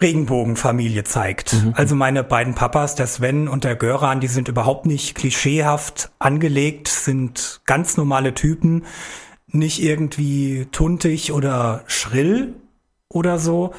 Regenbogenfamilie 0.00 1.04
zeigt. 1.04 1.54
Mhm. 1.54 1.74
Also 1.76 1.94
meine 1.94 2.24
beiden 2.24 2.54
Papas, 2.54 2.94
der 2.96 3.06
Sven 3.06 3.48
und 3.48 3.64
der 3.64 3.76
Göran, 3.76 4.20
die 4.20 4.26
sind 4.26 4.48
überhaupt 4.48 4.84
nicht 4.84 5.14
klischeehaft 5.14 6.10
angelegt, 6.18 6.88
sind 6.88 7.62
ganz 7.64 7.96
normale 7.96 8.34
Typen, 8.34 8.84
nicht 9.46 9.82
irgendwie 9.82 10.66
tuntig 10.72 11.32
oder 11.32 11.84
schrill 11.86 12.54
oder 13.08 13.38
so. 13.38 13.72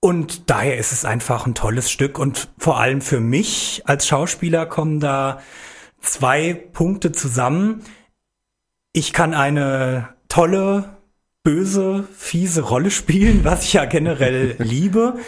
Und 0.00 0.48
daher 0.48 0.78
ist 0.78 0.92
es 0.92 1.04
einfach 1.04 1.46
ein 1.46 1.54
tolles 1.54 1.90
Stück 1.90 2.18
und 2.18 2.48
vor 2.58 2.80
allem 2.80 3.02
für 3.02 3.20
mich 3.20 3.82
als 3.84 4.06
Schauspieler 4.06 4.64
kommen 4.64 4.98
da 4.98 5.42
zwei 6.00 6.54
Punkte 6.54 7.12
zusammen. 7.12 7.82
Ich 8.92 9.12
kann 9.12 9.34
eine 9.34 10.08
tolle, 10.28 10.96
böse, 11.42 12.08
fiese 12.16 12.62
Rolle 12.62 12.90
spielen, 13.00 13.44
was 13.44 13.64
ich 13.64 13.74
ja 13.74 13.84
generell 13.84 14.56
liebe. 14.58 15.18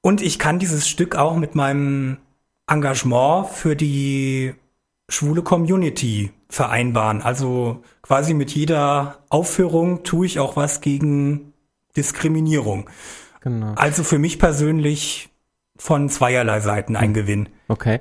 Und 0.00 0.20
ich 0.20 0.38
kann 0.40 0.58
dieses 0.58 0.88
Stück 0.88 1.14
auch 1.14 1.36
mit 1.36 1.54
meinem 1.54 2.18
Engagement 2.66 3.48
für 3.48 3.76
die 3.76 4.54
schwule 5.08 5.42
Community 5.42 6.32
vereinbaren. 6.48 7.22
Also 7.22 7.82
quasi 8.02 8.34
mit 8.34 8.50
jeder 8.50 9.24
Aufführung 9.28 10.02
tue 10.02 10.26
ich 10.26 10.40
auch 10.40 10.56
was 10.56 10.80
gegen 10.80 11.52
Diskriminierung. 11.96 12.90
Genau. 13.44 13.74
Also 13.74 14.02
für 14.02 14.18
mich 14.18 14.38
persönlich 14.38 15.28
von 15.76 16.08
zweierlei 16.08 16.60
Seiten 16.60 16.96
ein 16.96 17.08
hm. 17.08 17.14
Gewinn. 17.14 17.48
Okay. 17.68 18.00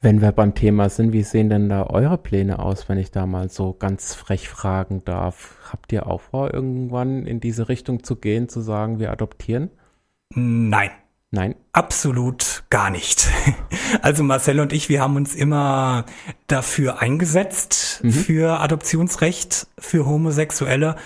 Wenn 0.00 0.20
wir 0.20 0.30
beim 0.30 0.54
Thema 0.54 0.90
sind, 0.90 1.12
wie 1.12 1.22
sehen 1.24 1.48
denn 1.48 1.70
da 1.70 1.84
eure 1.84 2.18
Pläne 2.18 2.60
aus, 2.60 2.88
wenn 2.88 2.98
ich 2.98 3.10
da 3.10 3.26
mal 3.26 3.48
so 3.48 3.72
ganz 3.72 4.14
frech 4.14 4.48
fragen 4.48 5.04
darf? 5.04 5.56
Habt 5.72 5.90
ihr 5.90 6.06
auch 6.06 6.20
vor, 6.20 6.54
irgendwann 6.54 7.26
in 7.26 7.40
diese 7.40 7.68
Richtung 7.68 8.04
zu 8.04 8.14
gehen, 8.14 8.48
zu 8.48 8.60
sagen, 8.60 9.00
wir 9.00 9.10
adoptieren? 9.10 9.70
Nein. 10.34 10.90
Nein. 11.30 11.56
Absolut 11.72 12.64
gar 12.70 12.90
nicht. 12.90 13.28
Also 14.02 14.22
Marcel 14.22 14.60
und 14.60 14.74
ich, 14.74 14.90
wir 14.90 15.00
haben 15.00 15.16
uns 15.16 15.34
immer 15.34 16.04
dafür 16.46 17.00
eingesetzt, 17.00 18.00
mhm. 18.02 18.10
für 18.10 18.60
Adoptionsrecht 18.60 19.66
für 19.78 20.04
Homosexuelle. 20.04 20.96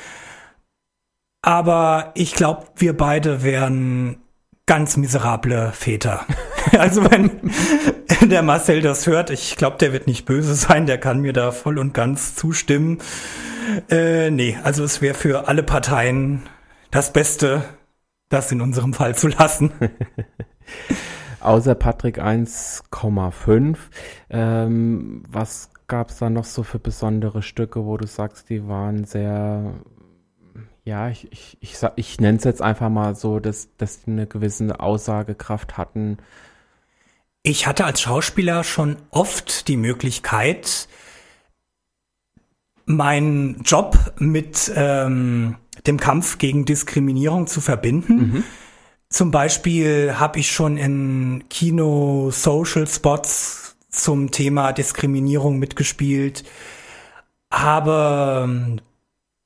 Aber 1.42 2.12
ich 2.14 2.34
glaube, 2.34 2.66
wir 2.76 2.96
beide 2.96 3.42
wären 3.42 4.22
ganz 4.66 4.96
miserable 4.96 5.72
Väter. 5.72 6.24
Also 6.78 7.04
wenn 7.10 7.50
der 8.30 8.42
Marcel 8.42 8.80
das 8.82 9.06
hört, 9.06 9.30
ich 9.30 9.56
glaube, 9.56 9.78
der 9.78 9.92
wird 9.92 10.06
nicht 10.06 10.24
böse 10.24 10.54
sein, 10.54 10.86
der 10.86 10.96
kann 10.96 11.20
mir 11.20 11.32
da 11.32 11.50
voll 11.50 11.76
und 11.76 11.92
ganz 11.92 12.36
zustimmen. 12.36 12.98
Äh, 13.90 14.30
nee, 14.30 14.56
also 14.62 14.84
es 14.84 15.02
wäre 15.02 15.14
für 15.14 15.48
alle 15.48 15.64
Parteien 15.64 16.44
das 16.90 17.12
Beste, 17.12 17.64
das 18.28 18.52
in 18.52 18.60
unserem 18.60 18.94
Fall 18.94 19.14
zu 19.16 19.28
lassen. 19.28 19.72
Außer 21.40 21.74
Patrick 21.74 22.22
1,5. 22.22 23.76
Ähm, 24.30 25.24
was 25.28 25.70
gab 25.88 26.10
es 26.10 26.18
da 26.18 26.30
noch 26.30 26.44
so 26.44 26.62
für 26.62 26.78
besondere 26.78 27.42
Stücke, 27.42 27.84
wo 27.84 27.96
du 27.96 28.06
sagst, 28.06 28.48
die 28.48 28.68
waren 28.68 29.04
sehr, 29.04 29.74
ja, 30.84 31.08
ich, 31.08 31.30
ich, 31.30 31.56
ich, 31.60 31.76
ich 31.96 32.20
nenne 32.20 32.38
es 32.38 32.44
jetzt 32.44 32.62
einfach 32.62 32.88
mal 32.88 33.14
so, 33.14 33.38
dass, 33.38 33.68
dass 33.76 34.02
die 34.02 34.10
eine 34.10 34.26
gewisse 34.26 34.80
Aussagekraft 34.80 35.78
hatten. 35.78 36.16
Ich 37.42 37.66
hatte 37.66 37.84
als 37.84 38.00
Schauspieler 38.00 38.64
schon 38.64 38.96
oft 39.10 39.68
die 39.68 39.76
Möglichkeit, 39.76 40.88
meinen 42.84 43.62
Job 43.62 44.14
mit 44.18 44.72
ähm, 44.74 45.56
dem 45.86 46.00
Kampf 46.00 46.38
gegen 46.38 46.64
Diskriminierung 46.64 47.46
zu 47.46 47.60
verbinden. 47.60 48.16
Mhm. 48.16 48.42
Zum 49.08 49.30
Beispiel 49.30 50.14
habe 50.18 50.40
ich 50.40 50.50
schon 50.50 50.78
in 50.78 51.44
Kino-Social-Spots 51.48 53.76
zum 53.88 54.30
Thema 54.30 54.72
Diskriminierung 54.72 55.58
mitgespielt, 55.58 56.44
habe 57.50 58.44
ähm, 58.44 58.80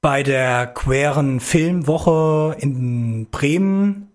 bei 0.06 0.22
der 0.22 0.68
queeren 0.68 1.40
Filmwoche 1.40 2.54
in 2.60 3.26
Bremen 3.32 4.06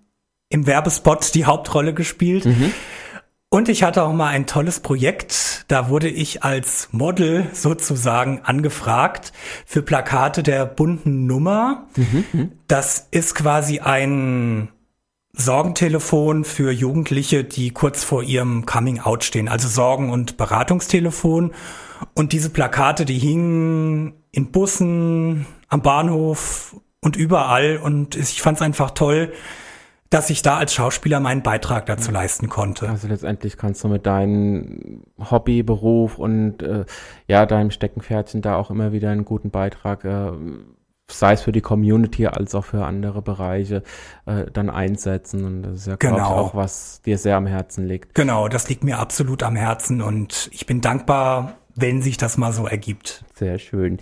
im 0.47 0.65
Werbespot 0.65 1.35
die 1.35 1.43
Hauptrolle 1.43 1.93
gespielt. 1.93 2.45
Mhm. 2.45 2.71
Und 3.49 3.67
ich 3.67 3.83
hatte 3.83 4.03
auch 4.03 4.13
mal 4.13 4.29
ein 4.29 4.45
tolles 4.45 4.79
Projekt. 4.79 5.65
Da 5.67 5.89
wurde 5.89 6.07
ich 6.07 6.43
als 6.45 6.87
Model 6.93 7.45
sozusagen 7.51 8.39
angefragt 8.45 9.33
für 9.65 9.81
Plakate 9.81 10.43
der 10.43 10.65
bunten 10.65 11.25
Nummer. 11.25 11.87
Mhm. 11.97 12.53
Das 12.67 13.09
ist 13.11 13.35
quasi 13.35 13.81
ein 13.81 14.69
Sorgentelefon 15.33 16.45
für 16.45 16.71
Jugendliche, 16.71 17.43
die 17.43 17.71
kurz 17.71 18.05
vor 18.05 18.23
ihrem 18.23 18.65
Coming 18.65 19.01
Out 19.01 19.25
stehen. 19.25 19.49
Also 19.49 19.67
Sorgen- 19.67 20.09
und 20.09 20.37
Beratungstelefon. 20.37 21.51
Und 22.13 22.31
diese 22.31 22.49
Plakate, 22.49 23.03
die 23.03 23.19
hingen 23.19 24.20
in 24.31 24.51
Bussen, 24.51 25.45
am 25.67 25.81
Bahnhof 25.81 26.75
und 27.01 27.15
überall. 27.15 27.77
Und 27.77 28.15
ich 28.15 28.41
fand 28.41 28.57
es 28.57 28.61
einfach 28.61 28.91
toll, 28.91 29.33
dass 30.11 30.29
ich 30.29 30.41
da 30.41 30.57
als 30.57 30.73
Schauspieler 30.73 31.21
meinen 31.21 31.41
Beitrag 31.41 31.85
dazu 31.85 32.11
leisten 32.11 32.49
konnte. 32.49 32.89
Also 32.89 33.07
letztendlich 33.07 33.57
kannst 33.57 33.83
du 33.83 33.87
mit 33.87 34.05
deinem 34.05 35.03
Hobby, 35.17 35.63
Beruf 35.63 36.17
und 36.17 36.61
äh, 36.61 36.85
ja, 37.27 37.45
deinem 37.45 37.71
Steckenpferdchen 37.71 38.41
da 38.41 38.57
auch 38.57 38.69
immer 38.69 38.91
wieder 38.91 39.09
einen 39.09 39.23
guten 39.23 39.51
Beitrag, 39.51 40.03
äh, 40.03 40.31
sei 41.09 41.33
es 41.33 41.41
für 41.41 41.53
die 41.53 41.61
Community 41.61 42.27
als 42.27 42.53
auch 42.55 42.65
für 42.65 42.85
andere 42.85 43.21
Bereiche, 43.21 43.83
äh, 44.25 44.45
dann 44.51 44.69
einsetzen. 44.69 45.45
Und 45.45 45.63
das 45.63 45.73
ist 45.75 45.87
ja 45.87 45.95
genau. 45.95 46.17
ich, 46.17 46.23
auch, 46.23 46.55
was 46.55 47.01
dir 47.03 47.17
sehr 47.17 47.37
am 47.37 47.47
Herzen 47.47 47.87
liegt. 47.87 48.13
Genau, 48.13 48.49
das 48.49 48.67
liegt 48.67 48.83
mir 48.83 48.99
absolut 48.99 49.43
am 49.43 49.55
Herzen 49.55 50.01
und 50.01 50.49
ich 50.51 50.65
bin 50.65 50.81
dankbar, 50.81 51.53
wenn 51.75 52.01
sich 52.01 52.17
das 52.17 52.37
mal 52.37 52.53
so 52.53 52.67
ergibt. 52.67 53.23
Sehr 53.35 53.59
schön. 53.59 53.97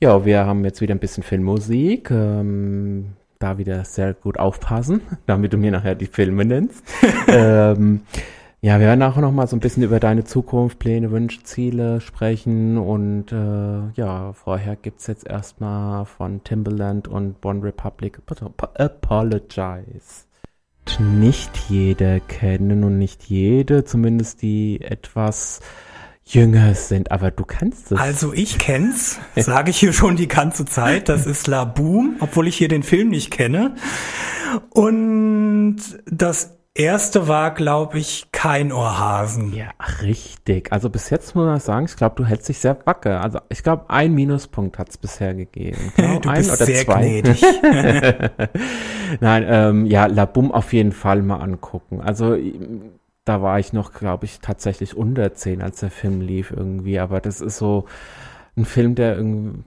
Ja, 0.00 0.24
wir 0.24 0.46
haben 0.46 0.64
jetzt 0.64 0.80
wieder 0.80 0.94
ein 0.94 1.00
bisschen 1.00 1.22
Filmmusik. 1.22 2.10
Ähm, 2.10 3.12
da 3.38 3.56
wieder 3.58 3.84
sehr 3.84 4.14
gut 4.14 4.38
aufpassen, 4.38 5.00
damit 5.26 5.52
du 5.52 5.56
mir 5.56 5.70
nachher 5.70 5.94
die 5.94 6.06
Filme 6.06 6.44
nennst. 6.44 6.84
ähm, 7.28 8.02
ja, 8.62 8.78
wir 8.78 8.86
werden 8.86 9.02
auch 9.02 9.16
noch 9.16 9.32
mal 9.32 9.46
so 9.46 9.56
ein 9.56 9.60
bisschen 9.60 9.82
über 9.82 10.00
deine 10.00 10.24
Zukunft, 10.24 10.78
Pläne, 10.78 11.10
Wünsche, 11.10 11.42
Ziele 11.42 12.02
sprechen 12.02 12.76
und 12.76 13.32
äh, 13.32 13.98
ja, 13.98 14.34
vorher 14.34 14.76
gibt's 14.76 15.06
jetzt 15.06 15.26
erstmal 15.26 16.04
von 16.04 16.44
Timberland 16.44 17.08
und 17.08 17.40
Bon 17.40 17.62
Republic 17.62 18.20
Apologize. 18.74 20.26
Nicht 20.98 21.56
jeder 21.70 22.20
kennen 22.20 22.84
und 22.84 22.98
nicht 22.98 23.24
jede, 23.24 23.84
zumindest 23.84 24.42
die 24.42 24.82
etwas 24.82 25.60
jünger 26.34 26.74
sind, 26.74 27.10
aber 27.10 27.30
du 27.30 27.44
kennst 27.44 27.92
es. 27.92 27.98
Also 27.98 28.32
ich 28.32 28.58
kenn's, 28.58 29.18
sage 29.36 29.70
ich 29.70 29.78
hier 29.78 29.92
schon 29.92 30.16
die 30.16 30.28
ganze 30.28 30.64
Zeit. 30.64 31.08
Das 31.08 31.26
ist 31.26 31.46
La 31.46 31.64
Boom, 31.64 32.16
obwohl 32.20 32.46
ich 32.48 32.56
hier 32.56 32.68
den 32.68 32.82
Film 32.82 33.08
nicht 33.08 33.30
kenne. 33.30 33.74
Und 34.70 35.76
das 36.06 36.58
erste 36.74 37.28
war, 37.28 37.52
glaube 37.52 37.98
ich, 37.98 38.28
kein 38.32 38.72
Ohrhasen. 38.72 39.52
Ja, 39.54 39.68
richtig. 40.02 40.72
Also 40.72 40.88
bis 40.88 41.10
jetzt 41.10 41.34
muss 41.34 41.44
man 41.44 41.60
sagen, 41.60 41.86
ich 41.86 41.96
glaube, 41.96 42.14
du 42.16 42.24
hältst 42.24 42.48
dich 42.48 42.58
sehr 42.58 42.78
wacker. 42.84 43.22
Also 43.22 43.40
ich 43.48 43.62
glaube, 43.62 43.90
ein 43.90 44.14
Minuspunkt 44.14 44.78
hat's 44.78 44.96
bisher 44.96 45.34
gegeben. 45.34 45.92
Genau, 45.96 46.18
du 46.20 46.28
ein 46.28 46.36
bist 46.38 46.50
oder 46.52 46.64
sehr 46.64 46.84
zwei. 46.84 47.00
gnädig. 47.02 47.42
Nein, 49.20 49.44
ähm, 49.48 49.86
ja, 49.86 50.06
La 50.06 50.24
Boom 50.24 50.52
auf 50.52 50.72
jeden 50.72 50.92
Fall 50.92 51.22
mal 51.22 51.38
angucken. 51.38 52.00
Also 52.00 52.36
da 53.24 53.42
war 53.42 53.58
ich 53.58 53.72
noch, 53.72 53.92
glaube 53.92 54.24
ich, 54.24 54.40
tatsächlich 54.40 54.96
unter 54.96 55.34
zehn, 55.34 55.62
als 55.62 55.80
der 55.80 55.90
Film 55.90 56.20
lief 56.20 56.50
irgendwie. 56.50 56.98
Aber 56.98 57.20
das 57.20 57.40
ist 57.40 57.58
so 57.58 57.86
ein 58.56 58.64
Film, 58.64 58.94
der, 58.94 59.22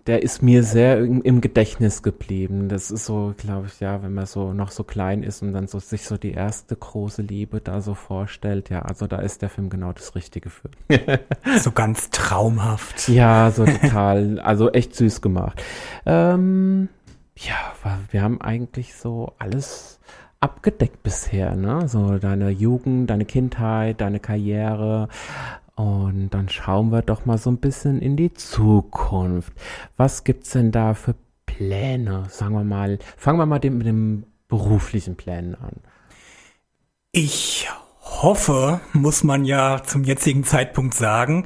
der 0.07 0.23
ist 0.23 0.41
mir 0.41 0.63
sehr 0.63 0.97
im 0.99 1.41
Gedächtnis 1.41 2.03
geblieben. 2.03 2.67
Das 2.67 2.91
ist 2.91 3.05
so, 3.05 3.33
glaube 3.37 3.67
ich, 3.67 3.79
ja, 3.79 4.03
wenn 4.03 4.13
man 4.13 4.25
so 4.25 4.53
noch 4.53 4.71
so 4.71 4.83
klein 4.83 5.23
ist 5.23 5.41
und 5.41 5.53
dann 5.53 5.67
so 5.67 5.79
sich 5.79 6.03
so 6.03 6.17
die 6.17 6.33
erste 6.33 6.75
große 6.75 7.21
Liebe 7.21 7.61
da 7.61 7.81
so 7.81 7.93
vorstellt. 7.93 8.69
Ja, 8.69 8.81
also 8.81 9.07
da 9.07 9.19
ist 9.19 9.41
der 9.41 9.49
Film 9.49 9.69
genau 9.69 9.93
das 9.93 10.15
Richtige 10.15 10.49
für. 10.49 10.69
so 11.59 11.71
ganz 11.71 12.09
traumhaft. 12.09 13.07
Ja, 13.07 13.51
so 13.51 13.65
total, 13.65 14.39
also 14.39 14.71
echt 14.71 14.95
süß 14.95 15.21
gemacht. 15.21 15.63
Ähm, 16.05 16.89
ja, 17.37 17.73
wir 18.11 18.21
haben 18.21 18.41
eigentlich 18.41 18.95
so 18.95 19.33
alles 19.39 19.99
abgedeckt 20.43 21.03
bisher, 21.03 21.55
ne? 21.55 21.87
So 21.87 22.17
deine 22.17 22.49
Jugend, 22.49 23.09
deine 23.09 23.25
Kindheit, 23.25 24.01
deine 24.01 24.19
Karriere. 24.19 25.07
Und 25.75 26.29
dann 26.31 26.49
schauen 26.49 26.91
wir 26.91 27.01
doch 27.01 27.25
mal 27.25 27.37
so 27.37 27.49
ein 27.49 27.57
bisschen 27.57 28.01
in 28.01 28.17
die 28.17 28.33
Zukunft. 28.33 29.53
Was 29.95 30.23
gibt's 30.23 30.51
denn 30.51 30.71
da 30.71 30.93
für 30.93 31.15
Pläne? 31.45 32.25
Sagen 32.29 32.53
wir 32.53 32.63
mal, 32.63 32.99
fangen 33.17 33.39
wir 33.39 33.45
mal 33.45 33.59
mit 33.63 33.85
den 33.85 34.25
beruflichen 34.49 35.15
Plänen 35.15 35.55
an. 35.55 35.77
Ich 37.13 37.69
hoffe, 38.21 38.81
muss 38.93 39.23
man 39.23 39.45
ja 39.45 39.81
zum 39.83 40.03
jetzigen 40.03 40.43
Zeitpunkt 40.43 40.93
sagen, 40.93 41.45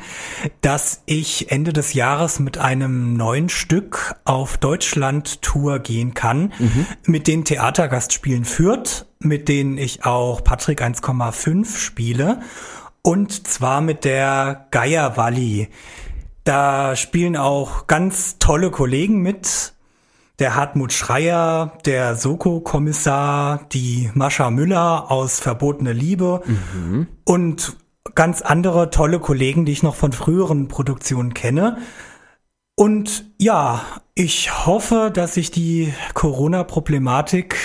dass 0.62 1.04
ich 1.06 1.52
Ende 1.52 1.72
des 1.72 1.94
Jahres 1.94 2.40
mit 2.40 2.58
einem 2.58 3.14
neuen 3.14 3.50
Stück 3.50 4.16
auf 4.26 4.58
Deutschland-Tour 4.58 5.80
gehen 5.80 6.14
kann, 6.14 6.54
mhm. 6.60 6.86
mit 7.06 7.28
den 7.28 7.46
Theatergastspielen 7.46 8.46
führt, 8.46 9.08
mit 9.20 9.48
denen 9.48 9.78
ich 9.78 10.06
auch 10.06 10.44
Patrick 10.44 10.82
1,5 10.82 11.78
spiele 11.78 12.40
und 13.08 13.48
zwar 13.48 13.80
mit 13.80 14.04
der 14.04 14.68
Geier 14.70 15.16
Valley. 15.16 15.70
Da 16.44 16.96
spielen 16.96 17.38
auch 17.38 17.88
ganz 17.88 18.38
tolle 18.38 18.72
Kollegen 18.72 19.22
mit, 19.22 19.74
der 20.40 20.56
Hartmut 20.56 20.94
Schreier, 20.94 21.74
der 21.86 22.16
Soko-Kommissar, 22.16 23.66
die 23.72 24.12
Mascha 24.14 24.52
Müller 24.52 25.12
aus 25.12 25.40
Verbotene 25.40 25.94
Liebe 25.94 26.42
mhm. 26.46 27.08
und 27.26 27.78
ganz 28.14 28.42
andere 28.42 28.90
tolle 28.90 29.20
Kollegen, 29.20 29.66
die 29.66 29.72
ich 29.72 29.84
noch 29.84 29.96
von 29.96 30.12
früheren 30.12 30.68
Produktionen 30.68 31.34
kenne. 31.34 31.78
Und 32.76 33.26
ja, 33.40 33.82
ich 34.14 34.66
hoffe, 34.68 35.10
dass 35.12 35.34
sich 35.34 35.50
die 35.50 35.94
Corona-Problematik 36.14 37.56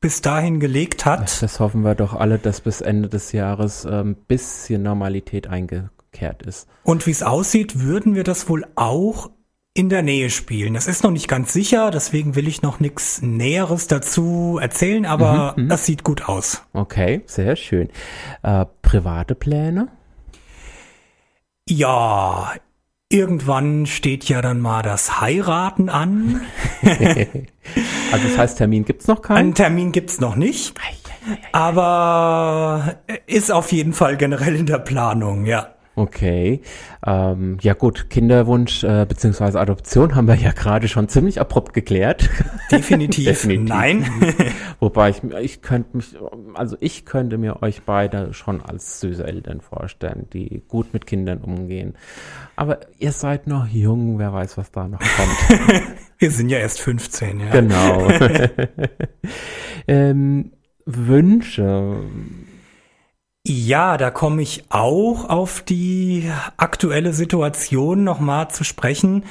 bis 0.00 0.22
dahin 0.22 0.60
gelegt 0.60 1.04
hat. 1.04 1.42
Das 1.42 1.60
hoffen 1.60 1.82
wir 1.82 1.94
doch 1.94 2.14
alle, 2.14 2.38
dass 2.38 2.60
bis 2.60 2.80
Ende 2.80 3.08
des 3.08 3.32
Jahres 3.32 3.84
ein 3.84 3.92
ähm, 3.92 4.16
bisschen 4.28 4.82
Normalität 4.82 5.48
eingekehrt 5.48 6.42
ist. 6.42 6.68
Und 6.84 7.06
wie 7.06 7.10
es 7.10 7.22
aussieht, 7.22 7.80
würden 7.80 8.14
wir 8.14 8.24
das 8.24 8.48
wohl 8.48 8.64
auch 8.76 9.30
in 9.72 9.88
der 9.88 10.02
Nähe 10.02 10.30
spielen. 10.30 10.74
Das 10.74 10.86
ist 10.86 11.04
noch 11.04 11.12
nicht 11.12 11.28
ganz 11.28 11.52
sicher, 11.52 11.90
deswegen 11.90 12.34
will 12.34 12.48
ich 12.48 12.62
noch 12.62 12.80
nichts 12.80 13.22
Näheres 13.22 13.86
dazu 13.86 14.58
erzählen, 14.60 15.06
aber 15.06 15.54
mhm, 15.56 15.64
mhm, 15.64 15.68
das 15.68 15.86
sieht 15.86 16.02
gut 16.02 16.28
aus. 16.28 16.62
Okay, 16.72 17.22
sehr 17.26 17.54
schön. 17.56 17.88
Äh, 18.42 18.66
private 18.82 19.34
Pläne? 19.34 19.88
Ja, 21.68 22.52
irgendwann 23.08 23.86
steht 23.86 24.28
ja 24.28 24.42
dann 24.42 24.60
mal 24.60 24.82
das 24.82 25.20
Heiraten 25.20 25.88
an. 25.88 26.40
also 26.82 28.28
das 28.28 28.38
heißt, 28.38 28.58
Termin 28.58 28.84
gibt's 28.84 29.06
noch 29.06 29.22
keinen? 29.22 29.36
Einen 29.36 29.54
Termin 29.54 29.92
gibt's 29.92 30.20
noch 30.20 30.34
nicht. 30.34 30.74
Aber 31.52 32.96
ist 33.26 33.52
auf 33.52 33.70
jeden 33.70 33.92
Fall 33.92 34.16
generell 34.16 34.56
in 34.56 34.66
der 34.66 34.78
Planung, 34.78 35.46
ja. 35.46 35.74
Okay. 36.00 36.62
Ähm, 37.06 37.58
ja 37.60 37.74
gut, 37.74 38.08
Kinderwunsch 38.08 38.84
äh, 38.84 39.04
bzw. 39.04 39.58
Adoption 39.58 40.14
haben 40.14 40.28
wir 40.28 40.34
ja 40.34 40.52
gerade 40.52 40.88
schon 40.88 41.10
ziemlich 41.10 41.38
abrupt 41.42 41.74
geklärt. 41.74 42.30
Definitiv, 42.70 43.26
Definitiv. 43.26 43.68
nein. 43.68 44.06
Wobei 44.80 45.10
ich, 45.10 45.22
ich 45.22 45.60
könnte 45.60 45.98
mich, 45.98 46.16
also 46.54 46.78
ich 46.80 47.04
könnte 47.04 47.36
mir 47.36 47.62
euch 47.62 47.82
beide 47.82 48.32
schon 48.32 48.62
als 48.62 49.00
süße 49.00 49.26
Eltern 49.26 49.60
vorstellen, 49.60 50.26
die 50.32 50.62
gut 50.68 50.94
mit 50.94 51.06
Kindern 51.06 51.42
umgehen. 51.42 51.96
Aber 52.56 52.80
ihr 52.98 53.12
seid 53.12 53.46
noch 53.46 53.68
jung, 53.68 54.18
wer 54.18 54.32
weiß, 54.32 54.56
was 54.56 54.70
da 54.70 54.88
noch 54.88 55.00
kommt. 55.00 55.82
wir 56.18 56.30
sind 56.30 56.48
ja 56.48 56.56
erst 56.56 56.80
15, 56.80 57.40
ja. 57.40 57.50
Genau. 57.50 58.08
ähm, 59.86 60.52
Wünsche. 60.86 61.96
Ja, 63.52 63.96
da 63.96 64.12
komme 64.12 64.42
ich 64.42 64.62
auch 64.68 65.28
auf 65.28 65.60
die 65.60 66.30
aktuelle 66.56 67.12
Situation 67.12 68.04
nochmal 68.04 68.48
zu 68.48 68.62
sprechen. 68.62 69.24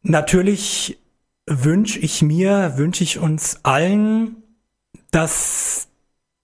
Natürlich 0.00 0.98
wünsche 1.46 1.98
ich 1.98 2.22
mir, 2.22 2.78
wünsche 2.78 3.04
ich 3.04 3.18
uns 3.18 3.60
allen, 3.62 4.36
dass 5.10 5.88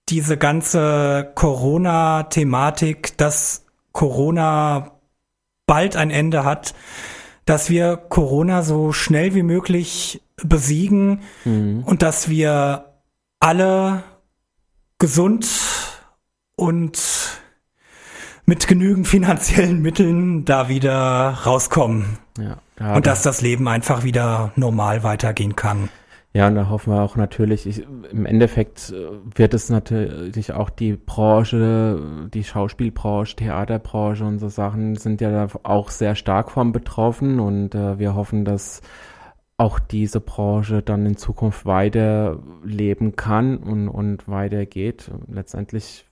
diese 0.09 0.37
ganze 0.37 1.31
Corona-Thematik, 1.33 3.17
dass 3.17 3.65
Corona 3.91 4.91
bald 5.65 5.95
ein 5.95 6.11
Ende 6.11 6.45
hat, 6.45 6.75
dass 7.45 7.71
wir 7.71 7.97
Corona 7.97 8.61
so 8.61 8.93
schnell 8.93 9.33
wie 9.33 9.41
möglich 9.41 10.21
besiegen 10.43 11.21
mhm. 11.43 11.81
und 11.87 12.03
dass 12.03 12.29
wir 12.29 12.93
alle 13.39 14.03
gesund 14.99 15.47
und 16.59 17.41
mit 18.45 18.67
genügend 18.67 19.07
finanziellen 19.07 19.81
Mitteln 19.81 20.43
da 20.43 20.69
wieder 20.69 21.39
rauskommen. 21.45 22.17
Ja, 22.37 22.57
da 22.75 22.95
und 22.95 23.05
dass 23.05 23.21
das 23.21 23.41
Leben 23.41 23.67
einfach 23.67 24.03
wieder 24.03 24.51
normal 24.55 25.03
weitergehen 25.03 25.55
kann. 25.55 25.89
Ja, 26.31 26.47
und 26.47 26.55
da 26.55 26.69
hoffen 26.69 26.93
wir 26.93 27.01
auch 27.01 27.15
natürlich, 27.15 27.65
ich, 27.65 27.85
im 28.11 28.25
Endeffekt 28.25 28.91
äh, 28.91 29.07
wird 29.35 29.53
es 29.55 29.69
natürlich 29.69 30.53
auch 30.53 30.69
die 30.69 30.93
Branche, 30.93 32.29
die 32.31 32.43
Schauspielbranche, 32.43 33.35
Theaterbranche 33.35 34.23
und 34.23 34.37
so 34.37 34.47
Sachen 34.47 34.95
sind 34.95 35.21
ja 35.21 35.31
da 35.31 35.47
auch 35.63 35.89
sehr 35.89 36.13
stark 36.15 36.51
von 36.51 36.71
betroffen 36.71 37.39
und 37.39 37.73
äh, 37.73 37.97
wir 37.97 38.13
hoffen, 38.13 38.45
dass 38.45 38.81
auch 39.57 39.79
diese 39.79 40.21
Branche 40.21 40.81
dann 40.81 41.05
in 41.05 41.17
Zukunft 41.17 41.65
weiterleben 41.65 43.15
kann 43.15 43.57
und, 43.57 43.89
und 43.89 44.27
weitergeht. 44.27 45.11
Letztendlich 45.27 46.05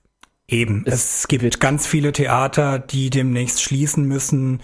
Eben, 0.50 0.84
es, 0.86 1.20
es 1.20 1.28
gibt 1.28 1.60
ganz 1.60 1.86
viele 1.86 2.12
Theater, 2.12 2.78
die 2.78 3.10
demnächst 3.10 3.62
schließen 3.62 4.04
müssen 4.04 4.60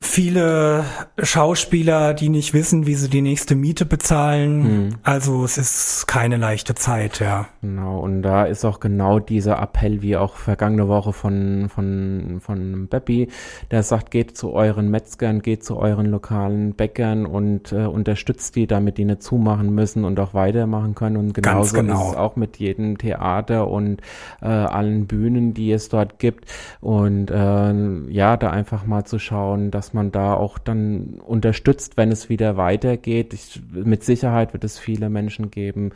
viele 0.00 0.84
Schauspieler, 1.18 2.14
die 2.14 2.28
nicht 2.28 2.54
wissen, 2.54 2.86
wie 2.86 2.94
sie 2.94 3.08
die 3.08 3.20
nächste 3.20 3.54
Miete 3.54 3.84
bezahlen. 3.84 4.64
Hm. 4.64 4.88
Also 5.02 5.44
es 5.44 5.58
ist 5.58 6.06
keine 6.06 6.36
leichte 6.36 6.74
Zeit, 6.74 7.20
ja. 7.20 7.46
Genau, 7.62 7.98
und 8.00 8.22
da 8.22 8.44
ist 8.44 8.64
auch 8.64 8.80
genau 8.80 9.18
dieser 9.18 9.60
Appell, 9.60 10.00
wie 10.02 10.16
auch 10.16 10.36
vergangene 10.36 10.88
Woche 10.88 11.12
von, 11.12 11.68
von, 11.68 12.38
von 12.40 12.88
Beppi, 12.88 13.28
der 13.70 13.82
sagt, 13.82 14.10
geht 14.10 14.36
zu 14.36 14.52
euren 14.52 14.90
Metzgern, 14.90 15.42
geht 15.42 15.64
zu 15.64 15.76
euren 15.76 16.06
lokalen 16.06 16.74
Bäckern 16.74 17.26
und 17.26 17.72
äh, 17.72 17.86
unterstützt 17.86 18.56
die, 18.56 18.66
damit 18.66 18.98
die 18.98 19.04
nicht 19.04 19.22
zumachen 19.22 19.74
müssen 19.74 20.04
und 20.04 20.18
auch 20.20 20.32
weitermachen 20.32 20.94
können. 20.94 21.16
Und 21.16 21.34
genauso 21.34 21.76
genau. 21.76 22.02
ist 22.02 22.10
es 22.10 22.16
auch 22.16 22.36
mit 22.36 22.56
jedem 22.58 22.98
Theater 22.98 23.68
und 23.68 24.00
äh, 24.40 24.46
allen 24.46 25.06
Bühnen, 25.06 25.54
die 25.54 25.72
es 25.72 25.88
dort 25.88 26.18
gibt. 26.18 26.44
Und 26.80 27.30
äh, 27.30 28.10
ja, 28.10 28.36
da 28.36 28.50
einfach 28.50 28.86
mal 28.86 29.04
zu 29.04 29.18
schauen, 29.18 29.70
dass 29.70 29.87
dass 29.88 29.94
man 29.94 30.12
da 30.12 30.34
auch 30.34 30.58
dann 30.58 31.18
unterstützt, 31.24 31.96
wenn 31.96 32.12
es 32.12 32.28
wieder 32.28 32.58
weitergeht. 32.58 33.32
Ich, 33.32 33.62
mit 33.72 34.04
Sicherheit 34.04 34.52
wird 34.52 34.64
es 34.64 34.78
viele 34.78 35.08
Menschen 35.08 35.50
geben, 35.50 35.92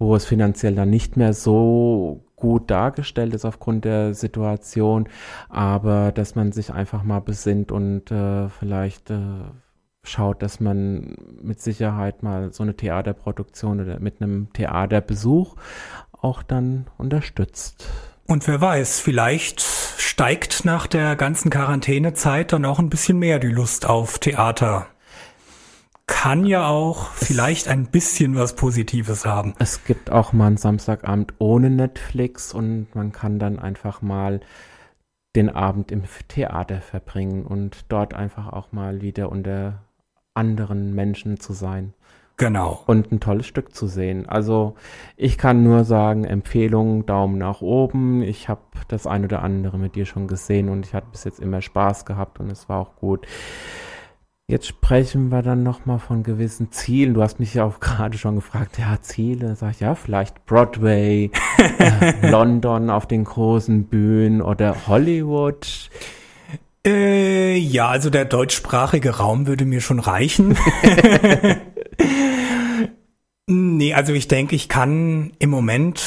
wo 0.00 0.16
es 0.16 0.24
finanziell 0.24 0.74
dann 0.74 0.90
nicht 0.90 1.16
mehr 1.16 1.32
so 1.32 2.24
gut 2.34 2.72
dargestellt 2.72 3.34
ist 3.34 3.44
aufgrund 3.44 3.84
der 3.84 4.14
Situation, 4.14 5.08
aber 5.48 6.10
dass 6.10 6.34
man 6.34 6.50
sich 6.50 6.72
einfach 6.72 7.04
mal 7.04 7.20
besinnt 7.20 7.70
und 7.70 8.10
äh, 8.10 8.48
vielleicht 8.48 9.10
äh, 9.10 9.44
schaut, 10.02 10.42
dass 10.42 10.58
man 10.58 11.14
mit 11.40 11.60
Sicherheit 11.60 12.24
mal 12.24 12.52
so 12.52 12.64
eine 12.64 12.74
Theaterproduktion 12.74 13.80
oder 13.80 14.00
mit 14.00 14.20
einem 14.20 14.52
Theaterbesuch 14.54 15.54
auch 16.10 16.42
dann 16.42 16.88
unterstützt. 16.98 17.88
Und 18.26 18.48
wer 18.48 18.60
weiß, 18.60 18.98
vielleicht 18.98 19.85
steigt 19.96 20.64
nach 20.64 20.86
der 20.86 21.16
ganzen 21.16 21.50
Quarantänezeit 21.50 22.52
dann 22.52 22.64
auch 22.64 22.78
ein 22.78 22.90
bisschen 22.90 23.18
mehr 23.18 23.38
die 23.38 23.48
Lust 23.48 23.86
auf 23.86 24.18
Theater. 24.18 24.86
Kann 26.06 26.46
ja 26.46 26.68
auch 26.68 27.10
vielleicht 27.12 27.68
ein 27.68 27.86
bisschen 27.86 28.36
was 28.36 28.54
Positives 28.54 29.26
haben. 29.26 29.54
Es 29.58 29.84
gibt 29.84 30.10
auch 30.10 30.32
mal 30.32 30.46
einen 30.46 30.56
Samstagabend 30.56 31.34
ohne 31.38 31.70
Netflix 31.70 32.54
und 32.54 32.94
man 32.94 33.12
kann 33.12 33.38
dann 33.38 33.58
einfach 33.58 34.02
mal 34.02 34.40
den 35.34 35.50
Abend 35.50 35.90
im 35.92 36.04
Theater 36.28 36.80
verbringen 36.80 37.44
und 37.44 37.84
dort 37.88 38.14
einfach 38.14 38.52
auch 38.52 38.72
mal 38.72 39.02
wieder 39.02 39.30
unter 39.30 39.82
anderen 40.34 40.94
Menschen 40.94 41.40
zu 41.40 41.52
sein. 41.52 41.92
Genau. 42.38 42.82
Und 42.86 43.12
ein 43.12 43.20
tolles 43.20 43.46
Stück 43.46 43.74
zu 43.74 43.86
sehen. 43.86 44.28
Also 44.28 44.74
ich 45.16 45.38
kann 45.38 45.62
nur 45.62 45.84
sagen, 45.84 46.24
Empfehlung, 46.24 47.06
Daumen 47.06 47.38
nach 47.38 47.62
oben. 47.62 48.22
Ich 48.22 48.50
habe 48.50 48.60
das 48.88 49.06
ein 49.06 49.24
oder 49.24 49.42
andere 49.42 49.78
mit 49.78 49.94
dir 49.94 50.04
schon 50.04 50.26
gesehen 50.26 50.68
und 50.68 50.84
ich 50.84 50.92
hatte 50.92 51.06
bis 51.10 51.24
jetzt 51.24 51.40
immer 51.40 51.62
Spaß 51.62 52.04
gehabt 52.04 52.38
und 52.38 52.50
es 52.50 52.68
war 52.68 52.80
auch 52.80 52.96
gut. 52.96 53.26
Jetzt 54.48 54.68
sprechen 54.68 55.30
wir 55.30 55.42
dann 55.42 55.62
nochmal 55.62 55.98
von 55.98 56.22
gewissen 56.22 56.70
Zielen. 56.70 57.14
Du 57.14 57.22
hast 57.22 57.40
mich 57.40 57.54
ja 57.54 57.64
auch 57.64 57.80
gerade 57.80 58.18
schon 58.18 58.36
gefragt, 58.36 58.78
ja, 58.78 58.98
Ziele. 59.00 59.56
Sag 59.56 59.70
ich, 59.72 59.80
ja, 59.80 59.94
vielleicht 59.94 60.44
Broadway, 60.44 61.30
äh, 61.78 62.30
London 62.30 62.90
auf 62.90 63.06
den 63.06 63.24
großen 63.24 63.86
Bühnen 63.86 64.42
oder 64.42 64.86
Hollywood. 64.86 65.90
Äh, 66.86 67.56
ja, 67.56 67.88
also 67.88 68.10
der 68.10 68.26
deutschsprachige 68.26 69.16
Raum 69.16 69.46
würde 69.46 69.64
mir 69.64 69.80
schon 69.80 70.00
reichen. 70.00 70.56
also 73.96 74.12
ich 74.12 74.28
denke, 74.28 74.54
ich 74.54 74.68
kann 74.68 75.32
im 75.38 75.48
Moment 75.48 76.02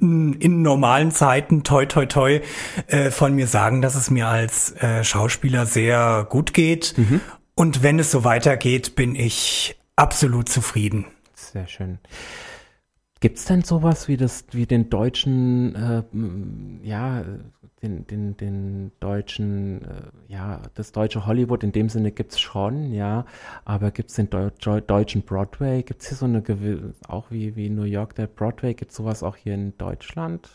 in 0.00 0.62
normalen 0.62 1.12
Zeiten 1.12 1.62
toi 1.62 1.86
toi 1.86 2.06
toi 2.06 2.40
äh, 2.88 3.12
von 3.12 3.36
mir 3.36 3.46
sagen, 3.46 3.82
dass 3.82 3.94
es 3.94 4.10
mir 4.10 4.26
als 4.26 4.72
äh, 4.82 5.04
Schauspieler 5.04 5.64
sehr 5.64 6.26
gut 6.28 6.54
geht. 6.54 6.94
Mhm. 6.96 7.20
Und 7.54 7.84
wenn 7.84 8.00
es 8.00 8.10
so 8.10 8.24
weitergeht, 8.24 8.96
bin 8.96 9.14
ich 9.14 9.78
absolut 9.94 10.48
zufrieden. 10.48 11.04
Sehr 11.36 11.68
schön. 11.68 11.98
Gibt 13.20 13.38
es 13.38 13.46
denn 13.46 13.64
sowas 13.64 14.06
wie 14.06 14.16
das, 14.16 14.44
wie 14.52 14.66
den 14.66 14.90
deutschen, 14.90 15.74
äh, 15.74 16.04
ja, 16.86 17.24
den, 17.82 18.06
den, 18.06 18.36
den 18.36 18.92
deutschen, 19.00 19.82
äh, 19.82 20.02
ja, 20.28 20.62
das 20.74 20.92
deutsche 20.92 21.26
Hollywood 21.26 21.64
in 21.64 21.72
dem 21.72 21.88
Sinne 21.88 22.12
gibt 22.12 22.32
es 22.32 22.40
schon, 22.40 22.92
ja, 22.92 23.24
aber 23.64 23.90
gibt 23.90 24.10
es 24.10 24.16
den 24.16 24.30
Deu 24.30 24.50
deutschen 24.80 25.22
Broadway? 25.22 25.82
Gibt 25.82 26.02
es 26.02 26.08
hier 26.08 26.16
so 26.16 26.26
eine 26.26 26.42
gewisse, 26.42 26.94
auch 27.08 27.30
wie, 27.30 27.56
wie 27.56 27.70
New 27.70 27.82
York 27.82 28.14
der 28.14 28.28
Broadway, 28.28 28.74
gibt 28.74 28.92
es 28.92 28.96
sowas 28.96 29.24
auch 29.24 29.34
hier 29.34 29.54
in 29.54 29.76
Deutschland? 29.78 30.48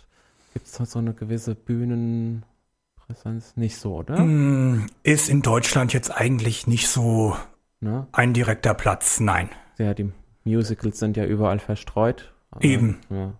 Gibt 0.53 0.68
es 0.68 0.74
so 0.74 0.99
eine 0.99 1.14
gewisse 1.14 1.55
Bühnenpräsenz? 1.55 3.57
Nicht 3.57 3.78
so, 3.78 3.97
oder? 3.97 4.22
Mm, 4.22 4.88
ist 5.03 5.28
in 5.28 5.41
Deutschland 5.41 5.91
jetzt 5.91 6.11
eigentlich 6.11 6.68
nicht 6.68 6.88
so 6.88 7.36
ne? 7.82 8.07
ein 8.14 8.34
direkter 8.34 8.74
Platz, 8.74 9.20
nein. 9.20 9.49
Ja, 9.78 9.93
die 9.93 10.14
Musicals 10.45 10.99
sind 10.99 11.18
ja 11.18 11.26
überall 11.26 11.59
verstreut 11.59 12.32
Eben. 12.62 12.99
Ja. 13.10 13.34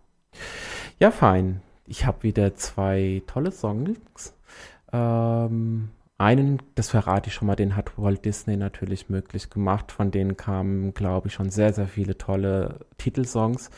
ja, 1.00 1.12
fein. 1.12 1.62
Ich 1.86 2.06
habe 2.06 2.24
wieder 2.24 2.56
zwei 2.56 3.22
tolle 3.28 3.52
Songs. 3.52 4.36
Ähm, 4.92 5.90
einen, 6.18 6.62
das 6.76 6.90
verrate 6.90 7.30
ich 7.30 7.34
schon 7.34 7.48
mal, 7.48 7.56
den 7.56 7.76
hat 7.76 7.98
Walt 7.98 8.24
Disney 8.26 8.56
natürlich 8.56 9.10
möglich 9.10 9.50
gemacht. 9.50 9.92
Von 9.92 10.12
denen 10.12 10.38
kamen, 10.38 10.94
glaube 10.94 11.28
ich, 11.28 11.34
schon 11.34 11.50
sehr, 11.50 11.74
sehr 11.74 11.88
viele 11.88 12.18
tolle 12.18 12.86
Titelsongs. 12.98 13.70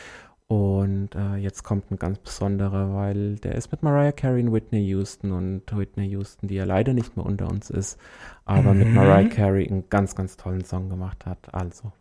Und 0.47 1.15
äh, 1.15 1.37
jetzt 1.37 1.63
kommt 1.63 1.89
ein 1.89 1.97
ganz 1.97 2.19
besonderer, 2.19 2.93
weil 2.93 3.37
der 3.37 3.55
ist 3.55 3.71
mit 3.71 3.81
Mariah 3.81 4.11
Carey 4.11 4.43
und 4.43 4.53
Whitney 4.53 4.85
Houston 4.89 5.31
und 5.31 5.75
Whitney 5.75 6.05
Houston, 6.09 6.47
die 6.47 6.55
ja 6.55 6.65
leider 6.65 6.93
nicht 6.93 7.17
mehr 7.17 7.25
unter 7.25 7.49
uns 7.49 7.71
ist, 7.71 7.99
aber 8.45 8.73
mhm. 8.73 8.79
mit 8.79 8.93
Mariah 8.93 9.27
Carey 9.27 9.67
einen 9.67 9.89
ganz, 9.89 10.15
ganz 10.15 10.37
tollen 10.37 10.63
Song 10.63 10.89
gemacht 10.89 11.25
hat. 11.25 11.51
Also 11.51 11.91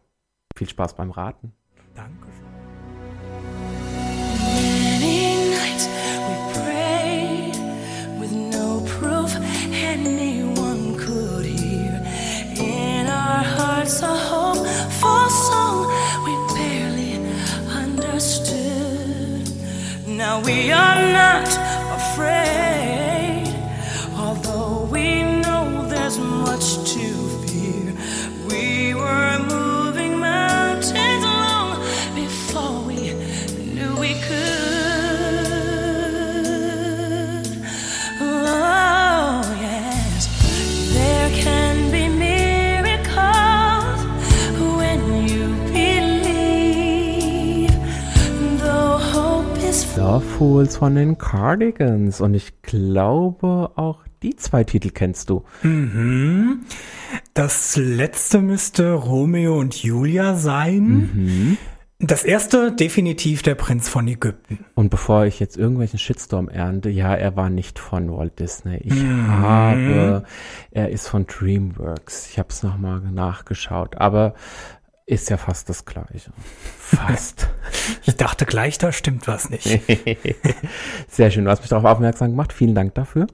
viel 0.55 0.69
Spaß 0.69 0.95
beim 0.95 1.11
Raten. 1.11 1.53
Dankeschön. 1.95 2.54
Hearts 13.85 14.03
a 14.03 14.17
hopeful 14.17 15.29
song 15.29 15.87
we 16.25 16.33
barely 16.55 17.17
understood. 17.69 19.47
Now 20.07 20.41
we 20.41 20.73
are 20.73 21.03
not 21.13 21.49
afraid 21.99 22.74
Fools 50.39 50.77
von 50.79 50.97
den 50.97 51.17
Cardigans 51.17 52.21
und 52.21 52.35
ich 52.35 52.61
glaube 52.63 53.71
auch 53.77 54.01
die 54.23 54.35
zwei 54.35 54.65
Titel 54.65 54.91
kennst 54.91 55.31
du. 55.31 55.45
Mhm. 55.63 56.63
Das 57.35 57.77
letzte 57.77 58.41
müsste 58.41 58.95
Romeo 58.95 59.57
und 59.59 59.81
Julia 59.83 60.35
sein. 60.35 61.11
Mhm. 61.15 61.59
Das 62.01 62.25
erste 62.25 62.73
definitiv 62.73 63.43
der 63.43 63.55
Prinz 63.55 63.89
von 63.89 64.09
Ägypten. 64.09 64.65
Und 64.75 64.91
bevor 64.91 65.25
ich 65.25 65.39
jetzt 65.39 65.57
irgendwelchen 65.57 66.01
Shitstorm 66.01 66.49
ernte, 66.49 66.91
ja, 66.91 67.15
er 67.15 67.37
war 67.37 67.49
nicht 67.49 67.79
von 67.79 68.11
Walt 68.11 68.41
Disney. 68.41 68.79
Ich 68.83 68.93
Mhm. 69.01 69.29
habe, 69.39 70.25
er 70.73 70.91
ist 70.91 71.07
von 71.07 71.27
DreamWorks. 71.27 72.29
Ich 72.31 72.39
habe 72.41 72.49
es 72.51 72.65
nochmal 72.65 73.01
nachgeschaut, 73.01 73.97
aber 73.99 74.35
ist 75.07 75.29
ja 75.31 75.37
fast 75.37 75.69
das 75.69 75.85
gleiche. 75.85 76.33
Fast. 76.79 77.49
Ich 78.07 78.17
dachte 78.17 78.47
gleich, 78.47 78.79
da 78.79 78.93
stimmt 78.93 79.27
was 79.27 79.51
nicht. 79.51 79.65
Sehr 81.09 81.31
schön, 81.31 81.45
du 81.45 81.51
hast 81.51 81.61
mich 81.61 81.69
darauf 81.69 81.85
aufmerksam 81.85 82.31
gemacht. 82.31 82.53
Vielen 82.53 82.75
Dank 82.75 82.95
dafür. 82.95 83.27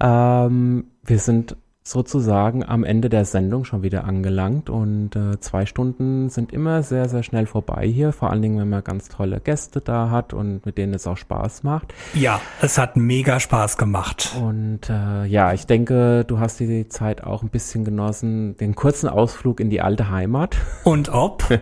Ähm, 0.00 0.90
wir 1.04 1.18
sind 1.18 1.56
sozusagen 1.90 2.64
am 2.64 2.84
Ende 2.84 3.08
der 3.08 3.24
Sendung 3.24 3.64
schon 3.64 3.82
wieder 3.82 4.04
angelangt 4.04 4.68
und 4.68 5.16
äh, 5.16 5.40
zwei 5.40 5.64
Stunden 5.64 6.28
sind 6.28 6.52
immer 6.52 6.82
sehr, 6.82 7.08
sehr 7.08 7.22
schnell 7.22 7.46
vorbei 7.46 7.86
hier. 7.86 8.12
Vor 8.12 8.30
allen 8.30 8.42
Dingen, 8.42 8.58
wenn 8.58 8.68
man 8.68 8.84
ganz 8.84 9.08
tolle 9.08 9.40
Gäste 9.40 9.80
da 9.80 10.10
hat 10.10 10.34
und 10.34 10.66
mit 10.66 10.76
denen 10.76 10.92
es 10.92 11.06
auch 11.06 11.16
Spaß 11.16 11.62
macht. 11.62 11.94
Ja, 12.14 12.40
es 12.60 12.76
hat 12.76 12.96
mega 12.96 13.40
Spaß 13.40 13.78
gemacht. 13.78 14.36
Und 14.38 14.90
äh, 14.90 15.24
ja, 15.24 15.54
ich 15.54 15.66
denke, 15.66 16.24
du 16.26 16.38
hast 16.38 16.60
die 16.60 16.88
Zeit 16.88 17.24
auch 17.24 17.42
ein 17.42 17.48
bisschen 17.48 17.84
genossen, 17.84 18.56
den 18.58 18.74
kurzen 18.74 19.08
Ausflug 19.08 19.58
in 19.58 19.70
die 19.70 19.80
alte 19.80 20.10
Heimat. 20.10 20.56
Und 20.84 21.08
ob? 21.08 21.44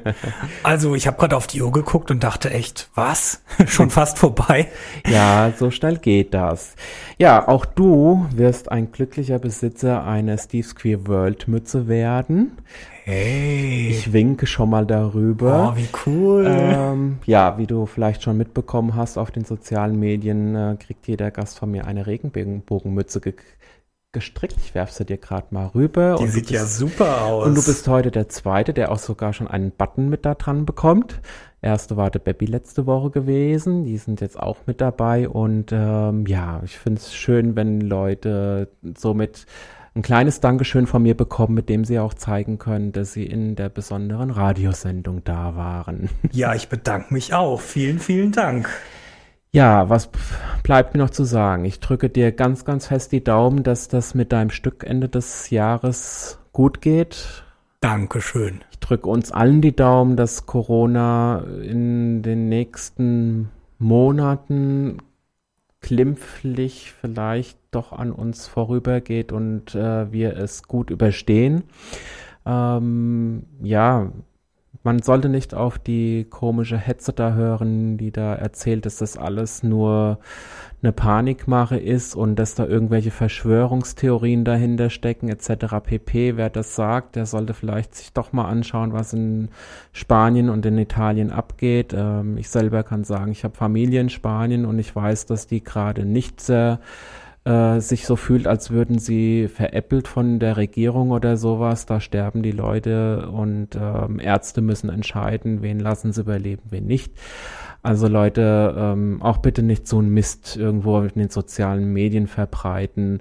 Also 0.62 0.94
ich 0.94 1.06
habe 1.06 1.16
gerade 1.16 1.36
auf 1.36 1.46
die 1.46 1.62
Uhr 1.62 1.70
geguckt 1.70 2.10
und 2.10 2.24
dachte 2.24 2.50
echt, 2.50 2.90
was? 2.94 3.42
Schon 3.66 3.90
fast 3.90 4.18
vorbei? 4.18 4.68
Ja, 5.06 5.52
so 5.56 5.70
schnell 5.70 5.98
geht 5.98 6.34
das. 6.34 6.74
Ja, 7.18 7.46
auch 7.46 7.64
du 7.64 8.26
wirst 8.34 8.70
ein 8.70 8.90
glücklicher 8.90 9.38
Besitzer 9.38 10.04
einer 10.16 10.38
Steve's 10.38 10.74
Queer 10.74 11.06
World 11.06 11.46
Mütze 11.48 11.88
werden. 11.88 12.52
Hey. 13.04 13.88
Ich 13.90 14.12
winke 14.12 14.46
schon 14.46 14.70
mal 14.70 14.86
darüber. 14.86 15.72
Oh, 15.72 15.76
wie 15.76 15.88
cool. 16.06 16.46
Ähm, 16.48 17.18
ja, 17.26 17.58
wie 17.58 17.66
du 17.66 17.86
vielleicht 17.86 18.22
schon 18.22 18.36
mitbekommen 18.36 18.94
hast 18.96 19.18
auf 19.18 19.30
den 19.30 19.44
sozialen 19.44 19.98
Medien, 19.98 20.54
äh, 20.56 20.76
kriegt 20.78 21.06
jeder 21.06 21.30
Gast 21.30 21.58
von 21.58 21.70
mir 21.70 21.86
eine 21.86 22.06
Regenbogenmütze 22.06 23.20
ge 23.20 23.34
gestrickt. 24.12 24.56
Ich 24.64 24.74
werfe 24.74 24.94
sie 24.94 25.04
dir 25.04 25.18
gerade 25.18 25.48
mal 25.50 25.66
rüber. 25.66 26.16
die 26.18 26.26
sieht 26.28 26.50
ja 26.50 26.62
bist- 26.62 26.78
super 26.78 27.22
aus. 27.26 27.46
Und 27.46 27.54
du 27.54 27.62
bist 27.62 27.86
heute 27.86 28.10
der 28.10 28.30
Zweite, 28.30 28.72
der 28.72 28.90
auch 28.90 28.98
sogar 28.98 29.34
schon 29.34 29.46
einen 29.46 29.72
Button 29.72 30.08
mit 30.08 30.24
da 30.24 30.34
dran 30.34 30.64
bekommt. 30.64 31.20
Erste 31.60 31.98
war 31.98 32.10
der 32.10 32.20
Baby 32.20 32.46
letzte 32.46 32.86
Woche 32.86 33.10
gewesen. 33.10 33.84
Die 33.84 33.98
sind 33.98 34.22
jetzt 34.22 34.38
auch 34.40 34.56
mit 34.66 34.80
dabei. 34.80 35.28
Und 35.28 35.70
ähm, 35.70 36.24
ja, 36.26 36.62
ich 36.64 36.78
finde 36.78 37.00
es 37.00 37.14
schön, 37.14 37.56
wenn 37.56 37.82
Leute 37.82 38.70
somit 38.96 39.44
ein 39.96 40.02
kleines 40.02 40.40
Dankeschön 40.40 40.86
von 40.86 41.02
mir 41.02 41.16
bekommen, 41.16 41.54
mit 41.54 41.68
dem 41.68 41.84
sie 41.84 41.98
auch 41.98 42.14
zeigen 42.14 42.58
können, 42.58 42.92
dass 42.92 43.14
sie 43.14 43.24
in 43.24 43.56
der 43.56 43.70
besonderen 43.70 44.30
Radiosendung 44.30 45.24
da 45.24 45.56
waren. 45.56 46.10
Ja, 46.32 46.54
ich 46.54 46.68
bedanke 46.68 47.14
mich 47.14 47.32
auch. 47.32 47.60
Vielen, 47.60 47.98
vielen 47.98 48.30
Dank. 48.30 48.68
Ja, 49.52 49.88
was 49.88 50.10
bleibt 50.62 50.94
mir 50.94 51.00
noch 51.00 51.10
zu 51.10 51.24
sagen? 51.24 51.64
Ich 51.64 51.80
drücke 51.80 52.10
dir 52.10 52.30
ganz, 52.30 52.66
ganz 52.66 52.88
fest 52.88 53.12
die 53.12 53.24
Daumen, 53.24 53.62
dass 53.62 53.88
das 53.88 54.14
mit 54.14 54.32
deinem 54.32 54.50
Stück 54.50 54.84
Ende 54.84 55.08
des 55.08 55.48
Jahres 55.48 56.38
gut 56.52 56.82
geht. 56.82 57.44
Dankeschön. 57.80 58.60
Ich 58.70 58.80
drücke 58.80 59.08
uns 59.08 59.32
allen 59.32 59.62
die 59.62 59.74
Daumen, 59.74 60.16
dass 60.16 60.44
Corona 60.44 61.42
in 61.62 62.22
den 62.22 62.50
nächsten 62.50 63.50
Monaten 63.78 64.98
glimpflich 65.86 66.92
vielleicht 67.00 67.58
doch 67.70 67.92
an 67.92 68.10
uns 68.10 68.48
vorübergeht 68.48 69.30
und 69.30 69.76
äh, 69.76 70.10
wir 70.10 70.36
es 70.36 70.64
gut 70.64 70.90
überstehen. 70.90 71.62
Ähm, 72.44 73.44
ja, 73.62 74.10
man 74.86 75.02
sollte 75.02 75.28
nicht 75.28 75.52
auf 75.52 75.80
die 75.80 76.28
komische 76.30 76.78
Hetze 76.78 77.12
da 77.12 77.34
hören, 77.34 77.98
die 77.98 78.12
da 78.12 78.36
erzählt, 78.36 78.86
dass 78.86 78.98
das 78.98 79.18
alles 79.18 79.64
nur 79.64 80.20
eine 80.80 80.92
Panikmache 80.92 81.76
ist 81.76 82.14
und 82.14 82.36
dass 82.36 82.54
da 82.54 82.64
irgendwelche 82.66 83.10
Verschwörungstheorien 83.10 84.44
dahinter 84.44 84.88
stecken 84.88 85.28
etc. 85.28 85.74
pp. 85.82 86.36
Wer 86.36 86.50
das 86.50 86.76
sagt, 86.76 87.16
der 87.16 87.26
sollte 87.26 87.52
vielleicht 87.52 87.96
sich 87.96 88.12
doch 88.12 88.32
mal 88.32 88.44
anschauen, 88.44 88.92
was 88.92 89.12
in 89.12 89.48
Spanien 89.90 90.48
und 90.48 90.64
in 90.64 90.78
Italien 90.78 91.32
abgeht. 91.32 91.92
Ähm, 91.92 92.38
ich 92.38 92.48
selber 92.48 92.84
kann 92.84 93.02
sagen, 93.02 93.32
ich 93.32 93.42
habe 93.42 93.56
Familie 93.56 94.00
in 94.00 94.08
Spanien 94.08 94.64
und 94.64 94.78
ich 94.78 94.94
weiß, 94.94 95.26
dass 95.26 95.48
die 95.48 95.64
gerade 95.64 96.04
nicht 96.04 96.40
sehr 96.40 96.74
äh, 96.74 97.25
sich 97.80 98.06
so 98.06 98.16
fühlt, 98.16 98.46
als 98.48 98.70
würden 98.70 98.98
sie 98.98 99.46
veräppelt 99.46 100.08
von 100.08 100.40
der 100.40 100.56
Regierung 100.56 101.12
oder 101.12 101.36
sowas. 101.36 101.86
Da 101.86 102.00
sterben 102.00 102.42
die 102.42 102.50
Leute 102.50 103.28
und 103.30 103.76
ähm, 103.80 104.18
Ärzte 104.18 104.62
müssen 104.62 104.90
entscheiden, 104.90 105.62
wen 105.62 105.78
lassen 105.78 106.12
sie 106.12 106.22
überleben, 106.22 106.62
wen 106.70 106.86
nicht. 106.86 107.12
Also 107.82 108.08
Leute, 108.08 108.74
ähm, 108.76 109.22
auch 109.22 109.38
bitte 109.38 109.62
nicht 109.62 109.86
so 109.86 109.98
einen 109.98 110.08
Mist 110.08 110.56
irgendwo 110.56 110.98
in 111.00 111.10
den 111.14 111.28
sozialen 111.28 111.92
Medien 111.92 112.26
verbreiten. 112.26 113.20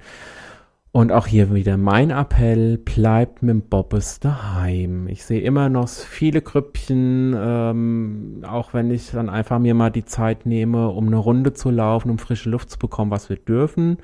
Und 0.95 1.11
auch 1.11 1.27
hier 1.27 1.53
wieder 1.53 1.75
mein 1.75 2.09
Appell, 2.09 2.77
bleibt 2.77 3.43
mit 3.43 3.49
dem 3.49 3.61
Bobbes 3.63 4.21
daheim. 4.21 5.09
Ich 5.09 5.25
sehe 5.25 5.41
immer 5.41 5.67
noch 5.67 5.89
viele 5.89 6.41
Grüppchen, 6.41 7.35
ähm, 7.37 8.43
auch 8.47 8.73
wenn 8.73 8.89
ich 8.89 9.11
dann 9.11 9.29
einfach 9.29 9.59
mir 9.59 9.73
mal 9.73 9.89
die 9.89 10.05
Zeit 10.05 10.45
nehme, 10.45 10.87
um 10.87 11.07
eine 11.07 11.17
Runde 11.17 11.51
zu 11.51 11.69
laufen, 11.69 12.09
um 12.09 12.17
frische 12.17 12.49
Luft 12.49 12.69
zu 12.69 12.79
bekommen, 12.79 13.11
was 13.11 13.27
wir 13.27 13.35
dürfen. 13.35 13.97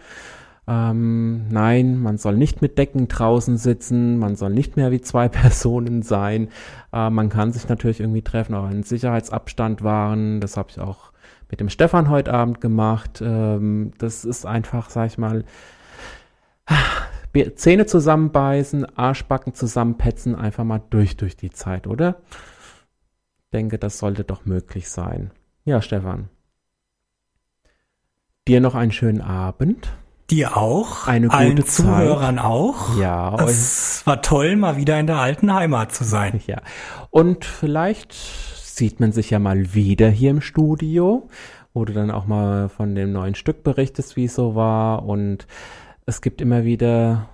Ähm, 0.68 1.48
nein, 1.48 1.98
man 1.98 2.18
soll 2.18 2.36
nicht 2.36 2.62
mit 2.62 2.78
Decken 2.78 3.08
draußen 3.08 3.56
sitzen, 3.56 4.20
man 4.20 4.36
soll 4.36 4.50
nicht 4.50 4.76
mehr 4.76 4.92
wie 4.92 5.00
zwei 5.00 5.30
Personen 5.30 6.02
sein. 6.02 6.50
Äh, 6.92 7.10
man 7.10 7.30
kann 7.30 7.54
sich 7.54 7.70
natürlich 7.70 8.02
irgendwie 8.02 8.22
treffen, 8.22 8.54
aber 8.54 8.68
einen 8.68 8.84
Sicherheitsabstand 8.84 9.82
wahren. 9.82 10.42
Das 10.42 10.58
habe 10.58 10.68
ich 10.72 10.80
auch 10.82 11.14
mit 11.50 11.62
dem 11.62 11.70
Stefan 11.70 12.10
heute 12.10 12.34
Abend 12.34 12.60
gemacht. 12.60 13.24
Ähm, 13.26 13.94
das 13.98 14.26
ist 14.26 14.46
einfach, 14.46 14.90
sag 14.90 15.08
ich 15.08 15.18
mal, 15.18 15.46
Zähne 17.56 17.86
zusammenbeißen, 17.86 18.98
Arschbacken 18.98 19.54
zusammenpetzen, 19.54 20.36
einfach 20.36 20.64
mal 20.64 20.82
durch 20.90 21.16
durch 21.18 21.38
die 21.38 21.50
Zeit, 21.50 21.88
oder? 21.88 22.18
Denke, 23.54 23.78
das 23.78 23.98
sollte 23.98 24.24
doch 24.24 24.46
möglich 24.46 24.90
sein. 24.90 25.32
Ja, 25.64 25.82
Stefan. 25.82 26.30
Dir 28.48 28.60
noch 28.60 28.76
einen 28.76 28.92
schönen 28.92 29.22
Abend. 29.22 29.92
Dir 30.30 30.58
auch. 30.58 31.08
Eine 31.08 31.28
gute 31.28 31.38
Allen 31.38 31.58
Zeit. 31.58 31.68
Zuhörern 31.68 32.40
auch. 32.40 32.98
Ja, 32.98 33.36
Es 33.46 34.02
war 34.06 34.22
toll, 34.22 34.56
mal 34.56 34.78
wieder 34.78 35.00
in 35.00 35.08
der 35.08 35.18
alten 35.18 35.54
Heimat 35.54 35.94
zu 35.94 36.04
sein. 36.04 36.42
ja. 36.48 36.62
Und 37.10 37.46
vielleicht 37.46 38.14
sieht 38.14 39.00
man 39.00 39.12
sich 39.12 39.30
ja 39.30 39.40
mal 39.40 39.74
wieder 39.74 40.10
hier 40.10 40.32
im 40.32 40.42
Studio, 40.42 41.28
wo 41.74 41.86
du 41.86 41.94
dann 41.94 42.12
auch 42.12 42.26
mal 42.26 42.70
von 42.70 42.96
dem 42.96 43.12
neuen 43.12 43.36
Stück 43.36 43.64
berichtest, 43.64 44.16
wie 44.16 44.26
es 44.26 44.36
so 44.36 44.56
war. 44.56 45.06
Und 45.06 45.46
es 46.06 46.22
gibt 46.22 46.42
immer 46.42 46.64
wieder, 46.64 47.30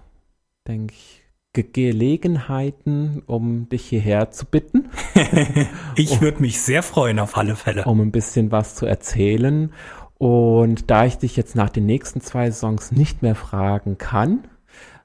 denke 0.68 0.93
ich, 0.93 1.24
Ge 1.53 1.63
Gelegenheiten, 1.72 3.24
um 3.26 3.68
dich 3.70 3.86
hierher 3.86 4.30
zu 4.32 4.45
bitten. 4.45 4.89
Ich 5.95 6.22
würde 6.22 6.39
mich 6.41 6.61
sehr 6.61 6.84
freuen, 6.84 7.18
auf 7.18 7.36
alle 7.36 7.55
Fälle. 7.55 7.86
um 7.86 7.99
ein 7.99 8.11
bisschen 8.11 8.51
was 8.51 8.76
zu 8.76 8.86
erzählen. 8.86 9.74
Und 10.20 10.91
da 10.91 11.05
ich 11.05 11.18
dich 11.18 11.36
jetzt 11.36 11.55
nach 11.55 11.72
den 11.72 11.88
nächsten 11.88 12.22
zwei 12.22 12.51
Songs 12.51 12.91
nicht 12.91 13.24
mehr 13.24 13.34
fragen 13.34 13.97
kann, 13.97 14.47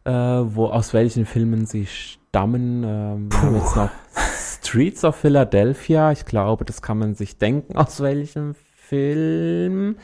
äh, 0.05 0.13
wo 0.13 0.67
aus 0.67 0.93
welchen 0.93 1.25
Filmen 1.25 1.65
sie 1.65 1.87
stammen, 1.87 2.85
ähm, 2.85 3.33
wir 3.33 3.41
haben 3.41 3.57
jetzt 3.57 3.77
noch 3.77 3.91
Streets 4.63 5.05
of 5.05 5.17
Philadelphia. 5.17 6.13
Ich 6.13 6.27
glaube, 6.27 6.65
das 6.67 6.83
kann 6.83 6.99
man 6.99 7.15
sich 7.15 7.39
denken, 7.39 7.77
aus 7.77 8.01
welchem 8.01 8.55
Film. 8.75 9.97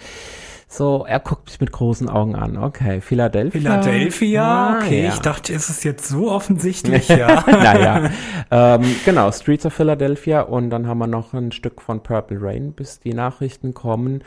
So, 0.71 1.07
er 1.09 1.19
guckt 1.21 1.47
mich 1.47 1.61
mit 1.61 1.73
großen 1.73 2.11
Augen 2.11 2.37
an. 2.37 2.59
Okay, 2.59 3.01
Philadelphia. 3.01 3.59
Philadelphia, 3.59 4.43
Ah, 4.45 4.77
okay. 4.77 5.05
ja. 5.05 5.09
Ich 5.09 5.19
dachte, 5.21 5.55
ist 5.55 5.71
es 5.71 5.83
jetzt 5.83 6.07
so 6.07 6.31
offensichtlich, 6.31 7.09
ja. 7.09 7.43
naja, 7.49 8.11
ähm, 8.51 8.83
genau, 9.07 9.33
Streets 9.33 9.64
of 9.64 9.73
Philadelphia 9.73 10.43
und 10.43 10.69
dann 10.69 10.87
haben 10.87 10.99
wir 10.99 11.07
noch 11.07 11.33
ein 11.33 11.53
Stück 11.53 11.81
von 11.81 12.03
Purple 12.03 12.39
Rain, 12.43 12.73
bis 12.73 13.01
die 13.01 13.14
Nachrichten 13.14 13.73
kommen. 13.73 14.23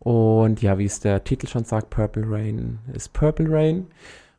Und 0.00 0.60
ja, 0.62 0.78
wie 0.78 0.84
es 0.84 0.98
der 0.98 1.22
Titel 1.22 1.46
schon 1.46 1.64
sagt, 1.64 1.90
Purple 1.90 2.24
Rain 2.28 2.80
ist 2.92 3.12
Purple 3.12 3.46
Rain. 3.48 3.86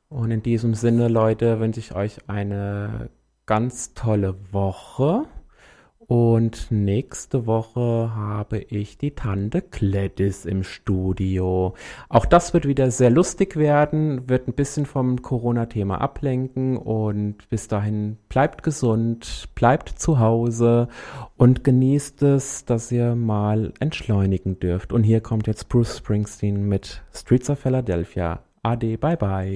Und 0.10 0.32
in 0.32 0.44
diesem 0.44 0.74
Sinne, 0.76 1.08
Leute, 1.08 1.60
wünsche 1.62 1.80
ich 1.80 1.96
euch 1.96 2.18
eine 2.28 3.10
ganz 3.46 3.94
tolle 3.94 4.36
Woche. 4.52 5.24
Und 6.08 6.68
nächste 6.70 7.48
Woche 7.48 8.12
habe 8.16 8.60
ich 8.60 8.98
die 8.98 9.12
Tante 9.12 9.62
Gladys 9.62 10.46
im 10.46 10.64
Studio. 10.64 11.74
Auch 12.10 12.26
das 12.26 12.54
wird 12.54 12.68
wieder 12.68 12.92
sehr 12.92 13.10
lustig 13.10 13.56
werden, 13.56 14.30
wird 14.30 14.48
ein 14.48 14.54
bisschen 14.54 14.86
vom 14.86 15.22
Corona-Thema 15.22 16.00
ablenken 16.00 16.78
und 16.78 17.50
bis 17.50 17.68
dahin 17.68 18.18
bleibt 18.30 18.62
gesund, 18.62 19.50
bleibt 19.56 19.90
zu 19.90 20.20
Hause 20.20 20.90
und 21.38 21.64
genießt 21.64 22.22
es, 22.24 22.66
dass 22.66 22.92
ihr 22.92 23.16
mal 23.16 23.74
entschleunigen 23.80 24.60
dürft. 24.60 24.94
Und 24.94 25.04
hier 25.04 25.22
kommt 25.22 25.48
jetzt 25.48 25.70
Bruce 25.70 25.98
Springsteen 25.98 26.68
mit 26.68 27.04
Streets 27.14 27.50
of 27.50 27.60
Philadelphia. 27.60 28.44
Ade, 28.62 28.98
bye 28.98 29.18
bye. 29.18 29.56